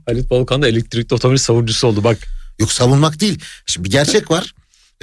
Halit 0.07 0.31
Balkan 0.31 0.63
da 0.63 0.69
elektrikli 0.69 1.15
otomobil 1.15 1.39
savunucusu 1.39 1.87
oldu 1.87 2.05
bak. 2.05 2.19
Yok 2.59 2.73
savunmak 2.73 3.21
değil. 3.21 3.39
Şimdi 3.67 3.85
bir 3.85 3.91
gerçek 3.93 4.31
var. 4.31 4.55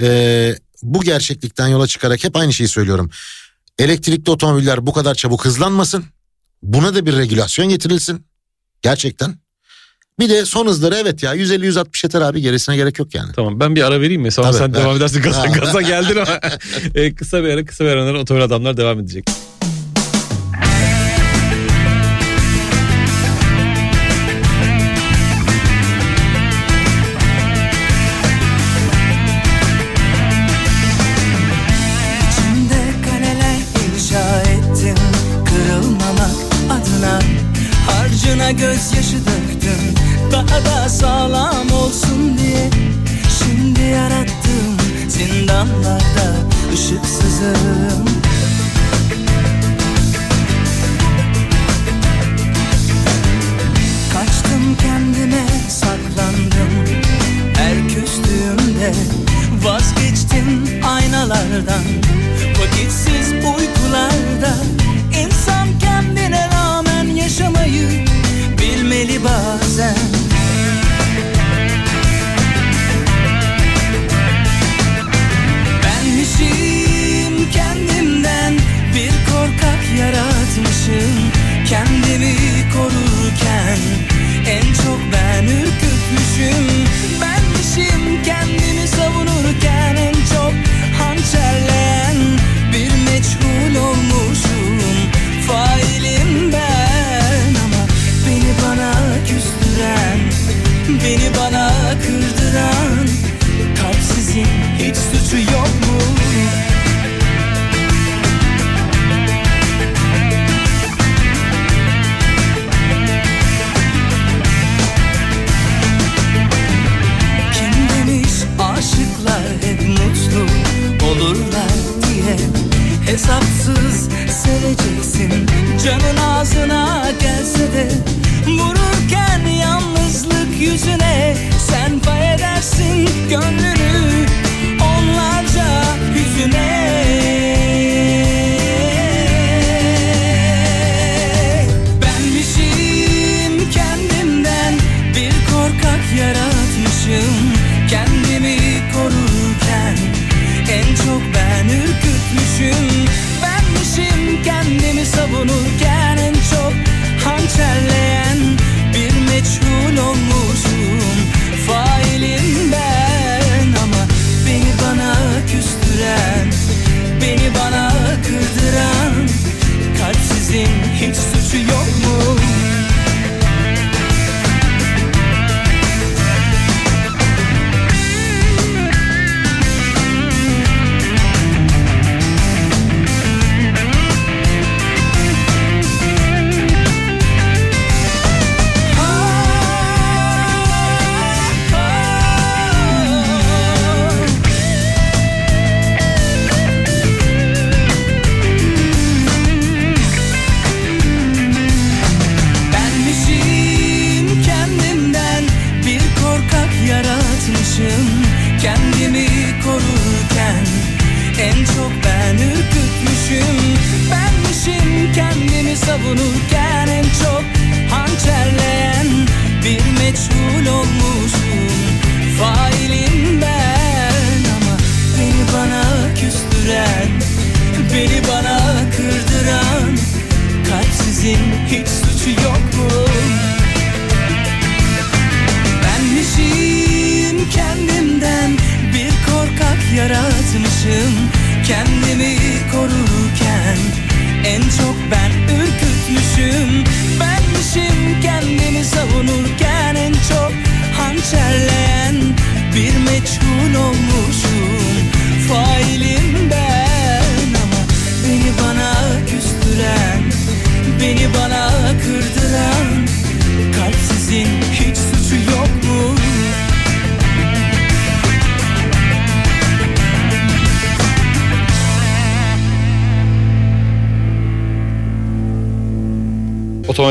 Ee, 0.02 0.54
bu 0.82 1.00
gerçeklikten 1.00 1.68
yola 1.68 1.86
çıkarak 1.86 2.24
hep 2.24 2.36
aynı 2.36 2.52
şeyi 2.52 2.68
söylüyorum. 2.68 3.10
Elektrikli 3.78 4.30
otomobiller 4.30 4.86
bu 4.86 4.92
kadar 4.92 5.14
çabuk 5.14 5.44
hızlanmasın. 5.44 6.04
Buna 6.62 6.94
da 6.94 7.06
bir 7.06 7.16
regülasyon 7.16 7.68
getirilsin. 7.68 8.26
Gerçekten. 8.82 9.34
Bir 10.18 10.28
de 10.28 10.44
son 10.44 10.66
hızları 10.66 10.94
evet 10.94 11.22
ya 11.22 11.34
150-160 11.36 12.06
yeter 12.06 12.20
abi 12.20 12.40
gerisine 12.40 12.76
gerek 12.76 12.98
yok 12.98 13.14
yani. 13.14 13.32
Tamam 13.36 13.60
ben 13.60 13.76
bir 13.76 13.82
ara 13.82 14.00
vereyim 14.00 14.22
mi? 14.22 14.32
Sonra 14.32 14.46
Tabii, 14.50 14.58
sen 14.58 14.74
ver. 14.74 14.80
devam 14.80 14.96
edersin. 14.96 15.22
Gaza, 15.22 15.46
gaza 15.46 15.82
geldin 15.82 16.16
ama. 16.16 16.40
E, 16.94 17.14
kısa 17.14 17.44
bir 17.44 17.48
ara 17.48 17.64
kısa 17.64 17.84
bir 17.84 17.90
aradan 17.90 18.14
otomobil 18.16 18.44
adamlar 18.44 18.76
devam 18.76 19.00
edecek. 19.00 19.26
verdad 61.52 62.01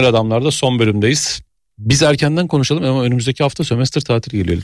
Otomobil 0.02 0.18
Adamlar'da 0.18 0.52
son 0.52 0.80
bölümdeyiz. 0.80 1.42
Biz 1.78 2.02
erkenden 2.02 2.48
konuşalım 2.48 2.84
ama 2.84 3.04
önümüzdeki 3.04 3.44
hafta 3.44 3.64
sömestr 3.64 4.02
tatili 4.02 4.38
geliyor. 4.38 4.62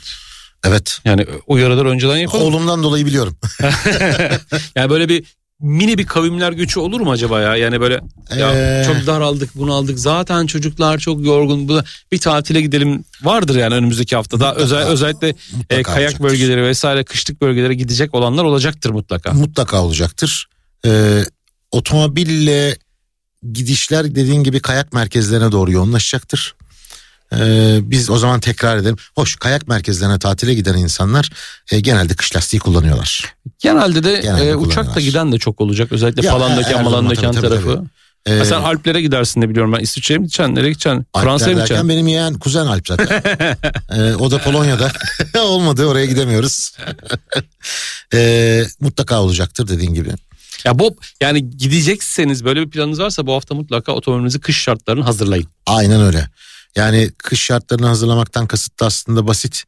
Evet. 0.65 0.99
Yani 1.05 1.25
uyarılar 1.47 1.85
önceden 1.85 2.17
yapalım. 2.17 2.45
Oğlumdan 2.45 2.83
dolayı 2.83 3.05
biliyorum. 3.05 3.37
yani 4.75 4.89
böyle 4.89 5.09
bir 5.09 5.23
mini 5.59 5.97
bir 5.97 6.05
kavimler 6.05 6.51
göçü 6.51 6.79
olur 6.79 7.01
mu 7.01 7.11
acaba 7.11 7.41
ya? 7.41 7.55
Yani 7.55 7.81
böyle 7.81 8.01
ya 8.37 8.51
Ee. 8.53 8.83
çok 8.85 9.07
daraldık 9.07 9.49
bunu 9.55 9.73
aldık 9.73 9.99
zaten 9.99 10.45
çocuklar 10.45 10.97
çok 10.97 11.25
yorgun 11.25 11.67
bu 11.67 11.81
bir 12.11 12.17
tatile 12.17 12.61
gidelim 12.61 13.03
vardır 13.23 13.55
yani 13.55 13.75
önümüzdeki 13.75 14.15
hafta 14.15 14.39
daha 14.39 14.55
özel 14.55 14.79
özellikle 14.87 15.27
e, 15.69 15.83
kayak 15.83 15.97
olacaktır. 15.97 16.23
bölgeleri 16.23 16.63
vesaire 16.63 17.03
kışlık 17.03 17.41
bölgelere 17.41 17.73
gidecek 17.73 18.15
olanlar 18.15 18.43
olacaktır 18.43 18.89
mutlaka. 18.89 19.33
Mutlaka 19.33 19.83
olacaktır. 19.83 20.47
Ee, 20.85 21.23
otomobille 21.71 22.77
gidişler 23.53 24.15
dediğin 24.15 24.43
gibi 24.43 24.59
kayak 24.59 24.93
merkezlerine 24.93 25.51
doğru 25.51 25.71
yoğunlaşacaktır. 25.71 26.55
Ee, 27.35 27.79
biz 27.81 28.09
o 28.09 28.17
zaman 28.17 28.39
tekrar 28.39 28.77
edelim. 28.77 28.95
Hoş 29.15 29.35
kayak 29.35 29.67
merkezlerine 29.67 30.19
tatile 30.19 30.53
giden 30.53 30.77
insanlar 30.77 31.29
e, 31.71 31.79
genelde 31.79 32.13
kış 32.15 32.35
lastiği 32.35 32.59
kullanıyorlar. 32.59 33.35
Genelde 33.59 34.03
de 34.03 34.19
Genelde 34.21 34.49
e, 34.49 34.55
uçakla 34.55 35.01
giden 35.01 35.31
de 35.31 35.37
çok 35.39 35.61
olacak 35.61 35.91
özellikle 35.91 36.25
Ya, 36.25 36.31
tabii, 37.33 37.47
tabii, 37.47 37.49
tarafı. 37.49 37.75
tabii. 37.75 37.87
Ee, 38.25 38.39
Mesela 38.39 38.63
Alplere 38.67 39.01
gidersin 39.01 39.41
de 39.41 39.49
biliyorum 39.49 39.73
ben 39.73 39.79
İsviçre'ye 39.79 40.17
mi 40.17 40.23
gideceksin 40.23 40.55
nereye 40.55 40.69
gideceksin 40.69 41.05
Fransa'ya 41.15 41.55
mı 41.55 41.59
gideceksin? 41.61 41.89
benim 41.89 42.07
yeğen 42.07 42.33
kuzen 42.33 42.65
Alp 42.65 42.87
zaten. 42.87 43.23
Ee, 43.91 44.15
o 44.15 44.31
da 44.31 44.37
Polonya'da. 44.37 44.91
Olmadı 45.39 45.85
oraya 45.85 46.05
gidemiyoruz. 46.05 46.71
Ee, 48.13 48.65
mutlaka 48.79 49.21
olacaktır 49.21 49.67
dediğin 49.67 49.93
gibi. 49.93 50.09
Ya 50.65 50.79
Bob 50.79 50.93
yani 51.21 51.49
gidecekseniz 51.49 52.45
böyle 52.45 52.61
bir 52.61 52.69
planınız 52.69 52.99
varsa 52.99 53.27
bu 53.27 53.33
hafta 53.33 53.55
mutlaka 53.55 53.91
otomobilinizi 53.91 54.39
kış 54.39 54.61
şartlarını 54.61 55.03
hazırlayın. 55.03 55.47
Aynen 55.65 56.01
öyle. 56.01 56.29
Yani 56.75 57.11
kış 57.17 57.41
şartlarını 57.41 57.87
hazırlamaktan 57.87 58.47
kasıt 58.47 58.79
da 58.79 58.85
aslında 58.85 59.27
basit. 59.27 59.63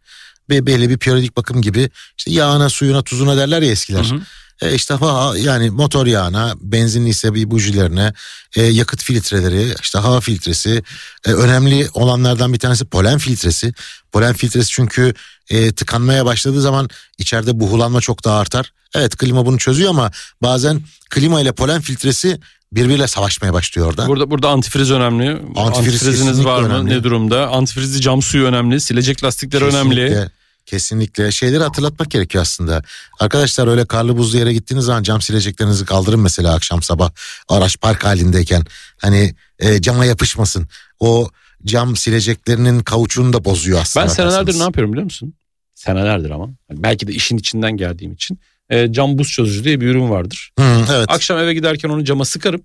Ve 0.49 0.65
belli 0.65 0.89
bir 0.89 0.97
periyodik 0.97 1.37
bakım 1.37 1.61
gibi 1.61 1.89
işte 2.17 2.31
yağına 2.31 2.69
suyuna 2.69 3.03
tuzuna 3.03 3.37
derler 3.37 3.61
ya 3.61 3.71
eskiler. 3.71 4.03
Hı 4.03 4.15
hı. 4.15 4.21
E 4.61 4.75
işte 4.75 4.93
ha, 4.93 5.33
yani 5.37 5.69
motor 5.69 6.07
yağına, 6.07 6.53
benzinliyse 6.61 7.33
bir 7.33 7.51
bujilerine, 7.51 8.13
e, 8.55 8.61
yakıt 8.61 9.03
filtreleri, 9.03 9.73
işte 9.81 9.99
hava 9.99 10.19
filtresi, 10.19 10.83
e, 11.25 11.31
önemli 11.31 11.89
olanlardan 11.93 12.53
bir 12.53 12.59
tanesi 12.59 12.85
polen 12.85 13.17
filtresi. 13.17 13.73
Polen 14.11 14.33
filtresi 14.33 14.69
çünkü 14.69 15.13
e, 15.49 15.71
tıkanmaya 15.71 16.25
başladığı 16.25 16.61
zaman 16.61 16.89
içeride 17.17 17.59
buhulanma 17.59 18.01
çok 18.01 18.23
daha 18.25 18.39
artar. 18.39 18.73
Evet 18.95 19.15
klima 19.17 19.45
bunu 19.45 19.57
çözüyor 19.57 19.89
ama 19.89 20.11
bazen 20.41 20.81
klima 21.09 21.41
ile 21.41 21.51
polen 21.51 21.81
filtresi 21.81 22.39
birbiriyle 22.71 23.07
savaşmaya 23.07 23.53
başlıyor 23.53 23.87
orada. 23.87 24.07
Burada 24.07 24.31
burada 24.31 24.49
antifriz 24.49 24.91
önemli. 24.91 25.29
Antifriz 25.31 25.57
Antifriziniz 25.57 26.19
kesinlikle 26.19 26.49
var 26.49 26.61
mı? 26.61 26.67
önemli. 26.67 26.89
Ne 26.89 27.03
durumda? 27.03 27.47
Antifrizli 27.49 28.01
cam 28.01 28.21
suyu 28.21 28.45
önemli. 28.45 28.81
Silecek 28.81 29.23
lastikler 29.23 29.61
önemli. 29.61 29.95
Kesinlikle, 29.95 30.31
Kesinlikle. 30.65 31.31
Şeyleri 31.31 31.63
hatırlatmak 31.63 32.11
gerekiyor 32.11 32.41
aslında. 32.41 32.83
Arkadaşlar 33.19 33.67
öyle 33.67 33.85
karlı 33.85 34.17
buzlu 34.17 34.37
yere 34.37 34.53
gittiğiniz 34.53 34.85
zaman 34.85 35.03
cam 35.03 35.21
sileceklerinizi 35.21 35.85
kaldırın 35.85 36.19
mesela 36.19 36.53
akşam 36.53 36.81
sabah 36.81 37.11
araç 37.49 37.79
park 37.81 38.05
halindeyken. 38.05 38.63
Hani 38.97 39.35
e, 39.59 39.81
cama 39.81 40.05
yapışmasın. 40.05 40.67
O 40.99 41.29
cam 41.65 41.95
sileceklerinin 41.95 42.79
kauçuğunu 42.79 43.33
da 43.33 43.45
bozuyor 43.45 43.81
aslında. 43.81 44.05
Ben 44.05 44.09
senelerdir 44.09 44.59
ne 44.59 44.63
yapıyorum 44.63 44.91
biliyor 44.91 45.05
musun? 45.05 45.33
Senelerdir 45.75 46.29
ama. 46.29 46.49
Hani 46.67 46.83
belki 46.83 47.07
de 47.07 47.11
işin 47.11 47.37
içinden 47.37 47.77
geldiğim 47.77 48.13
için. 48.13 48.39
E, 48.69 48.93
cam 48.93 49.17
buz 49.17 49.29
çözücü 49.29 49.63
diye 49.63 49.81
bir 49.81 49.87
ürün 49.87 50.09
vardır. 50.09 50.51
Hı, 50.59 50.85
evet. 50.91 51.05
Akşam 51.09 51.37
eve 51.39 51.53
giderken 51.53 51.89
onu 51.89 52.03
cama 52.05 52.25
sıkarım. 52.25 52.61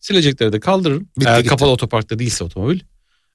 Silecekleri 0.00 0.52
de 0.52 0.60
kaldırırım. 0.60 1.08
Bitti 1.18 1.28
Eğer 1.28 1.38
gitti. 1.38 1.48
kapalı 1.48 1.70
otoparkta 1.70 2.18
değilse 2.18 2.44
otomobil. 2.44 2.80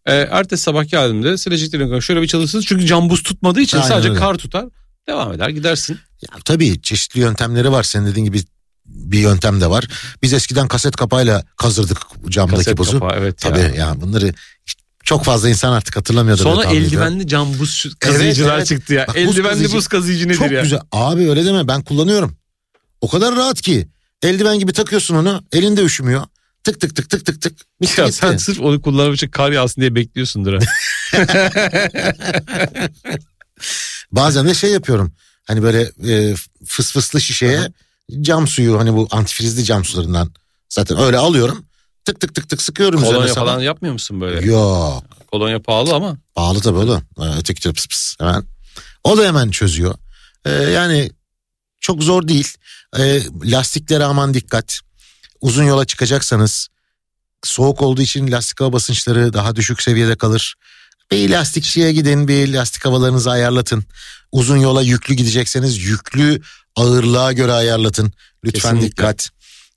E, 0.05 0.13
ertesi 0.15 0.63
sabah 0.63 0.89
geldiğimde 0.89 1.37
sileceklerini 1.37 2.01
şöyle 2.01 2.21
bir 2.21 2.27
çalışırsınız. 2.27 2.65
Çünkü 2.65 2.85
cam 2.85 3.09
buz 3.09 3.23
tutmadığı 3.23 3.61
için 3.61 3.77
Aynen 3.77 3.87
sadece 3.89 4.09
öyle. 4.09 4.19
kar 4.19 4.35
tutar. 4.37 4.65
Devam 5.07 5.33
eder 5.33 5.49
gidersin. 5.49 5.97
Ya, 6.21 6.29
tabii 6.45 6.81
çeşitli 6.81 7.19
yöntemleri 7.19 7.71
var. 7.71 7.83
Senin 7.83 8.05
dediğin 8.07 8.25
gibi 8.25 8.39
bir 8.85 9.19
yöntem 9.19 9.61
de 9.61 9.69
var. 9.69 9.87
Biz 10.21 10.33
eskiden 10.33 10.67
kaset 10.67 10.95
kapağıyla 10.95 11.43
kazırdık 11.57 11.97
camdaki 12.29 12.57
Kaset 12.57 12.77
buzu. 12.77 12.99
kapağı 12.99 13.17
evet 13.19 13.37
Tabii 13.37 13.59
ya. 13.59 13.67
ya. 13.67 14.01
bunları 14.01 14.33
işte 14.65 14.83
çok 15.07 15.23
fazla 15.23 15.49
insan 15.49 15.71
artık 15.71 15.95
hatırlamıyordur. 15.95 16.43
Sonra 16.43 16.63
eldivenli 16.63 17.27
cam 17.27 17.59
buz 17.59 17.95
kazıyıcılar 17.99 18.57
evet. 18.57 18.67
çıktı 18.67 18.93
ya. 18.93 19.07
Bak, 19.07 19.15
buz 19.15 19.21
eldivenli 19.23 19.53
kazıyıcı- 19.53 19.75
buz 19.75 19.87
kazıyıcı 19.87 20.27
nedir 20.27 20.37
Çok 20.37 20.51
ya? 20.51 20.61
güzel. 20.61 20.79
Abi 20.91 21.29
öyle 21.29 21.45
deme 21.45 21.67
ben 21.67 21.81
kullanıyorum. 21.81 22.37
O 23.01 23.07
kadar 23.07 23.35
rahat 23.35 23.61
ki. 23.61 23.87
Eldiven 24.21 24.59
gibi 24.59 24.73
takıyorsun 24.73 25.15
onu. 25.15 25.43
Elinde 25.51 25.83
üşümüyor. 25.83 26.23
Tık 26.63 26.81
tık 26.81 26.95
tık 26.95 27.09
tık 27.09 27.25
tık 27.25 27.41
tık. 27.41 27.57
Ya 27.97 28.05
gitti. 28.05 28.17
sen 28.17 28.37
sırf 28.37 28.59
onu 28.59 28.81
kullanmak 28.81 29.15
için 29.15 29.29
kar 29.29 29.51
yağsın 29.51 29.81
diye 29.81 29.95
bekliyorsundur 29.95 30.53
ha. 30.53 30.59
Bazen 34.11 34.47
de 34.47 34.53
şey 34.53 34.71
yapıyorum. 34.71 35.13
Hani 35.43 35.63
böyle 35.63 35.91
e, 36.07 36.35
fıs 36.65 36.91
fıslı 36.91 37.21
şişeye 37.21 37.71
cam 38.21 38.47
suyu 38.47 38.79
hani 38.79 38.93
bu 38.93 39.07
antifrizli 39.11 39.63
cam 39.63 39.85
sularından 39.85 40.31
zaten 40.69 40.99
öyle 40.99 41.17
alıyorum. 41.17 41.66
Tık 42.07 42.19
tık 42.19 42.35
tık 42.35 42.49
tık 42.49 42.61
sıkıyorum 42.61 43.01
Kolonya 43.01 43.19
üzerine 43.19 43.33
falan 43.33 43.61
yapmıyor 43.61 43.93
musun 43.93 44.21
böyle? 44.21 44.45
Yok. 44.47 45.03
Kolonya 45.31 45.61
pahalı 45.61 45.93
ama. 45.93 46.17
Pahalı 46.35 46.61
tabii 46.61 46.77
oğlum. 46.77 47.03
Ee, 47.19 47.23
Öteki 47.39 47.61
türlü 47.61 47.73
pıs 47.73 47.87
pıs 47.87 48.15
hemen. 48.19 48.43
O 49.03 49.17
da 49.17 49.27
hemen 49.27 49.49
çözüyor. 49.49 49.95
Ee, 50.45 50.51
yani 50.51 51.11
çok 51.81 52.03
zor 52.03 52.27
değil. 52.27 52.53
Ee, 52.97 53.21
lastiklere 53.43 54.03
aman 54.03 54.33
dikkat. 54.33 54.79
Uzun 55.41 55.63
yola 55.63 55.85
çıkacaksanız 55.85 56.67
soğuk 57.43 57.81
olduğu 57.81 58.01
için 58.01 58.31
lastik 58.31 58.61
hava 58.61 58.73
basınçları 58.73 59.33
daha 59.33 59.55
düşük 59.55 59.81
seviyede 59.81 60.15
kalır. 60.15 60.55
Bir 61.11 61.29
lastikçiye 61.29 61.93
gidin 61.93 62.27
bir 62.27 62.53
lastik 62.53 62.85
havalarınızı 62.85 63.31
ayarlatın. 63.31 63.83
Uzun 64.31 64.57
yola 64.57 64.81
yüklü 64.81 65.13
gidecekseniz 65.15 65.77
yüklü 65.77 66.41
ağırlığa 66.75 67.33
göre 67.33 67.51
ayarlatın. 67.51 68.13
Lütfen 68.43 68.61
Kesinlikle. 68.75 68.91
dikkat. 68.91 69.29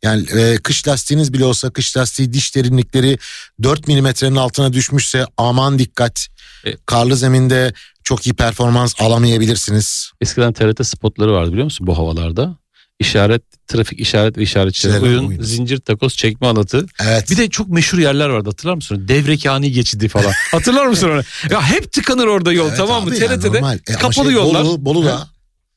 Yani 0.03 0.27
e, 0.31 0.57
kış 0.57 0.89
lastiğiniz 0.89 1.33
bile 1.33 1.45
olsa 1.45 1.71
kış 1.71 1.97
lastiği 1.97 2.33
diş 2.33 2.55
derinlikleri 2.57 3.19
4 3.63 3.89
milimetrenin 3.89 4.37
altına 4.37 4.73
düşmüşse 4.73 5.27
aman 5.37 5.79
dikkat. 5.79 6.27
E- 6.67 6.77
Karlı 6.87 7.17
zeminde 7.17 7.73
çok 8.05 8.27
iyi 8.27 8.35
performans 8.35 8.95
alamayabilirsiniz. 9.01 10.11
Eskiden 10.21 10.53
TRT 10.53 10.87
spotları 10.87 11.33
vardı 11.33 11.51
biliyor 11.53 11.65
musun 11.65 11.87
bu 11.87 11.99
havalarda? 11.99 12.57
İşaret, 12.99 13.43
trafik 13.69 14.01
işaret 14.01 14.39
ve 14.39 14.43
işaretçileri 14.43 14.93
İşaret 14.97 15.09
uyun, 15.09 15.29
uyun. 15.29 15.43
zincir 15.43 15.79
takoz, 15.79 16.17
çekme 16.17 16.47
alatı. 16.47 16.87
Evet. 17.03 17.31
Bir 17.31 17.37
de 17.37 17.51
çok 17.51 17.69
meşhur 17.69 17.99
yerler 17.99 18.29
vardı 18.29 18.49
hatırlar 18.49 18.75
mısın? 18.75 19.09
Devrekani 19.09 19.73
geçidi 19.73 20.09
falan. 20.09 20.33
Hatırlar 20.51 20.87
mısın 20.87 21.11
onu? 21.11 21.23
Ya 21.51 21.63
hep 21.63 21.93
tıkanır 21.93 22.27
orada 22.27 22.53
yol 22.53 22.67
Evet 22.69 22.77
tamam 22.77 23.05
mı? 23.05 23.17
yani 23.17 23.41
TRT'de 23.41 23.49
normal. 23.49 23.79
E, 23.89 23.93
kapalı 23.93 24.25
şey, 24.25 24.35
yollar. 24.35 24.65
Bolu, 24.65 24.85
Bolu'da 24.85 25.29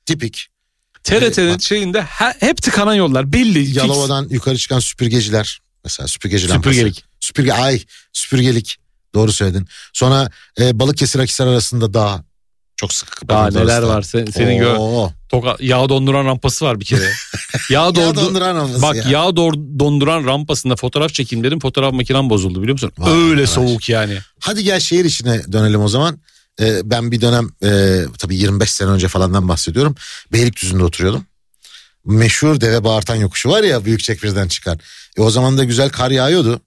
tipik. 0.06 0.48
TRT'nin 1.04 1.48
E, 1.50 1.54
bak- 1.54 1.62
şeyinde 1.62 2.02
he- 2.02 2.36
hep 2.40 2.62
tıkanan 2.62 2.94
yollar 2.94 3.34
belli. 3.34 3.66
fix. 3.66 3.76
Yalova'dan 3.78 4.28
yukarı 4.30 4.58
çıkan 4.58 4.80
süpürgeciler. 4.80 5.62
Mesela 5.84 6.08
süpürgeci 6.08 6.50
lambası. 6.50 6.70
Süpürgelik. 6.70 7.04
Süpürge 7.20 7.54
ay 7.54 7.82
süpürgelik. 8.14 8.78
Doğru 9.16 9.32
söyledin. 9.32 9.68
Sonra 9.94 10.30
e, 10.60 10.80
Balıkesir 10.80 11.20
Akhisar 11.20 11.48
arasında 11.48 11.94
dağ. 11.94 12.24
Çok 12.76 12.94
sık. 12.94 13.30
Daha 13.30 13.48
neler 13.50 13.82
var. 13.82 14.02
Sen, 14.02 14.26
senin 14.26 14.58
gö 14.58 14.76
Oo. 14.76 15.12
toka, 15.30 15.58
yağ 15.60 15.90
donduran 15.90 16.26
rampası 16.26 16.66
var 16.66 16.80
bir 16.80 16.86
kere. 16.86 17.02
yağ, 17.70 17.82
Ya 17.86 17.96
doğru, 17.96 18.16
donduran 18.16 18.58
olması 18.58 18.82
Bak 18.82 18.96
ya. 18.96 19.04
yağ 19.10 19.24
dor- 19.36 19.80
donduran 19.80 20.26
rampasında 20.26 20.76
fotoğraf 20.76 21.14
çekeyim 21.14 21.44
dedim. 21.46 21.60
Fotoğraf 21.60 21.94
makinem 21.94 22.30
bozuldu 22.30 22.62
biliyor 22.62 22.74
musun? 22.74 22.92
Vay 22.98 23.12
Öyle 23.14 23.30
arkadaş. 23.32 23.50
soğuk 23.50 23.90
yani. 23.90 24.18
Hadi 24.40 24.64
gel 24.64 24.80
şehir 24.80 25.06
içine 25.06 25.42
dönelim 25.52 25.82
o 25.82 25.88
zaman. 25.88 26.20
Ee, 26.62 26.82
ben 26.84 27.12
bir 27.12 27.22
dönem 27.22 27.50
e, 27.64 28.02
tabii 28.18 28.36
25 28.36 28.72
sene 28.72 28.90
önce 28.90 29.08
falandan 29.08 29.48
bahsediyorum. 29.48 29.96
Beylikdüzü'nde 30.32 30.84
oturuyordum. 30.84 31.26
Meşhur 32.06 32.62
deve 32.62 32.84
bağırtan 32.84 33.16
yokuşu 33.16 33.50
var 33.50 33.64
ya 33.64 33.86
Büyükçekmez'den 33.86 34.48
çıkan. 34.48 34.80
E, 35.18 35.22
o 35.22 35.30
zaman 35.30 35.58
da 35.58 35.64
güzel 35.64 35.90
kar 35.90 36.12
yağıyordu. 36.12 36.62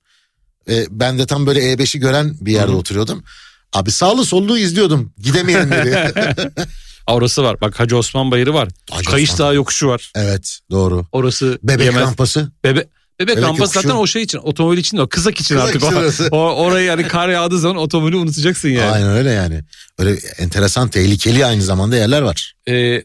E, 0.71 0.87
ben 0.91 1.19
de 1.19 1.27
tam 1.27 1.47
böyle 1.47 1.61
E5'i 1.61 2.01
gören 2.01 2.37
bir 2.41 2.53
yerde 2.53 2.73
oturuyordum. 2.73 3.25
Abi 3.73 3.91
sağlı 3.91 4.25
sollu 4.25 4.59
izliyordum. 4.59 5.13
Gidemeyenleri. 5.19 6.13
Orası 7.07 7.43
var. 7.43 7.61
Bak 7.61 7.81
Hacı 7.81 7.97
Osman 7.97 8.31
Bayırı 8.31 8.55
var. 8.55 8.69
Hacı 8.91 9.11
Kayış. 9.11 9.39
Dağı 9.39 9.55
yokuşu 9.55 9.89
var. 9.89 10.13
evet 10.15 10.59
doğru. 10.71 11.07
Orası 11.13 11.59
Bebek 11.63 11.85
yemez. 11.85 12.03
rampası. 12.03 12.53
Bebe 12.65 12.87
Bebek, 13.21 13.37
Bebek 13.37 13.49
rampası 13.49 13.73
zaten 13.73 13.97
o 13.97 14.07
şey 14.07 14.23
için 14.23 14.39
otomobil 14.39 14.79
için 14.79 14.97
de 14.97 15.03
o 15.03 15.09
kızak 15.09 15.41
için 15.41 15.55
Kızak 15.55 15.69
artık 15.69 15.83
için 15.83 15.97
orası. 15.97 16.29
o 16.31 16.39
orayı 16.39 16.87
yani 16.87 17.09
kar 17.09 17.29
yağdığı 17.29 17.59
zaman 17.59 17.77
otomobili 17.77 18.17
unutacaksın 18.17 18.69
yani. 18.69 18.91
Aynen 18.91 19.09
öyle 19.09 19.31
yani. 19.31 19.61
Böyle 19.99 20.19
enteresan 20.39 20.89
tehlikeli 20.89 21.47
aynı 21.47 21.63
zamanda 21.63 21.97
yerler 21.97 22.23
var. 22.23 22.55
Ee, 22.69 23.05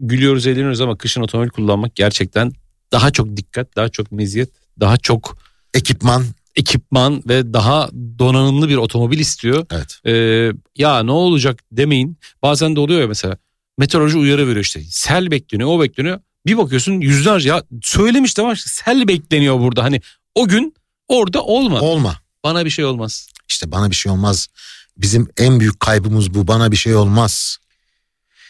gülüyoruz 0.00 0.46
eğleniyoruz 0.46 0.80
ama 0.80 0.98
kışın 0.98 1.20
otomobil 1.20 1.50
kullanmak 1.50 1.96
gerçekten 1.96 2.52
daha 2.92 3.10
çok 3.10 3.36
dikkat, 3.36 3.76
daha 3.76 3.88
çok 3.88 4.12
meziyet, 4.12 4.50
daha 4.80 4.96
çok 4.96 5.38
Ekipman. 5.74 6.24
ekipman 6.56 7.22
ve 7.28 7.52
daha 7.52 7.90
donanımlı 8.18 8.68
bir 8.68 8.76
otomobil 8.76 9.18
istiyor. 9.18 9.66
Evet. 9.72 9.98
Ee, 10.06 10.52
ya 10.76 11.02
ne 11.02 11.12
olacak 11.12 11.60
demeyin. 11.72 12.18
Bazen 12.42 12.76
de 12.76 12.80
oluyor 12.80 13.00
ya 13.00 13.06
mesela 13.06 13.36
meteoroloji 13.78 14.18
uyarı 14.18 14.48
veriyor 14.48 14.64
işte. 14.64 14.80
Sel 14.90 15.30
bekleniyor, 15.30 15.68
o 15.70 15.80
bekleniyor. 15.80 16.20
Bir 16.46 16.58
bakıyorsun 16.58 16.92
yüzlerce 16.92 17.48
ya 17.48 17.62
söylemiş 17.82 18.38
de 18.38 18.42
var 18.42 18.56
sel 18.66 19.08
bekleniyor 19.08 19.60
burada. 19.60 19.84
Hani 19.84 20.00
o 20.34 20.48
gün 20.48 20.74
orada 21.08 21.42
olma. 21.42 21.80
Olma. 21.80 22.16
Bana 22.44 22.64
bir 22.64 22.70
şey 22.70 22.84
olmaz. 22.84 23.28
İşte 23.48 23.72
bana 23.72 23.90
bir 23.90 23.96
şey 23.96 24.12
olmaz. 24.12 24.48
Bizim 24.96 25.28
en 25.36 25.60
büyük 25.60 25.80
kaybımız 25.80 26.34
bu. 26.34 26.48
Bana 26.48 26.72
bir 26.72 26.76
şey 26.76 26.94
olmaz. 26.94 27.58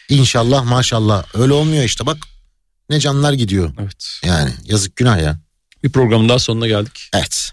İnşallah 0.09 0.65
maşallah. 0.65 1.25
Öyle 1.33 1.53
olmuyor 1.53 1.83
işte 1.83 2.05
bak. 2.05 2.17
Ne 2.89 2.99
canlar 2.99 3.33
gidiyor. 3.33 3.73
Evet. 3.79 4.19
Yani 4.25 4.51
yazık 4.63 4.95
günah 4.95 5.21
ya. 5.21 5.39
Bir 5.83 5.91
programın 5.91 6.29
daha 6.29 6.39
sonuna 6.39 6.67
geldik. 6.67 7.09
Evet. 7.13 7.51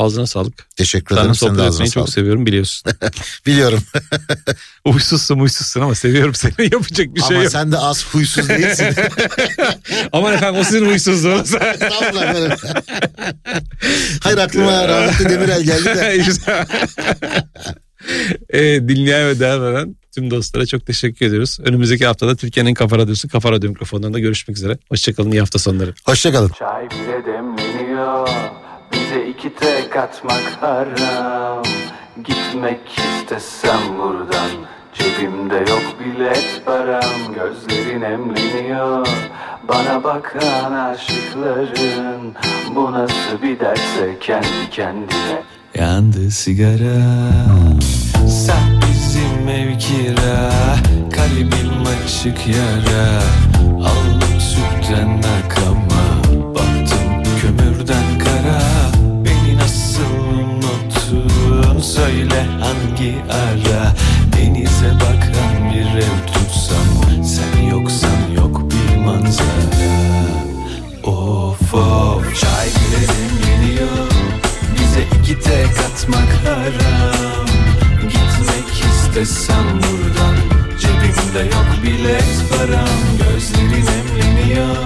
Ağzına 0.00 0.26
sağlık. 0.26 0.66
Teşekkür 0.76 1.14
ederim. 1.14 1.34
Sen 1.34 1.48
de 1.48 1.54
sohbet 1.54 1.60
ağzına 1.60 1.74
etmeyi 1.74 1.90
çok 1.90 2.02
sağlık. 2.02 2.14
seviyorum 2.14 2.46
biliyorsun. 2.46 2.92
Biliyorum. 3.46 3.82
Uysuzsun 4.84 5.38
uysuzsun 5.38 5.80
ama 5.80 5.94
seviyorum 5.94 6.34
seni. 6.34 6.52
Yapacak 6.72 7.14
bir 7.14 7.20
şey 7.20 7.36
Ama 7.36 7.42
yok. 7.44 7.52
sen 7.52 7.72
de 7.72 7.78
az 7.78 8.06
huysuz 8.14 8.48
değilsin. 8.48 8.94
Aman 10.12 10.34
efendim 10.34 10.60
o 10.60 10.64
sizin 10.64 10.86
huysuzluğunuz. 10.86 11.54
Hayır 14.20 14.38
aklıma 14.38 14.88
rahmetli 14.88 15.30
Demirel 15.30 15.62
geldi 15.62 15.84
de. 15.84 16.24
E, 18.50 18.88
dinleyen 18.88 19.28
ve 19.28 19.40
devam 19.40 19.74
eden 19.74 19.96
tüm 20.14 20.30
dostlara 20.30 20.66
çok 20.66 20.86
teşekkür 20.86 21.26
ediyoruz. 21.26 21.58
Önümüzdeki 21.64 22.06
haftada 22.06 22.36
Türkiye'nin 22.36 22.74
Kafa 22.74 22.98
Radyosu 22.98 23.28
Kafa 23.28 23.52
Radyo 23.52 23.70
mikrofonlarında 23.70 24.18
görüşmek 24.18 24.56
üzere. 24.56 24.78
Hoşçakalın 24.88 25.30
iyi 25.32 25.40
hafta 25.40 25.58
sonları. 25.58 25.94
Hoşçakalın. 26.04 26.48
Çay 26.58 26.90
bile 26.90 27.24
demleniyor 27.26 28.28
Bize 29.40 29.48
iki 29.48 29.54
tek 29.54 29.96
atmak 29.96 30.58
haram. 30.60 31.62
Gitmek 32.24 32.80
istesem 32.98 33.98
buradan 33.98 34.50
Cebimde 34.94 35.54
yok 35.54 35.82
bilet 36.00 36.62
param. 36.64 37.34
Gözlerin 37.34 38.02
emleniyor 38.02 39.06
Bana 39.68 40.04
bakan 40.04 40.72
aşıkların. 40.72 42.34
Bu 42.74 42.92
nasıl 42.92 43.42
bir 43.42 43.60
derse 43.60 44.18
kendi 44.20 44.70
kendine. 44.70 45.42
Yandı 45.74 46.30
sigara. 46.30 47.02
Sen 48.28 48.80
bizim 48.82 49.48
ev 49.48 49.78
kira 49.78 50.50
Kalbim 51.12 51.82
açık 52.04 52.46
yara. 52.46 53.22
Aldım 53.78 54.40
sütten 54.40 55.22
Söyle 62.00 62.46
hangi 62.60 63.14
ara. 63.30 63.94
Denize 64.32 64.94
bakan 64.94 65.70
bir 65.74 65.98
ev 65.98 66.26
tutsam 66.26 67.24
Sen 67.24 67.62
yoksan 67.62 68.30
yok 68.36 68.60
bir 68.70 68.96
manzara. 68.96 69.92
Of 71.04 71.74
of. 71.74 72.40
Çay 72.40 72.66
bile 72.66 73.06
demleniyor 73.08 74.10
Bize 74.74 75.02
iki 75.20 75.40
tek 75.40 75.66
atmak 75.66 76.32
haram. 76.44 77.46
Gitmek 78.02 78.84
istesem 78.90 79.66
buradan 79.74 80.36
Cebimde 80.80 81.54
yok 81.56 81.68
bilet 81.82 82.44
param. 82.50 83.00
Gözlerin 83.18 83.86
emleniyor 83.86 84.76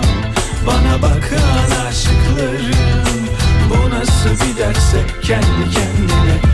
Bana 0.67 1.03
bakan 1.03 1.87
aşıkların 1.89 3.29
Bu 3.71 3.91
nasıl 3.91 4.31
bir 4.31 4.59
derse 4.59 5.07
kendi 5.23 5.71
kendine 5.75 6.54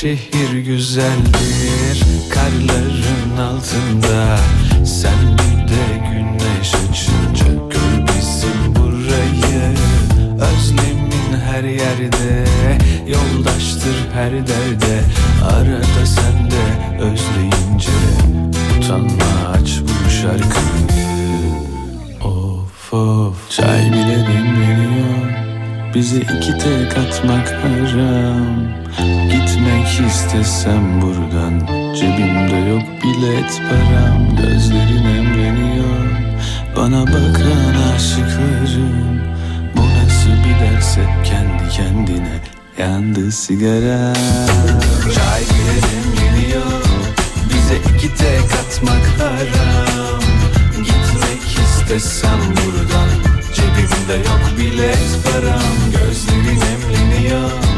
şehir 0.00 0.58
güzeldir 0.58 2.04
karların 2.30 3.36
altında. 3.38 4.38
Sen 4.84 5.38
bir 5.38 5.68
de 5.68 6.08
güneş 6.10 6.74
açınca 6.74 7.54
gör 7.54 8.06
bizim 8.06 8.74
burayı. 8.74 9.74
Özlemin 10.34 11.40
her 11.46 11.64
yerde 11.64 12.44
yoldaştır 13.06 13.96
her 14.14 14.32
derde. 14.32 15.00
Arada 15.44 16.06
sen 16.06 16.50
de 16.50 17.02
özleyince 17.02 17.90
utanma 18.78 19.48
aç 19.52 19.70
bu 19.82 20.10
şarkıyı. 20.10 21.08
Of 22.24 22.94
of. 22.94 23.50
Çay 23.50 23.92
bile 23.92 24.26
demleniyor 24.26 25.48
Bize 25.94 26.16
iki 26.16 26.58
tek 26.58 26.98
atmak 26.98 27.48
haram 27.48 28.68
Gitmek 29.88 30.10
istesem 30.10 31.02
buradan. 31.02 31.66
Cebimde 31.94 32.56
yok 32.56 32.82
bilet 33.02 33.62
param 33.70 34.36
Gözlerin 34.36 35.04
emreniyor. 35.04 36.08
Bana 36.76 37.06
bakan 37.06 37.94
aşıkların 37.94 39.20
Bu 39.76 39.80
nasıl 39.80 40.30
bir 40.30 40.66
derse 40.66 41.00
kendi 41.24 41.68
kendine 41.76 42.40
Yandı 42.78 43.32
sigara. 43.32 44.14
Çay 45.14 45.40
bile 45.40 45.76
demleniyor 45.82 46.82
Bize 47.48 47.76
iki 47.76 48.14
tek 48.14 48.52
atmak 48.60 49.06
haram. 49.18 50.20
Gitmek 50.76 51.42
istesem 51.64 52.40
buradan 52.40 53.08
Cebimde 53.54 54.28
yok 54.28 54.40
bilet 54.58 55.18
param 55.24 55.76
Gözlerin 55.92 56.60
emleniyor 56.60 57.77